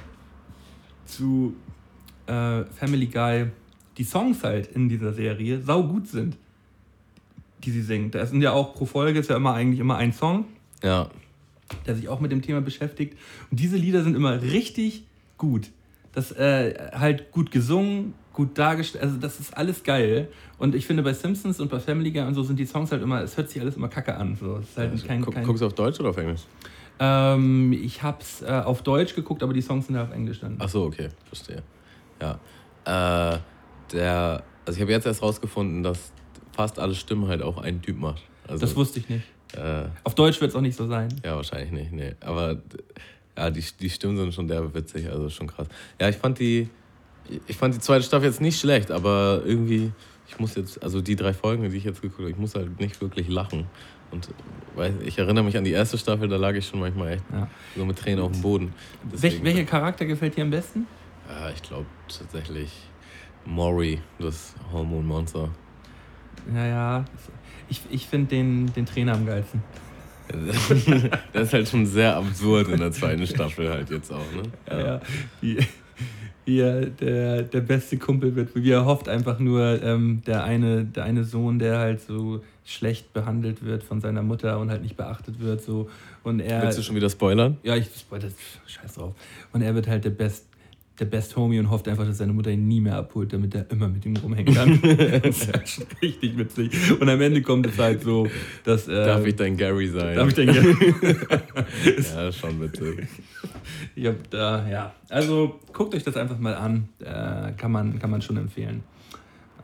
[1.04, 1.54] zu
[2.26, 3.46] äh, Family Guy
[3.98, 6.36] die Songs halt in dieser Serie sau gut sind,
[7.64, 8.14] die sie singt.
[8.14, 10.46] Da sind ja auch pro Folge ist ja immer eigentlich immer ein Song,
[10.82, 11.10] Ja.
[11.86, 13.18] der sich auch mit dem Thema beschäftigt.
[13.50, 15.04] Und diese Lieder sind immer richtig
[15.36, 15.70] gut.
[16.12, 20.28] Das äh, halt gut gesungen, gut dargestellt, also das ist alles geil.
[20.58, 23.02] Und ich finde bei Simpsons und bei Family Guy und so sind die Songs halt
[23.02, 24.36] immer, es hört sich alles immer kacke an.
[24.40, 24.56] So.
[24.58, 26.42] Es ist halt kein, Guck, kein, Guckst du auf Deutsch oder auf Englisch?
[27.00, 30.56] ähm, ich hab's äh, auf Deutsch geguckt, aber die Songs sind ja auf Englisch dann.
[30.58, 31.62] Ach so, okay, verstehe.
[32.20, 32.38] Ja.
[32.84, 33.38] Äh,
[33.92, 36.12] der, also ich habe jetzt erst rausgefunden, dass
[36.54, 38.22] fast alle Stimmen halt auch ein Typ macht.
[38.46, 39.24] Also, Das wusste ich nicht.
[39.56, 41.08] äh, Auf Deutsch wird es auch nicht so sein.
[41.24, 42.14] ja, wahrscheinlich nicht, nee.
[42.20, 42.56] Aber
[43.36, 45.66] ja, die, die Stimmen sind schon derbe witzig, also schon krass.
[46.00, 46.68] Ja, ich fand die,
[47.46, 49.92] ich fand die zweite Staffel jetzt nicht schlecht, aber irgendwie,
[50.28, 52.78] ich muss jetzt, also die drei Folgen, die ich jetzt geguckt habe, ich muss halt
[52.80, 53.66] nicht wirklich lachen.
[54.10, 54.28] Und
[55.06, 57.48] ich erinnere mich an die erste Staffel, da lag ich schon manchmal echt Ja.
[57.76, 58.74] so mit Tränen auf dem Boden.
[59.10, 60.86] Deswegen- welcher Charakter gefällt dir am besten?
[61.28, 62.70] Ja, ich glaube tatsächlich
[63.46, 65.48] Maury, das Hormonmonster.
[66.54, 67.04] Ja, ja.
[67.68, 69.62] Ich, ich finde den, den Trainer am geilsten.
[71.32, 74.42] das ist halt schon sehr absurd in der zweiten Staffel halt jetzt auch, ne?
[74.70, 75.00] Ja, ja.
[75.40, 75.58] Wie,
[76.44, 78.54] wie er der, der beste Kumpel wird.
[78.54, 83.12] Wie er hofft einfach nur, ähm, der, eine, der eine Sohn, der halt so schlecht
[83.12, 85.62] behandelt wird von seiner Mutter und halt nicht beachtet wird.
[85.62, 85.88] So.
[86.22, 86.62] Und er.
[86.62, 87.58] Willst du schon wieder spoilern?
[87.62, 88.72] Ja, ich spoilere das.
[88.72, 89.14] Scheiß drauf.
[89.52, 90.46] Und er wird halt der Best,
[91.02, 93.68] der Best Homie und hofft einfach, dass seine Mutter ihn nie mehr abholt, damit er
[93.72, 94.80] immer mit ihm rumhängen kann.
[95.22, 97.00] das ist halt schon richtig witzig.
[97.00, 98.28] Und am Ende kommt es halt so,
[98.62, 98.86] dass.
[98.86, 100.14] Äh, Darf ich dein Gary sein?
[100.14, 100.68] darf ich denn gerne?
[102.14, 103.08] ja, schon witzig.
[103.96, 104.94] Ich hab da, ja.
[105.08, 106.88] Also guckt euch das einfach mal an.
[107.00, 108.84] Äh, kann, man, kann man schon empfehlen.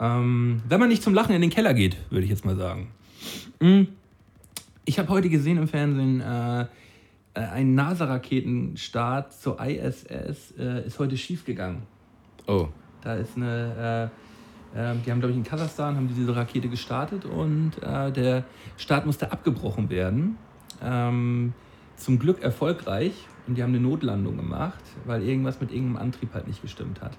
[0.00, 2.88] Ähm, wenn man nicht zum Lachen in den Keller geht, würde ich jetzt mal sagen.
[3.60, 3.82] Mm.
[4.84, 6.66] Ich habe heute gesehen im Fernsehen, äh,
[7.38, 11.82] ein NASA-Raketenstart zur ISS äh, ist heute schiefgegangen.
[12.46, 12.68] Oh,
[13.02, 14.10] Da ist eine,
[14.74, 18.10] äh, äh, die haben, glaube ich, in Kasachstan haben die diese Rakete gestartet und äh,
[18.10, 18.44] der
[18.76, 20.36] Start musste abgebrochen werden.
[20.82, 21.52] Ähm,
[21.96, 23.12] zum Glück erfolgreich
[23.46, 27.16] und die haben eine Notlandung gemacht, weil irgendwas mit irgendeinem Antrieb halt nicht gestimmt hat.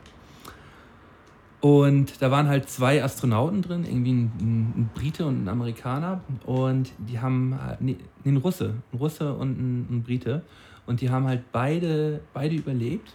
[1.62, 6.22] Und da waren halt zwei Astronauten drin, irgendwie ein, ein, Brite und ein Amerikaner.
[6.46, 10.44] Und die haben, nee, nee, ein Russe, ein Russe und ein, ein Brite.
[10.86, 13.14] und die haben halt beide, beide überlebt.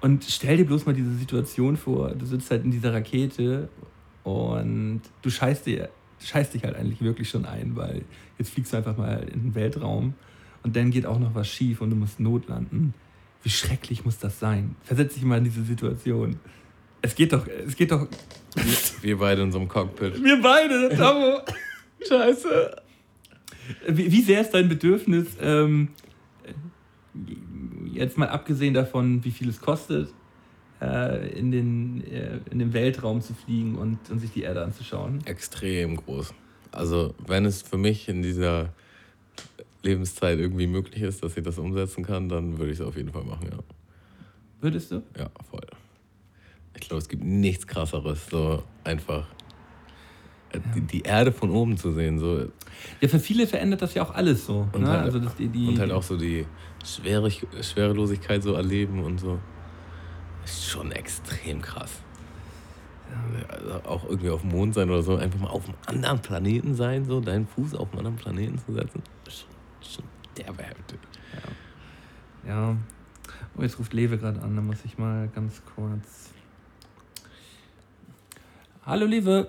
[0.00, 3.68] Und stell dir bloß mal diese Situation vor, du sitzt halt in dieser Rakete
[4.24, 5.90] und du scheißt, dir,
[6.20, 8.04] scheißt dich halt eigentlich wirklich schon ein, weil
[8.38, 10.14] jetzt fliegst du einfach mal in den Weltraum
[10.62, 12.94] und dann geht auch noch was schief und du musst notlanden.
[13.42, 14.76] Wie schrecklich muss das sein?
[14.82, 16.38] Versetz dich mal in diese Situation.
[17.02, 18.06] Es geht doch, es geht doch.
[19.00, 20.22] Wir beide in so einem Cockpit.
[20.22, 21.40] Wir beide, Tamo.
[22.08, 22.76] Scheiße.
[23.88, 25.88] Wie, wie sehr ist dein Bedürfnis, ähm,
[27.92, 30.12] jetzt mal abgesehen davon, wie viel es kostet,
[30.80, 35.20] äh, in, den, äh, in den Weltraum zu fliegen und, und sich die Erde anzuschauen?
[35.26, 36.34] Extrem groß.
[36.72, 38.72] Also, wenn es für mich in dieser
[39.82, 43.12] Lebenszeit irgendwie möglich ist, dass ich das umsetzen kann, dann würde ich es auf jeden
[43.12, 43.58] Fall machen, ja.
[44.60, 45.02] Würdest du?
[45.18, 45.66] Ja, voll.
[46.74, 49.26] Ich glaube, es gibt nichts krasseres, so einfach
[50.52, 52.18] äh, die, die Erde von oben zu sehen.
[52.18, 52.48] So.
[53.00, 54.68] Ja, für viele verändert das ja auch alles so.
[54.72, 54.90] Und, ne?
[54.90, 56.46] halt, also die, die, und halt auch so die
[56.84, 59.38] Schwere, Schwerelosigkeit so erleben und so.
[60.44, 62.00] Ist schon extrem krass.
[63.48, 66.74] Also auch irgendwie auf dem Mond sein oder so, einfach mal auf einem anderen Planeten
[66.74, 69.02] sein, so deinen Fuß auf einen anderen Planeten zu setzen.
[69.28, 69.48] Schon,
[69.82, 70.04] schon
[70.36, 70.98] derbe heftig.
[72.46, 72.76] Ja.
[73.56, 76.21] Oh, jetzt ruft Lewe gerade an, da muss ich mal ganz kurz.
[78.84, 79.46] Hallo Lewe.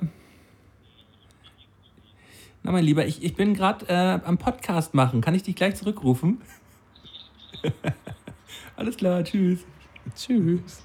[2.63, 5.21] Na mein Lieber, ich, ich bin gerade äh, am Podcast machen.
[5.21, 6.41] Kann ich dich gleich zurückrufen?
[8.75, 9.59] Alles klar, tschüss.
[10.15, 10.83] Tschüss.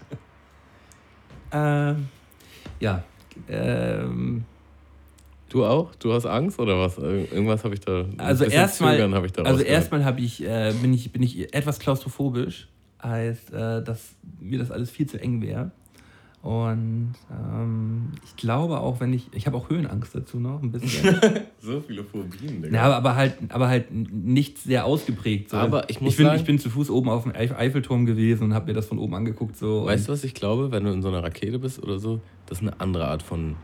[1.52, 2.08] Ähm,
[2.80, 3.02] ja.
[3.48, 4.44] Ähm,
[5.50, 5.94] Du auch?
[5.94, 6.98] Du hast Angst oder was?
[6.98, 8.04] Ir- Irgendwas habe ich da.
[8.18, 11.78] also erstmal, habe ich da also erstmal habe ich, äh, bin ich, bin ich etwas
[11.78, 12.68] klaustrophobisch,
[13.02, 15.70] heißt, äh, dass mir das alles viel zu eng wäre.
[16.40, 21.18] Und ähm, ich glaube auch, wenn ich, ich habe auch Höhenangst dazu noch ein bisschen.
[21.60, 22.74] So viele Phobien, Digga.
[22.76, 25.50] ja, aber, aber halt, aber halt nicht sehr ausgeprägt.
[25.50, 25.56] So.
[25.56, 28.06] Aber ich muss ich bin, sagen- ich bin zu Fuß oben auf dem Eif- Eiffelturm
[28.06, 29.84] gewesen und habe mir das von oben angeguckt so.
[29.84, 32.20] Weißt du, was ich glaube, wenn du in so einer Rakete bist oder so?
[32.46, 33.56] Das ist eine andere Art von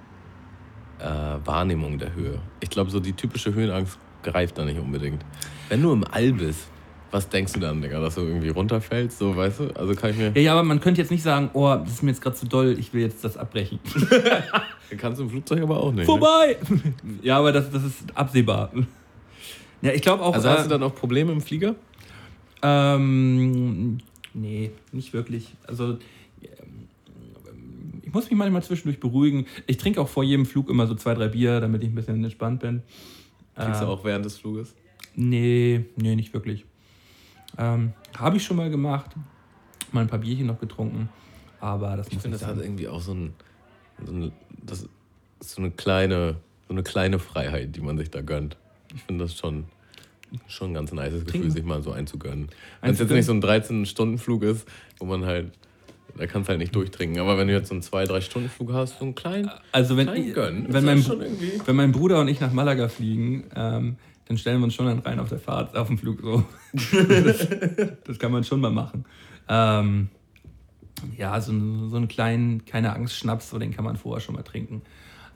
[0.99, 1.05] äh,
[1.45, 2.41] Wahrnehmung der Höhe.
[2.61, 5.25] Ich glaube, so die typische Höhenangst greift da nicht unbedingt.
[5.69, 6.69] Wenn du im All bist,
[7.15, 9.19] was denkst du dann, Digga, dass du irgendwie runterfällst?
[9.19, 9.69] So, weißt du?
[9.77, 10.33] Also kann ich mir.
[10.35, 12.47] ja, ja, aber man könnte jetzt nicht sagen, oh, das ist mir jetzt gerade zu
[12.47, 13.79] doll, ich will jetzt das abbrechen.
[14.99, 15.99] Kannst du im Flugzeug aber auch nicht.
[16.01, 16.05] Ne?
[16.07, 16.57] Vorbei!
[17.23, 18.73] ja, aber das, das ist absehbar.
[19.81, 20.35] Ja, ich glaube auch.
[20.35, 21.77] Also äh, hast du dann auch Probleme im Flieger?
[22.63, 23.99] Ähm,
[24.33, 25.55] nee, nicht wirklich.
[25.69, 25.99] Also,
[26.43, 29.47] ähm, ich muss mich manchmal zwischendurch beruhigen.
[29.69, 32.25] Ich trinke auch vor jedem Flug immer so zwei, drei Bier, damit ich ein bisschen
[32.25, 32.83] entspannt bin.
[33.55, 34.75] Kriegst du Ähm, auch während des Fluges?
[35.15, 36.65] Nee, nee, nicht wirklich.
[37.59, 39.11] Ähm, Habe ich schon mal gemacht.
[39.93, 41.09] Mal ein paar Bierchen noch getrunken.
[41.61, 42.65] Aber das Ich finde, das hat sein.
[42.65, 43.35] irgendwie auch so, ein,
[44.05, 44.33] so, eine,
[44.63, 44.91] das ist
[45.41, 46.37] so eine kleine,
[46.69, 48.57] so eine kleine Freiheit, die man sich da gönnt.
[48.95, 49.65] Ich finde das schon,
[50.47, 52.49] schon ein ganz nice Gefühl, sich mal so einzugönnen.
[52.81, 54.67] Wenn es jetzt nicht so ein 13-Stunden-Flug ist,
[54.99, 55.53] wo man halt,
[56.19, 57.21] da kannst du halt nicht durchtrinken.
[57.21, 60.67] Aber wenn du jetzt so einen 2-3-Stunden-Flug hast, so einen kleinen, Also, wenn, kleinen gönnen,
[60.69, 61.05] wenn, mein,
[61.67, 63.97] wenn mein Bruder und ich nach Malaga fliegen, ähm,
[64.27, 66.45] dann stellen wir uns schon einen rein auf der Fahrt, auf dem Flug so.
[67.09, 67.47] das,
[68.07, 69.05] das kann man schon mal machen.
[69.49, 70.09] Ähm,
[71.17, 74.35] ja, so, ein- so einen kleinen, keine Angst, Schnaps, so den kann man vorher schon
[74.35, 74.83] mal trinken.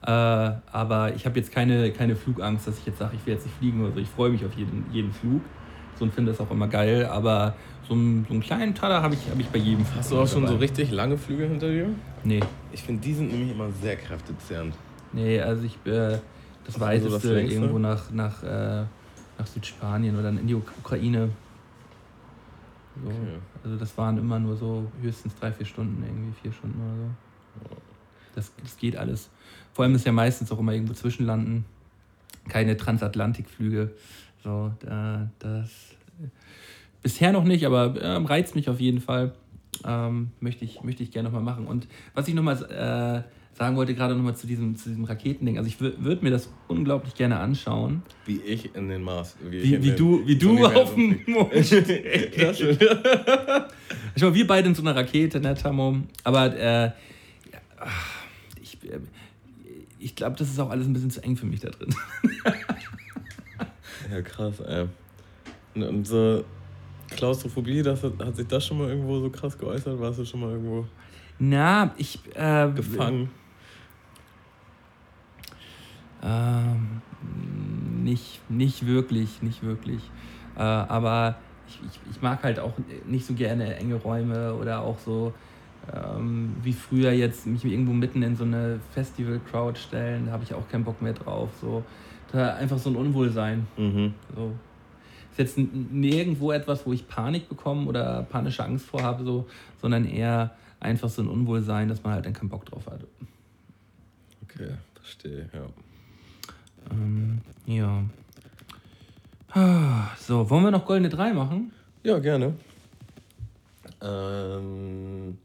[0.01, 3.45] Äh, aber ich habe jetzt keine, keine Flugangst, dass ich jetzt sage, ich will jetzt
[3.45, 3.99] nicht fliegen oder so.
[3.99, 5.41] Ich freue mich auf jeden, jeden Flug
[5.97, 7.05] so und finde das auch immer geil.
[7.05, 7.53] Aber
[7.87, 9.97] so einen, so einen kleinen Taler habe ich, hab ich bei jedem Flug.
[9.99, 10.59] Hast du auch schon so dabei.
[10.59, 11.89] richtig lange Flüge hinter dir?
[12.23, 12.39] Nee,
[12.71, 14.73] Ich finde, die sind nämlich immer sehr kräftezehrend.
[15.11, 16.17] nee, also ich, äh,
[16.69, 18.83] das Was war so das weiteste irgendwo nach, nach, äh,
[19.37, 21.29] nach Südspanien oder dann in die Uk- Ukraine.
[23.03, 23.09] So.
[23.09, 23.37] Okay.
[23.63, 27.75] Also das waren immer nur so höchstens drei, vier Stunden, irgendwie vier Stunden oder so.
[28.35, 29.29] Das, das geht alles.
[29.73, 31.65] Vor allem ist ja meistens auch immer irgendwo zwischenlanden.
[32.47, 33.91] Keine Transatlantikflüge.
[34.43, 35.67] So, da, das
[36.21, 36.27] äh,
[37.01, 39.33] bisher noch nicht, aber ähm, reizt mich auf jeden Fall.
[39.85, 41.67] Ähm, möchte, ich, möchte ich gerne nochmal machen.
[41.67, 45.67] Und was ich nochmal äh, sagen wollte, gerade nochmal zu diesem, zu diesem Raketending, also
[45.67, 48.03] ich würde mir das unglaublich gerne anschauen.
[48.25, 49.35] Wie ich in den Mars.
[49.49, 51.19] Wie, in wie den du, wie du auf dem.
[51.27, 51.51] Mond
[52.31, 52.77] Klasse.
[54.15, 55.97] Ich meine, wir beide in so einer Rakete, ne, Tammo?
[56.23, 56.91] Aber äh,
[58.61, 58.99] ich, äh,
[59.99, 61.93] ich glaube, das ist auch alles ein bisschen zu eng für mich da drin.
[64.09, 64.87] Ja, krass, ey.
[65.75, 66.45] Und, und so
[67.09, 69.99] Klaustrophobie, das hat, hat sich das schon mal irgendwo so krass geäußert?
[69.99, 70.85] Warst du schon mal irgendwo
[71.39, 72.19] Na, ich.
[72.35, 73.29] Äh, gefangen?
[76.29, 77.01] Ähm,
[78.03, 80.01] nicht, nicht wirklich, nicht wirklich.
[80.55, 81.35] Äh, aber
[81.67, 82.73] ich, ich, ich mag halt auch
[83.05, 85.33] nicht so gerne enge Räume oder auch so
[85.93, 90.27] ähm, wie früher jetzt mich irgendwo mitten in so eine Festival-Crowd stellen.
[90.27, 91.49] Da habe ich auch keinen Bock mehr drauf.
[91.61, 91.83] So.
[92.31, 93.67] Da einfach so ein Unwohlsein.
[93.77, 94.13] Mhm.
[94.35, 94.53] So.
[95.31, 99.47] ist jetzt nirgendwo etwas, wo ich Panik bekomme oder panische Angst vor habe, so,
[99.81, 103.01] sondern eher einfach so ein Unwohlsein, dass man halt dann keinen Bock drauf hat.
[104.43, 105.61] Okay, verstehe, ja.
[106.91, 108.03] Ähm, ja.
[109.51, 111.71] Ah, So, wollen wir noch goldene 3 machen?
[112.03, 112.53] Ja, gerne.
[114.01, 115.37] Ähm,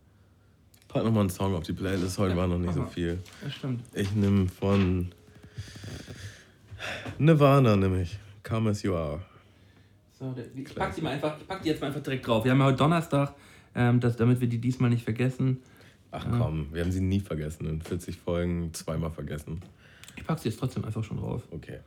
[0.88, 2.18] pack nochmal einen Song auf die Playlist.
[2.18, 3.18] Heute war noch nicht so viel.
[3.42, 3.82] Das stimmt.
[3.94, 5.10] Ich nehme von
[7.18, 9.20] Nirvana, nämlich Come As You Are.
[10.18, 12.44] So, ich pack die mal einfach, ich pack die jetzt mal einfach direkt drauf.
[12.44, 13.34] Wir haben ja heute Donnerstag,
[13.74, 15.60] ähm, das, damit wir die diesmal nicht vergessen.
[16.12, 17.66] Ach komm, wir haben sie nie vergessen.
[17.66, 19.60] In 40 Folgen zweimal vergessen.
[20.16, 21.43] Ich pack sie jetzt trotzdem einfach schon drauf.
[21.51, 21.78] Okay.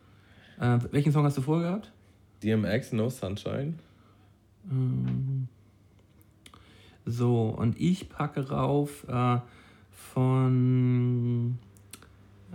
[0.59, 1.91] Äh, welchen Song hast du vorher gehabt?
[2.43, 3.75] DMX, No Sunshine.
[4.69, 5.47] Ähm,
[7.05, 9.37] So, und ich packe rauf äh,
[10.13, 11.57] von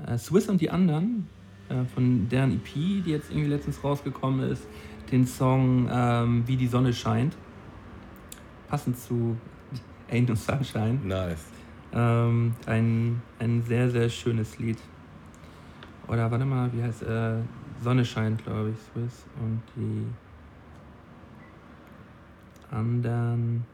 [0.06, 1.26] äh, Swiss und die anderen,
[1.70, 4.66] äh, von deren EP, die jetzt irgendwie letztens rausgekommen ist,
[5.10, 7.34] den Song ähm, Wie die Sonne scheint.
[8.68, 9.36] Passend zu
[10.10, 10.98] Ain't No Sunshine.
[11.04, 11.44] Nice.
[11.94, 14.78] Ähm, ein, ein sehr, sehr schönes Lied.
[16.08, 17.36] Oder warte mal, wie heißt äh,
[17.82, 20.06] Sonne scheint, glaube ich, Swiss und die
[22.74, 23.64] anderen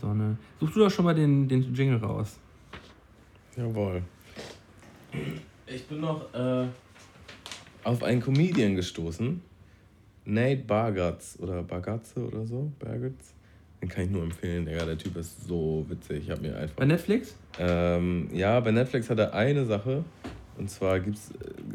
[0.00, 0.36] Sonne.
[0.60, 2.38] Such du doch schon mal den, den Jingle raus.
[3.56, 4.02] Jawohl.
[5.66, 6.66] Ich bin noch äh,
[7.84, 9.42] auf einen Comedian gestoßen.
[10.24, 12.70] Nate Bargatz oder Bargatze oder so.
[12.78, 13.34] Bargatz.
[13.82, 14.84] Den kann ich nur empfehlen, Digga.
[14.86, 16.22] Der Typ ist so witzig.
[16.24, 16.76] Ich habe mir einfach.
[16.76, 17.34] Bei Netflix?
[17.58, 20.04] Ähm, ja, bei Netflix hat er eine Sache.
[20.56, 21.32] Und zwar gibt es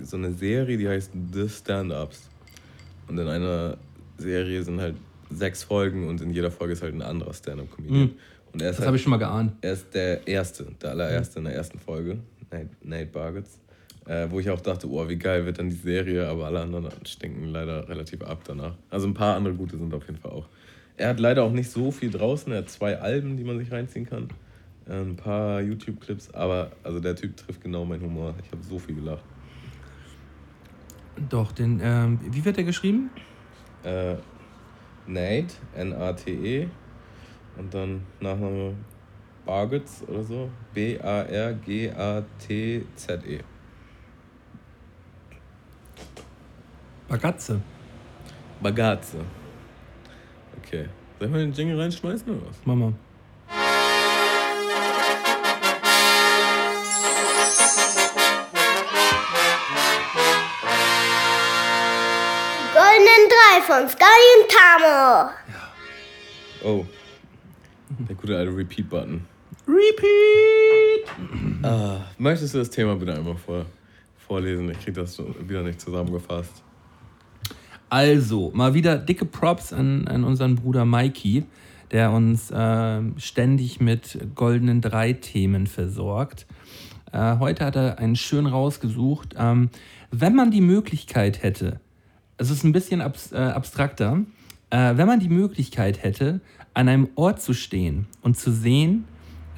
[0.09, 2.29] so eine Serie, die heißt The Stand-Ups.
[3.07, 3.77] Und in einer
[4.17, 4.95] Serie sind halt
[5.29, 7.99] sechs Folgen und in jeder Folge ist halt ein anderer Stand-Up-Comedian.
[8.01, 8.11] Mhm.
[8.53, 9.53] Und er ist Das halt habe ich schon mal geahnt.
[9.61, 12.19] er ist der Erste, der allererste in der ersten Folge,
[12.49, 13.59] Nate, Nate Bargatz.
[14.05, 16.87] Äh, wo ich auch dachte, oh, wie geil wird dann die Serie, aber alle anderen
[17.05, 18.75] stinken leider relativ ab danach.
[18.89, 20.47] Also ein paar andere gute sind auf jeden Fall auch.
[20.97, 23.71] Er hat leider auch nicht so viel draußen, er hat zwei Alben, die man sich
[23.71, 24.29] reinziehen kann.
[24.87, 28.33] Äh, ein paar YouTube-Clips, aber also der Typ trifft genau meinen Humor.
[28.43, 29.23] Ich habe so viel gelacht.
[31.29, 33.11] Doch, den, ähm, wie wird der geschrieben?
[33.83, 34.15] Äh,
[35.05, 36.67] Nate, N-A-T-E,
[37.57, 38.75] und dann Nachname
[39.45, 41.29] Bargatz oder so, B-A-R-G-A-T-Z-E.
[47.07, 47.61] Bagazze.
[48.61, 49.19] Bagazze.
[50.67, 50.85] Okay.
[51.17, 52.57] Soll ich mal den Jingle reinschmeißen oder was?
[52.65, 52.91] Mama.
[62.73, 65.31] Goldenen Drei von Scully und Tamo.
[66.63, 66.85] Oh.
[68.09, 69.25] Der gute alte Repeat-Button.
[69.67, 71.07] Repeat!
[71.63, 73.65] Ah, möchtest du das Thema bitte einmal vor,
[74.27, 74.69] vorlesen?
[74.71, 76.61] Ich krieg das wieder nicht zusammengefasst.
[77.89, 81.45] Also, mal wieder dicke Props an, an unseren Bruder Mikey,
[81.91, 86.45] der uns ähm, ständig mit goldenen drei Themen versorgt.
[87.13, 89.35] Äh, heute hat er einen schön rausgesucht.
[89.37, 89.69] Ähm,
[90.11, 91.79] wenn man die Möglichkeit hätte,
[92.35, 94.19] es ist ein bisschen abs äh, abstrakter,
[94.69, 96.41] äh, wenn man die Möglichkeit hätte,
[96.73, 99.05] an einem Ort zu stehen und zu sehen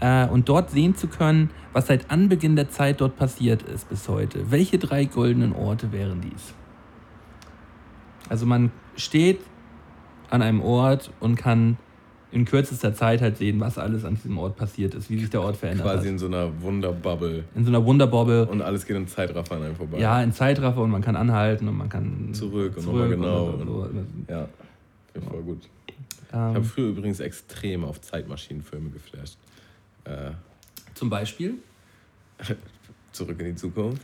[0.01, 4.07] äh, und dort sehen zu können, was seit Anbeginn der Zeit dort passiert ist bis
[4.07, 6.53] heute, welche drei goldenen Orte wären dies?
[8.29, 9.39] Also man steht
[10.29, 11.77] an einem Ort und kann
[12.31, 15.41] in kürzester Zeit halt sehen, was alles an diesem Ort passiert ist, wie sich der
[15.41, 16.11] Ort verändert Quasi hat.
[16.11, 17.43] in so einer Wunderbubble.
[17.55, 18.45] In so einer Wunderbobble.
[18.47, 19.97] Und alles geht im Zeitraffer an einem vorbei.
[19.99, 23.65] Ja, in Zeitraffer und man kann anhalten und man kann Zurück und nochmal genau und
[23.65, 23.89] so.
[24.29, 24.47] Ja,
[25.11, 25.61] finde ich voll gut.
[25.87, 25.95] Ich
[26.33, 29.39] Ähm, habe früher übrigens extrem auf Zeitmaschinenfilme geflasht.
[30.03, 30.31] Äh,
[30.93, 31.55] zum Beispiel.
[33.11, 34.03] zurück in die Zukunft.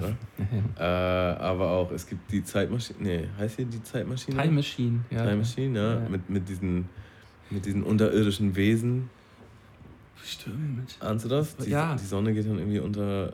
[0.00, 0.16] Ne?
[0.78, 2.98] äh, aber auch, es gibt die Zeitmaschine.
[3.00, 4.40] Nee, heißt hier die Zeitmaschine?
[4.40, 5.00] Time Machine.
[5.10, 5.22] Ja.
[5.24, 5.94] Time Machine, ja.
[6.02, 6.08] Ja.
[6.08, 6.88] Mit, mit, diesen,
[7.50, 9.10] mit diesen unterirdischen Wesen.
[10.24, 10.96] Stimmt.
[11.00, 11.56] Ahnst du das?
[11.56, 11.94] Die, Ja.
[11.96, 13.32] die Sonne geht dann irgendwie unter.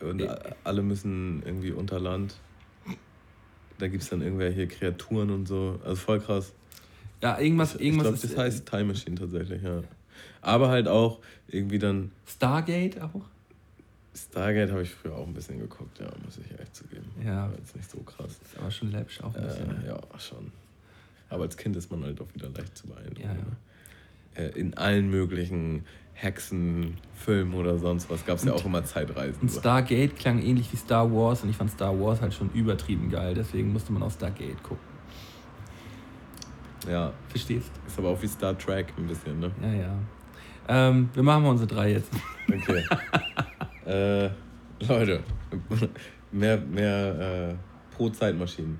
[0.00, 0.36] Und Äh.
[0.64, 2.36] alle müssen irgendwie unter Land.
[3.78, 5.80] Da gibt es dann irgendwelche Kreaturen und so.
[5.84, 6.52] Also voll krass.
[7.22, 8.24] Ja, irgendwas, ich irgendwas glaube, ist.
[8.24, 9.82] das heißt Time Machine tatsächlich, ja.
[10.40, 12.10] Aber halt auch irgendwie dann.
[12.26, 13.22] Stargate auch?
[14.14, 17.10] Stargate habe ich früher auch ein bisschen geguckt, ja, muss ich echt zugeben.
[17.24, 17.48] Ja.
[17.48, 18.38] War jetzt nicht so krass.
[18.42, 19.84] Ist aber schon läppisch auch ein bisschen.
[19.84, 20.52] Äh, ja, schon.
[21.30, 23.20] Aber als Kind ist man halt auch wieder leicht zu beeindrucken.
[23.22, 23.34] Ja, ja.
[23.34, 24.52] ne?
[24.54, 25.84] Äh, in allen möglichen
[26.14, 29.42] Hexenfilmen oder sonst was gab es ja auch immer Zeitreisen.
[29.42, 29.60] Und so.
[29.60, 33.34] Stargate klang ähnlich wie Star Wars und ich fand Star Wars halt schon übertrieben geil,
[33.34, 34.92] deswegen musste man auf Stargate gucken.
[36.88, 37.70] Ja, Verstehst?
[37.86, 39.50] ist aber auch wie Star Trek ein bisschen, ne?
[39.62, 39.98] Ja, ja.
[40.68, 42.10] Ähm, wir machen mal unsere drei jetzt.
[42.48, 42.84] Okay.
[43.86, 44.30] äh,
[44.80, 45.22] Leute,
[46.30, 48.78] mehr, mehr äh, pro Zeitmaschinen.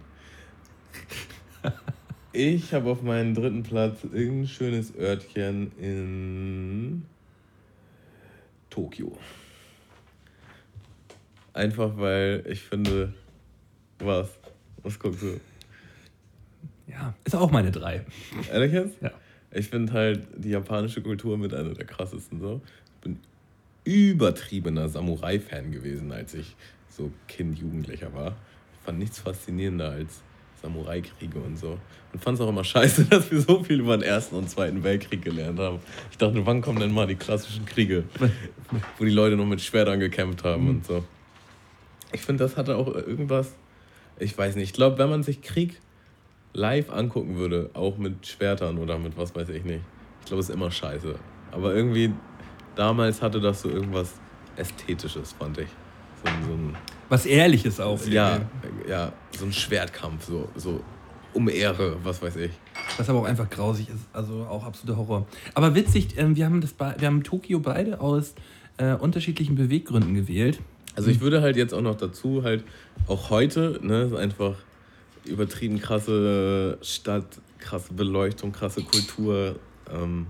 [2.32, 7.02] Ich habe auf meinem dritten Platz irgendein schönes Örtchen in
[8.70, 9.16] Tokio.
[11.52, 13.12] Einfach weil ich finde,
[13.98, 14.30] was?
[14.82, 15.38] Was guckst du?
[16.86, 18.04] Ja, ist auch meine drei.
[18.50, 19.00] Ehrlich jetzt?
[19.02, 19.10] Ja.
[19.50, 22.62] Ich finde halt die japanische Kultur mit einer der krassesten so.
[22.96, 23.20] Ich bin
[23.84, 26.56] übertriebener Samurai-Fan gewesen, als ich
[26.88, 28.36] so Kind, Jugendlicher war.
[28.74, 30.22] Ich fand nichts faszinierender als
[30.62, 31.78] Samurai-Kriege und so.
[32.12, 34.82] Und fand es auch immer scheiße, dass wir so viel über den Ersten und Zweiten
[34.84, 35.80] Weltkrieg gelernt haben.
[36.10, 38.04] Ich dachte, wann kommen denn mal die klassischen Kriege,
[38.98, 41.04] wo die Leute noch mit Schwertern gekämpft haben und so.
[42.12, 43.54] Ich finde, das hatte auch irgendwas,
[44.18, 45.80] ich weiß nicht, ich glaube, wenn man sich Krieg
[46.52, 49.80] live angucken würde, auch mit Schwertern oder mit was weiß ich nicht,
[50.20, 51.14] ich glaube, es ist immer scheiße.
[51.50, 52.12] Aber irgendwie,
[52.74, 54.12] damals hatte das so irgendwas
[54.56, 55.68] Ästhetisches, fand ich.
[56.24, 56.76] So, ein- so ein,
[57.08, 57.98] Was Ehrliches auch.
[58.06, 58.40] ja,
[58.88, 60.80] ja, so ein Schwertkampf, so, so
[61.34, 62.50] um Ehre, was weiß ich.
[62.98, 64.06] Was aber auch einfach grausig ist.
[64.12, 65.26] Also auch absoluter Horror.
[65.54, 68.34] Aber witzig, ähm, wir haben, das bei- wir haben Tokio beide aus
[68.78, 70.60] äh, unterschiedlichen Beweggründen gewählt.
[70.94, 72.64] Also ich würde halt jetzt auch noch dazu halt,
[73.06, 74.56] auch heute, ne, ist einfach
[75.24, 77.24] übertrieben krasse Stadt,
[77.58, 79.56] krasse Beleuchtung, krasse Kultur.
[79.90, 80.26] Ähm,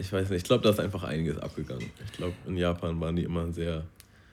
[0.00, 1.86] ich weiß nicht, ich glaube, da ist einfach einiges abgegangen.
[2.04, 3.84] Ich glaube, in Japan waren die immer sehr.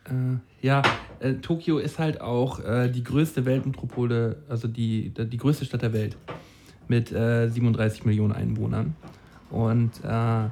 [0.06, 0.81] Äh, ja,
[1.19, 5.94] äh, Tokio ist halt auch äh, die größte Weltmetropole, also die, die größte Stadt der
[5.94, 6.18] Welt
[6.88, 8.95] mit äh, 37 Millionen Einwohnern.
[9.49, 10.49] Und äh,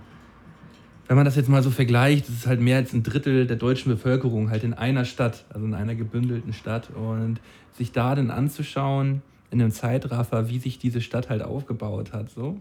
[1.07, 3.57] wenn man das jetzt mal so vergleicht, das ist halt mehr als ein Drittel der
[3.57, 6.89] deutschen Bevölkerung halt in einer Stadt, also in einer gebündelten Stadt.
[6.89, 7.39] Und
[7.73, 9.21] sich da dann anzuschauen,
[9.51, 12.57] in einem Zeitraffer, wie sich diese Stadt halt aufgebaut hat, so,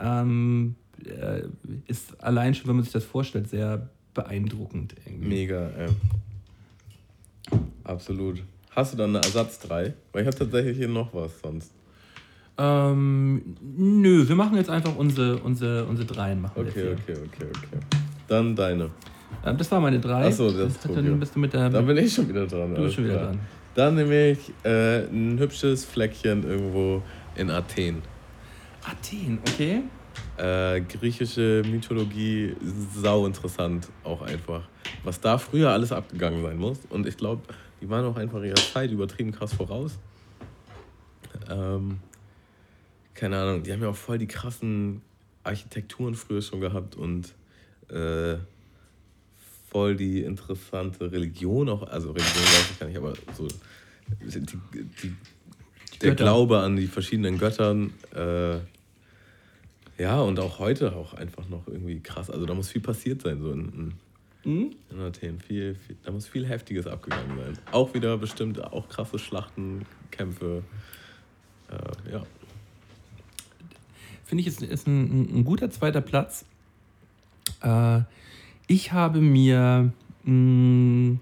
[0.00, 0.85] ähm, äh,
[1.86, 4.94] ist allein schon, wenn man sich das vorstellt, sehr beeindruckend.
[5.04, 5.28] Irgendwie.
[5.28, 5.88] Mega, äh.
[7.84, 8.42] Absolut.
[8.70, 9.94] Hast du dann eine Ersatz 3?
[10.12, 11.72] Weil ich habe tatsächlich hier noch was sonst.
[12.58, 16.40] Ähm, nö, wir machen jetzt einfach unsere, unsere, unsere Dreien.
[16.40, 17.80] Machen Okay, okay, okay, okay.
[18.28, 18.90] Dann deine.
[19.44, 20.26] Ähm, das war meine drei.
[20.26, 20.88] Ach so, das ist.
[20.88, 21.68] Dann bist du mit der.
[21.68, 22.74] Da bin ich schon wieder dran.
[22.74, 23.38] du bist schon wieder dran.
[23.74, 27.02] Dann nehme ich äh, ein hübsches Fleckchen irgendwo
[27.34, 28.02] in Athen.
[28.82, 29.82] Athen, okay.
[30.38, 32.54] Äh, griechische Mythologie,
[32.94, 34.68] sau interessant auch einfach.
[35.02, 36.80] Was da früher alles abgegangen sein muss.
[36.90, 37.42] Und ich glaube,
[37.80, 39.98] die waren auch einfach ihrer Zeit übertrieben krass voraus.
[41.48, 41.98] Ähm,
[43.14, 45.00] keine Ahnung, die haben ja auch voll die krassen
[45.42, 47.34] Architekturen früher schon gehabt und
[47.88, 48.36] äh,
[49.70, 51.82] voll die interessante Religion auch.
[51.84, 53.48] Also Religion weiß ich gar nicht, aber so
[54.20, 55.16] die, die,
[56.02, 56.24] der Götter.
[56.24, 57.92] Glaube an die verschiedenen Göttern.
[58.14, 58.58] Äh,
[59.98, 62.30] ja, und auch heute auch einfach noch irgendwie krass.
[62.30, 63.94] Also da muss viel passiert sein, so in,
[64.46, 64.70] Hm?
[64.90, 65.40] in, in Athen.
[65.40, 67.58] Viel, viel, da muss viel Heftiges abgegangen sein.
[67.72, 70.62] Auch wieder bestimmt auch krasse Schlachten, Kämpfe.
[71.68, 72.22] Äh, ja.
[74.24, 76.44] Finde ich, ist, ist ein, ein, ein guter zweiter Platz.
[77.62, 78.02] Äh,
[78.68, 79.92] ich habe mir
[80.24, 81.18] mh,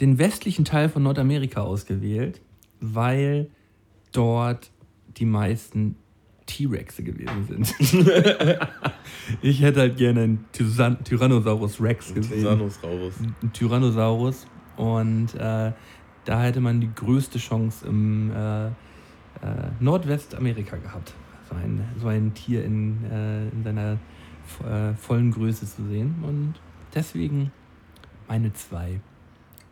[0.00, 2.40] den westlichen Teil von Nordamerika ausgewählt,
[2.80, 3.48] weil
[4.12, 4.70] dort
[5.16, 5.96] die meisten
[6.50, 7.74] T-Rexe gewesen sind.
[9.42, 12.42] ich hätte halt gerne einen Tyrann Tyrannosaurus Rex gesehen.
[12.42, 13.14] Tyrannosaurus.
[13.20, 14.46] ein Tyrannosaurus
[14.76, 15.72] und äh,
[16.24, 18.70] da hätte man die größte Chance im äh, äh,
[19.78, 21.14] Nordwestamerika gehabt,
[21.48, 23.98] so ein, so ein Tier in, äh, in seiner
[24.68, 26.54] äh, vollen Größe zu sehen und
[26.94, 27.52] deswegen
[28.28, 29.00] meine zwei,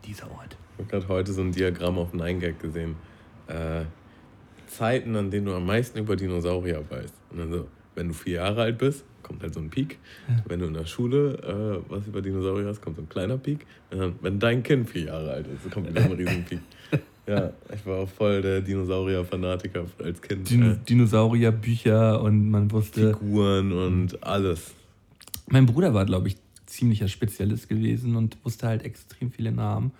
[0.05, 0.57] dieser Ort.
[0.77, 2.95] Ich habe gerade heute so ein Diagramm auf 9gag gesehen.
[4.69, 7.13] Zeiten, an denen du am meisten über Dinosaurier weißt.
[7.31, 9.99] Und dann so, wenn du vier Jahre alt bist, kommt halt so ein Peak.
[10.47, 13.65] Wenn du in der Schule äh, was über Dinosaurier hast, kommt so ein kleiner Peak.
[13.89, 16.59] Dann, wenn dein Kind vier Jahre alt ist, kommt wieder ein riesen Peak.
[17.27, 20.49] Ja, ich war auch voll der Dinosaurier-Fanatiker als Kind.
[20.49, 20.77] Dino Äh,
[21.33, 24.73] Dinosaurierbücher und man wusste, Figuren und alles.
[25.47, 29.91] mein Bruder war, glaube ich, ziemlicher Spezialist gewesen und wusste halt extrem viele Namen.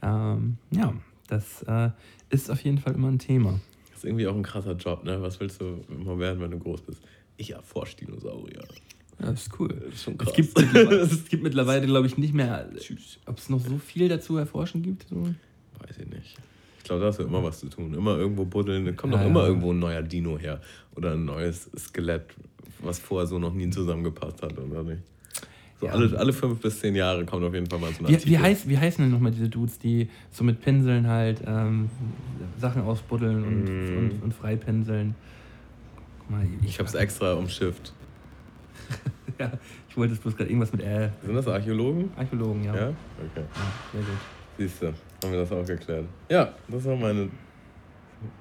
[0.00, 0.94] Ähm, ja,
[1.26, 1.90] das äh,
[2.30, 3.58] ist auf jeden Fall immer ein Thema.
[4.00, 5.20] Ist irgendwie auch ein krasser Job, ne?
[5.20, 7.02] Was willst du immer werden, wenn du groß bist?
[7.36, 8.62] Ich erforsche Dinosaurier.
[9.20, 9.68] Ja, das ist cool.
[9.68, 10.32] Das ist schon Es krass.
[10.32, 12.66] gibt, mittlerweile- es gibt mittlerweile, glaube ich, nicht mehr,
[13.26, 15.06] ob es noch so viel dazu erforschen gibt.
[15.10, 15.22] So.
[15.24, 16.38] Weiß ich nicht.
[16.78, 17.92] Ich glaube, da hast du immer was zu tun.
[17.92, 18.86] Immer irgendwo buddeln.
[18.86, 19.48] Da kommt Ja, doch immer ja.
[19.48, 20.62] irgendwo ein neuer Dino her.
[20.96, 22.24] Oder ein neues Skelett,
[22.80, 25.02] was vorher so noch nie zusammengepasst hat, oder nicht?
[25.80, 25.92] So Ja.
[25.92, 28.30] alle, alle fünf bis zehn Jahre kommt auf jeden Fall mal so ein Wie, Artikel.
[28.32, 31.88] wie, heiß, wie heißen denn nochmal diese Dudes, die so mit Pinseln halt ähm,
[32.58, 33.96] Sachen ausbuddeln und, Mm.
[33.98, 35.14] und, und freipinseln?
[36.18, 37.92] Guck mal, Ich habe es extra umschifft.
[39.38, 39.52] ja,
[39.88, 42.10] ich wollte es bloß gerade irgendwas mit äh, Sind das Archäologen?
[42.16, 42.74] Archäologen, ja.
[42.74, 42.80] Ja?
[42.82, 42.88] ja.
[42.88, 43.44] Okay.
[43.92, 44.08] sehr gut.
[44.58, 46.04] Siehst du, haben wir das auch geklärt.
[46.28, 47.30] Ja, das war meine.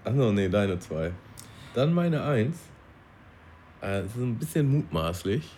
[0.04, 1.12] Achso, nee, deine zwei.
[1.74, 2.58] Dann meine Eins.
[3.82, 5.50] Äh, es ist ein bisschen mutmaßlich.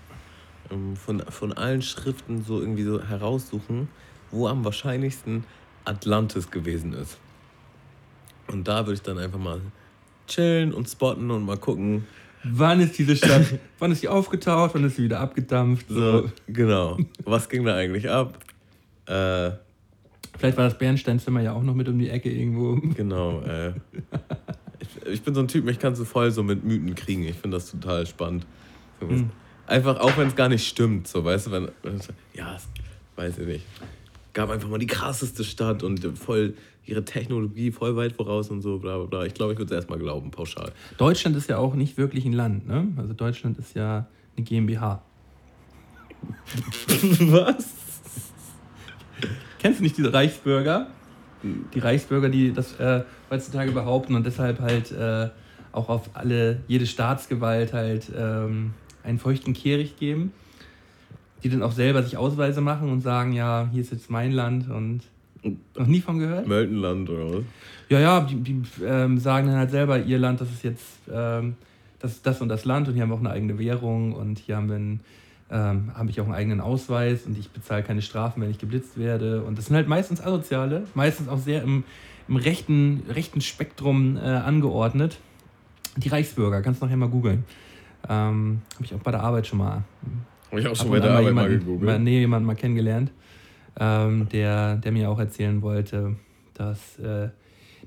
[0.71, 3.87] Ähm, von, von allen Schriften so irgendwie so heraussuchen,
[4.31, 5.43] wo am wahrscheinlichsten
[5.85, 7.17] Atlantis gewesen ist.
[8.47, 9.61] Und da würde ich dann einfach mal
[10.27, 12.05] chillen und spotten und mal gucken.
[12.43, 13.45] Wann ist diese Stadt,
[13.79, 15.87] wann ist sie aufgetaucht, wann ist sie wieder abgedampft?
[15.89, 16.21] So.
[16.23, 16.97] So, genau.
[17.23, 18.37] Was ging da eigentlich ab?
[19.05, 19.51] Äh,
[20.37, 22.75] Vielleicht war das Bernsteinzimmer ja auch noch mit um die Ecke irgendwo.
[22.95, 23.41] genau.
[23.41, 23.69] Äh,
[24.79, 27.23] ich, ich bin so ein Typ, mich kannst du voll so mit Mythen kriegen.
[27.23, 28.45] Ich finde das total spannend.
[28.99, 29.23] So, was-
[29.71, 31.69] Einfach, auch wenn es gar nicht stimmt, so, weißt du, wenn,
[32.33, 32.57] ja,
[33.15, 33.65] weiß ich nicht.
[34.33, 38.79] Gab einfach mal die krasseste Stadt und voll ihre Technologie voll weit voraus und so,
[38.79, 39.25] bla bla bla.
[39.25, 40.73] Ich glaube, ich würde es erstmal glauben, pauschal.
[40.97, 42.89] Deutschland ist ja auch nicht wirklich ein Land, ne?
[42.97, 45.01] Also Deutschland ist ja eine GmbH.
[47.21, 47.69] Was?
[49.59, 50.87] Kennst du nicht diese Reichsbürger?
[51.73, 55.29] Die Reichsbürger, die das äh, heutzutage behaupten und deshalb halt äh,
[55.71, 58.73] auch auf alle, jede Staatsgewalt halt ähm,
[59.03, 60.31] einen feuchten Kehricht geben.
[61.43, 64.69] Die dann auch selber sich Ausweise machen und sagen, ja, hier ist jetzt mein Land
[64.69, 65.01] und
[65.75, 66.47] noch nie von gehört?
[66.47, 67.43] Möltenland oder was?
[67.89, 71.55] Ja, ja, die, die ähm, sagen dann halt selber, ihr Land, das ist jetzt ähm,
[72.01, 74.39] das, ist das und das Land und hier haben wir auch eine eigene Währung und
[74.39, 74.99] hier haben wir einen,
[75.51, 78.97] ähm, habe ich auch einen eigenen Ausweis und ich bezahle keine Strafen, wenn ich geblitzt
[78.97, 79.43] werde.
[79.43, 81.83] Und das sind halt meistens Asoziale, meistens auch sehr im,
[82.27, 85.19] im rechten, rechten Spektrum äh, angeordnet.
[85.97, 87.43] Die Reichsbürger, kannst du nachher mal googeln.
[88.11, 89.83] Ähm, habe ich auch bei der Arbeit schon mal
[90.49, 91.85] Habe ich auch schon bei der Arbeit mal jemanden, gegoogelt.
[91.89, 93.11] mal, nee, jemanden mal kennengelernt,
[93.79, 96.17] ähm, der, der mir auch erzählen wollte,
[96.53, 97.29] dass äh,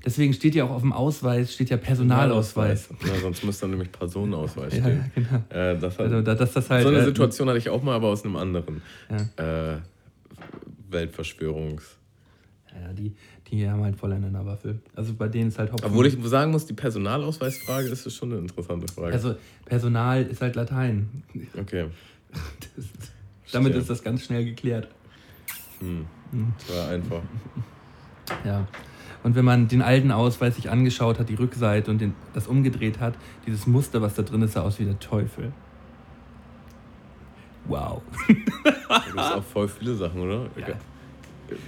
[0.03, 2.89] deswegen steht ja auch auf dem Ausweis, steht ja Personalausweis.
[3.07, 5.11] Ja, sonst müsste dann nämlich Personenausweis Ja, stehen.
[5.13, 5.43] genau.
[5.49, 6.81] Äh, das hat, Also, da- dass das halt.
[6.83, 8.81] so eine äh, Situation hatte ich auch mal, aber aus einem anderen
[9.37, 9.73] Ja.
[9.75, 9.77] äh,
[10.89, 11.97] Weltverschwörungs.
[12.73, 13.13] Ja, die,
[13.57, 14.79] die haben halt voll einen in der Waffel.
[14.95, 15.89] Also bei denen ist halt Hauptsache.
[15.89, 19.13] Obwohl ich sagen muss, die Personalausweisfrage ist schon eine interessante Frage.
[19.13, 21.23] Also Personal ist halt Latein.
[21.59, 21.87] okay.
[22.75, 22.85] Das,
[23.51, 23.81] damit Stimmt.
[23.81, 24.87] ist das ganz schnell geklärt.
[25.79, 26.05] Hm.
[26.59, 27.21] Das war einfach.
[28.43, 28.67] Ja.
[29.23, 32.99] Und wenn man den alten Ausweis sich angeschaut hat, die Rückseite und den, das umgedreht
[32.99, 33.15] hat,
[33.47, 35.51] dieses Muster, was da drin ist, sah aus wie der Teufel.
[37.67, 38.01] Wow.
[38.87, 40.47] Da gibt auch voll viele Sachen, oder?
[40.55, 40.75] Ja.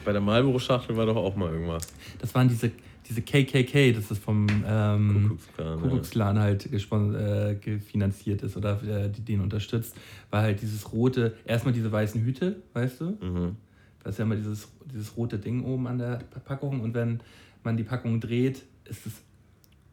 [0.06, 1.88] Bei der Marlboro-Schachtel war doch auch mal irgendwas.
[2.20, 2.72] Das waren diese,
[3.08, 9.22] diese KKK, das ist vom ähm, Kuckucksklan, Kuckucksklan halt äh, gefinanziert ist oder äh, die
[9.22, 9.95] den unterstützt,
[10.30, 13.18] war halt dieses rote, erstmal diese weißen Hüte, weißt du?
[13.22, 13.30] Ja.
[13.30, 13.56] Mhm.
[14.04, 17.20] Da ist ja immer dieses, dieses rote Ding oben an der Packung und wenn
[17.64, 19.14] man die Packung dreht, ist es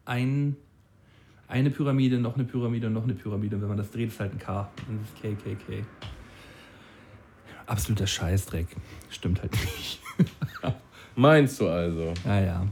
[0.05, 0.55] ein,
[1.47, 3.55] eine Pyramide, noch eine Pyramide und noch eine Pyramide.
[3.55, 4.71] Und wenn man das dreht, ist halt ein K.
[4.87, 5.83] Und das ist KKK.
[7.67, 8.67] Absoluter Scheißdreck.
[9.09, 9.99] Stimmt halt nicht.
[11.15, 12.13] Meinst du also?
[12.25, 12.67] Ja, ja.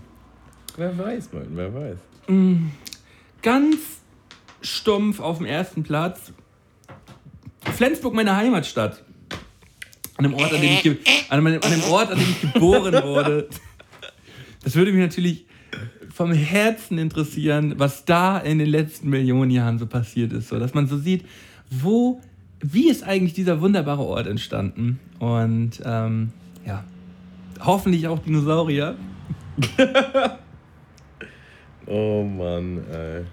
[0.78, 1.98] Wer weiß, Mann, wer weiß.
[3.42, 3.78] Ganz
[4.62, 6.32] stumpf auf dem ersten Platz.
[7.76, 9.04] Flensburg, meine Heimatstadt.
[10.18, 10.98] An dem Ort, an dem ich, ge-
[11.30, 13.50] an dem, an dem Ort, an dem ich geboren wurde.
[14.64, 15.46] Das würde mich natürlich
[16.14, 20.50] vom Herzen interessieren, was da in den letzten Millionen Jahren so passiert ist.
[20.50, 21.26] So, dass man so sieht,
[21.72, 22.22] wo,
[22.64, 25.00] wie ist eigentlich dieser wunderbare Ort entstanden?
[25.20, 26.32] Und ähm,
[26.66, 26.84] ja,
[27.60, 28.96] hoffentlich auch Dinosaurier.
[31.86, 33.24] Oh Mann, ey.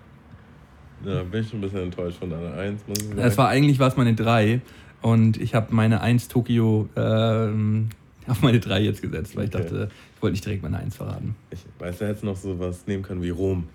[1.05, 3.19] Ja, bin ich schon ein bisschen enttäuscht von deiner Eins, muss ich sagen.
[3.21, 4.61] Es war eigentlich war es meine 3
[5.03, 7.91] und ich habe meine 1 Tokio ähm,
[8.27, 9.63] auf meine 3 jetzt gesetzt, weil ich Okay.
[9.63, 11.37] dachte, ich wollte nicht direkt meine 1 verraten.
[11.53, 13.69] ich weiß, du hättest noch so was nehmen können wie Rom.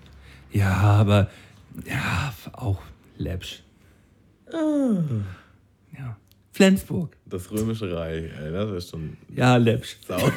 [0.52, 1.28] Ja, aber
[1.88, 2.80] ja, auch
[3.16, 3.62] läppsch.
[5.98, 6.16] Ja.
[6.52, 7.16] Flensburg.
[7.26, 9.96] Das Römische Reich, ey, das wäre schon Ja, läppsch.
[10.08, 10.16] sau.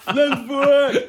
[0.00, 1.02] Flensburg!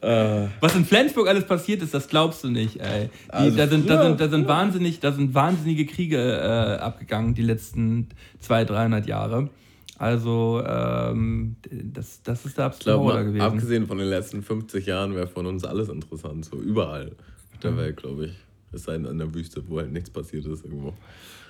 [0.60, 3.08] Was in Flensburg alles passiert ist, das glaubst du nicht, ey.
[3.08, 7.34] Die, Also da, sind, da, sind, da, sind wahnsinnig, da sind wahnsinnige Kriege äh, abgegangen
[7.34, 8.08] die letzten
[8.40, 9.48] 200, 300 Jahre.
[9.96, 13.40] Also, ähm, das, das ist der absolute Horror gewesen.
[13.40, 17.12] abgesehen von den letzten 50 Jahren wäre von uns alles interessant, so überall
[17.54, 18.32] auf der Welt, glaube ich.
[18.74, 20.94] Es sei denn in der Wüste, wo halt nichts passiert ist irgendwo.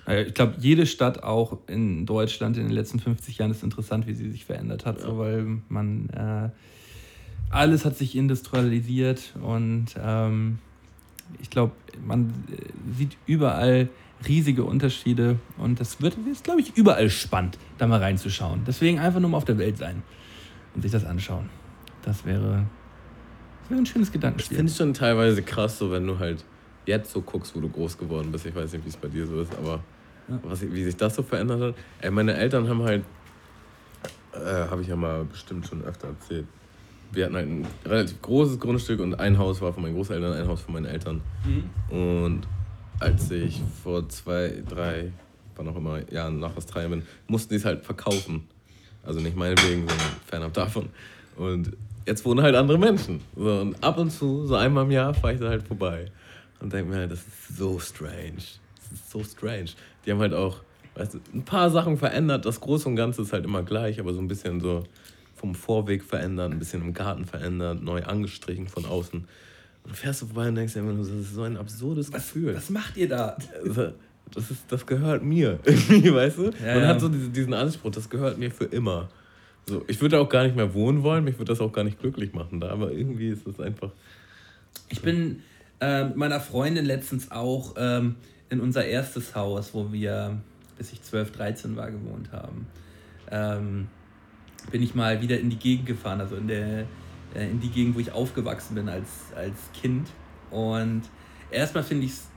[0.07, 4.07] Äh, Ich glaube, jede Stadt auch in Deutschland in den letzten 50 Jahren ist interessant,
[4.07, 6.49] wie sie sich verändert hat, so, weil man äh,
[7.49, 10.59] alles hat sich industrialisiert und ähm,
[11.41, 11.73] ich glaube,
[12.05, 13.89] man äh, sieht überall
[14.27, 18.61] riesige Unterschiede und das wird, ist, glaube ich, überall spannend, da mal reinzuschauen.
[18.65, 20.03] Deswegen einfach nur mal auf der Welt sein
[20.73, 21.49] und sich das anschauen.
[22.03, 22.65] Das wäre,
[23.61, 24.57] das wäre ein schönes Ich Gedankenspiel.
[24.57, 26.45] finde es schon teilweise krass, so wenn du halt
[26.85, 28.45] jetzt so guckst, wo du groß geworden bist.
[28.45, 29.79] Ich weiß nicht, wie es bei dir so ist, aber
[30.27, 30.39] Ja.
[30.43, 31.75] was, wie sich das so verändert hat.
[32.01, 33.03] Ey, meine Eltern haben halt,
[34.33, 36.45] äh, habe ich ja mal bestimmt schon öfter erzählt,
[37.11, 40.47] wir hatten halt ein relativ großes Grundstück und ein Haus war von meinen Großeltern, ein
[40.47, 41.21] Haus von meinen Eltern.
[41.89, 42.41] Und
[42.99, 45.11] als ich vor zwei, drei,
[45.55, 48.47] wann auch immer, Jahren nach Australien bin, mussten die es halt verkaufen.
[49.03, 50.89] Also nicht meinetwegen, sondern fernab davon.
[51.37, 51.71] Und
[52.05, 53.21] jetzt wohnen halt andere Menschen.
[53.35, 56.05] So, und ab und zu, so einmal im Jahr, fahre ich da halt vorbei.
[56.65, 58.41] Und denke mir halt, das ist so strange.
[58.89, 59.67] Das ist so strange.
[60.03, 60.61] Die haben halt auch,
[60.95, 62.43] weißt du, ein paar Sachen verändert.
[62.43, 64.83] Das Große und Ganze ist halt immer gleich, aber so ein bisschen so
[65.35, 69.19] vom Vorweg verändert, ein bisschen im Garten verändert, neu angestrichen von außen.
[69.19, 72.11] Und du fährst du vorbei und denkst dir immer nur, das ist so ein absurdes
[72.11, 72.55] Gefühl.
[72.55, 73.37] Was macht ihr da?
[74.33, 76.45] Das, ist, das gehört mir, irgendwie, weißt du?
[76.45, 76.87] Ja, Man ja.
[76.87, 79.07] hat so diesen, diesen Anspruch, das gehört mir für immer.
[79.67, 81.99] So, ich würde auch gar nicht mehr wohnen wollen, mich würde das auch gar nicht
[81.99, 83.91] glücklich machen da, aber irgendwie ist es einfach.
[84.89, 85.43] Ich bin
[85.79, 88.15] äh, mit meiner Freundin letztens auch ähm,
[88.49, 90.37] in unser erstes Haus, wo wir,
[90.77, 92.67] bis ich 12, 13 war, gewohnt haben.
[93.31, 93.87] Ähm,
[94.71, 96.85] bin ich mal wieder in die Gegend gefahren, also in, der,
[97.33, 100.07] äh, in die Gegend, wo ich aufgewachsen bin als, als Kind.
[100.51, 101.03] Und
[101.51, 102.27] erstmal finde ich es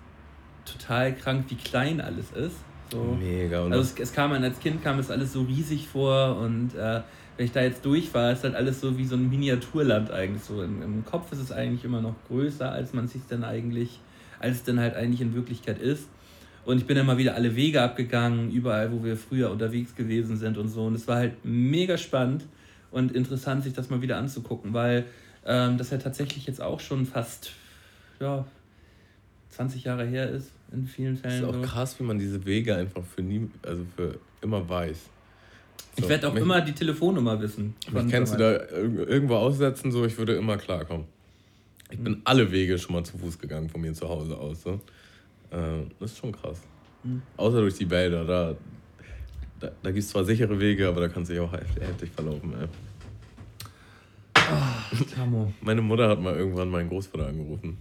[0.65, 2.57] total krank, wie klein alles ist.
[2.91, 3.17] So.
[3.19, 3.63] Mega.
[3.63, 7.01] Und Also es, es kam als Kind kam es alles so riesig vor und äh,
[7.37, 10.43] wenn ich da jetzt durch war, ist halt alles so wie so ein Miniaturland eigentlich.
[10.43, 14.01] So im, im Kopf ist es eigentlich immer noch größer, als man sich dann eigentlich,
[14.41, 16.09] als es dann halt eigentlich in Wirklichkeit ist.
[16.65, 20.37] Und ich bin dann mal wieder alle Wege abgegangen, überall, wo wir früher unterwegs gewesen
[20.37, 20.87] sind und so.
[20.87, 22.45] Und es war halt mega spannend
[22.91, 25.05] und interessant, sich das mal wieder anzugucken, weil
[25.47, 27.53] ähm, das ja tatsächlich jetzt auch schon fast
[28.21, 28.45] ja,
[29.51, 31.43] 20 Jahre her ist in vielen es Fällen.
[31.43, 31.63] ist auch so.
[31.63, 35.09] krass, wie man diese Wege einfach für nie, also für immer weiß.
[35.97, 37.75] Ich So, werde auch mich- immer die Telefonnummer wissen.
[37.91, 41.07] Mich kennst du da irg- irgendwo aussetzen, so ich würde immer klarkommen.
[41.91, 44.63] Ich bin alle Wege schon mal zu Fuß gegangen von mir zu Hause aus.
[44.63, 44.73] So.
[45.51, 46.61] Äh, das ist schon krass.
[47.39, 48.55] Außer durch die Wälder, da,
[49.61, 52.11] da, da gibt es zwar sichere Wege, aber da kannst du dich auch heftig, heftig
[52.11, 52.53] verlaufen.
[52.61, 52.69] Ey.
[55.15, 55.53] Tamo.
[55.61, 57.79] Meine Mutter hat mal irgendwann meinen Großvater angerufen.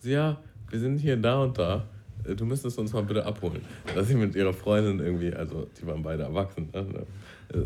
[0.00, 0.40] Sie, ja,
[0.70, 1.86] wir sind hier da und da.
[2.26, 3.60] Äh, Du müsstest uns mal bitte abholen.
[3.94, 7.06] Dass sie mit ihrer Freundin irgendwie, also die waren beide erwachsen, ne?
[7.52, 7.58] äh,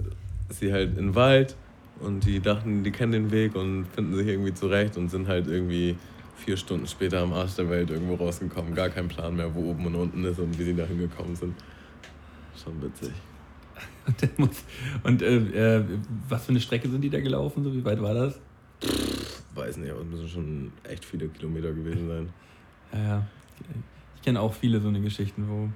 [0.51, 1.57] ist sie halt in den Wald
[2.01, 5.47] und die dachten, die kennen den Weg und finden sich irgendwie zurecht und sind halt
[5.47, 5.97] irgendwie
[6.37, 8.75] vier Stunden später am Arsch der Welt irgendwo rausgekommen.
[8.75, 11.55] Gar kein Plan mehr, wo oben und unten ist und wie sie da hingekommen sind.
[12.63, 13.13] Schon witzig.
[14.07, 14.65] Und, muss,
[15.03, 15.85] und äh, äh,
[16.29, 17.65] was für eine Strecke sind die da gelaufen?
[17.65, 18.39] So, wie weit war das?
[19.55, 22.29] Weiß nicht, aber es müssen schon echt viele Kilometer gewesen sein.
[22.93, 23.27] Ja, ja.
[24.25, 25.69] Ich kenne auch viele so eine Geschichten, wo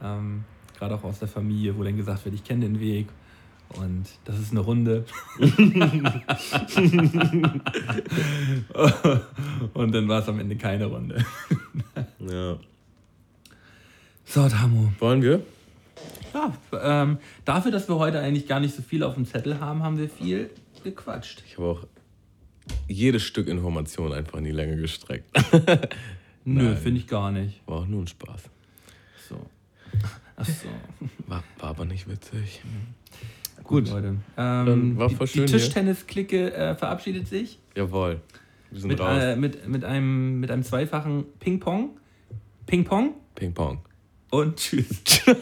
[0.00, 0.44] ähm,
[0.78, 3.08] gerade auch aus der Familie, wo dann gesagt wird, ich kenne den Weg
[3.70, 5.04] und das ist eine Runde.
[9.74, 11.26] und dann war es am Ende keine Runde.
[12.20, 12.58] Ja.
[14.24, 14.92] So, Tamo.
[15.00, 15.42] Wollen wir?
[16.32, 19.82] Ja, ähm, dafür, dass wir heute eigentlich gar nicht so viel auf dem Zettel haben,
[19.82, 20.48] haben wir viel
[20.84, 21.42] gequatscht.
[21.44, 21.84] Ich habe auch
[22.86, 25.28] jedes Stück Information einfach in die Länge gestreckt.
[26.44, 27.60] Nö, finde ich gar nicht.
[27.66, 28.42] War auch nur ein Spaß.
[29.28, 29.36] So.
[30.36, 30.68] Ach so.
[31.26, 32.60] War, war aber nicht witzig.
[33.62, 34.16] Gut, Leute.
[34.36, 35.58] Dann Ähm, war die voll die schön hier.
[35.58, 38.20] Tischtennis-Clique äh, verabschiedet sich Jawohl.
[38.70, 39.22] Wir sind mit, raus.
[39.22, 41.90] äh, mit, mit, einem, mit einem zweifachen Ping-Pong.
[42.66, 43.78] Ping-Pong Ping Pong.
[44.30, 45.02] und tschüss.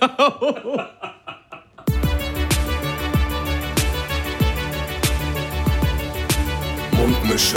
[6.96, 7.56] Mundmische.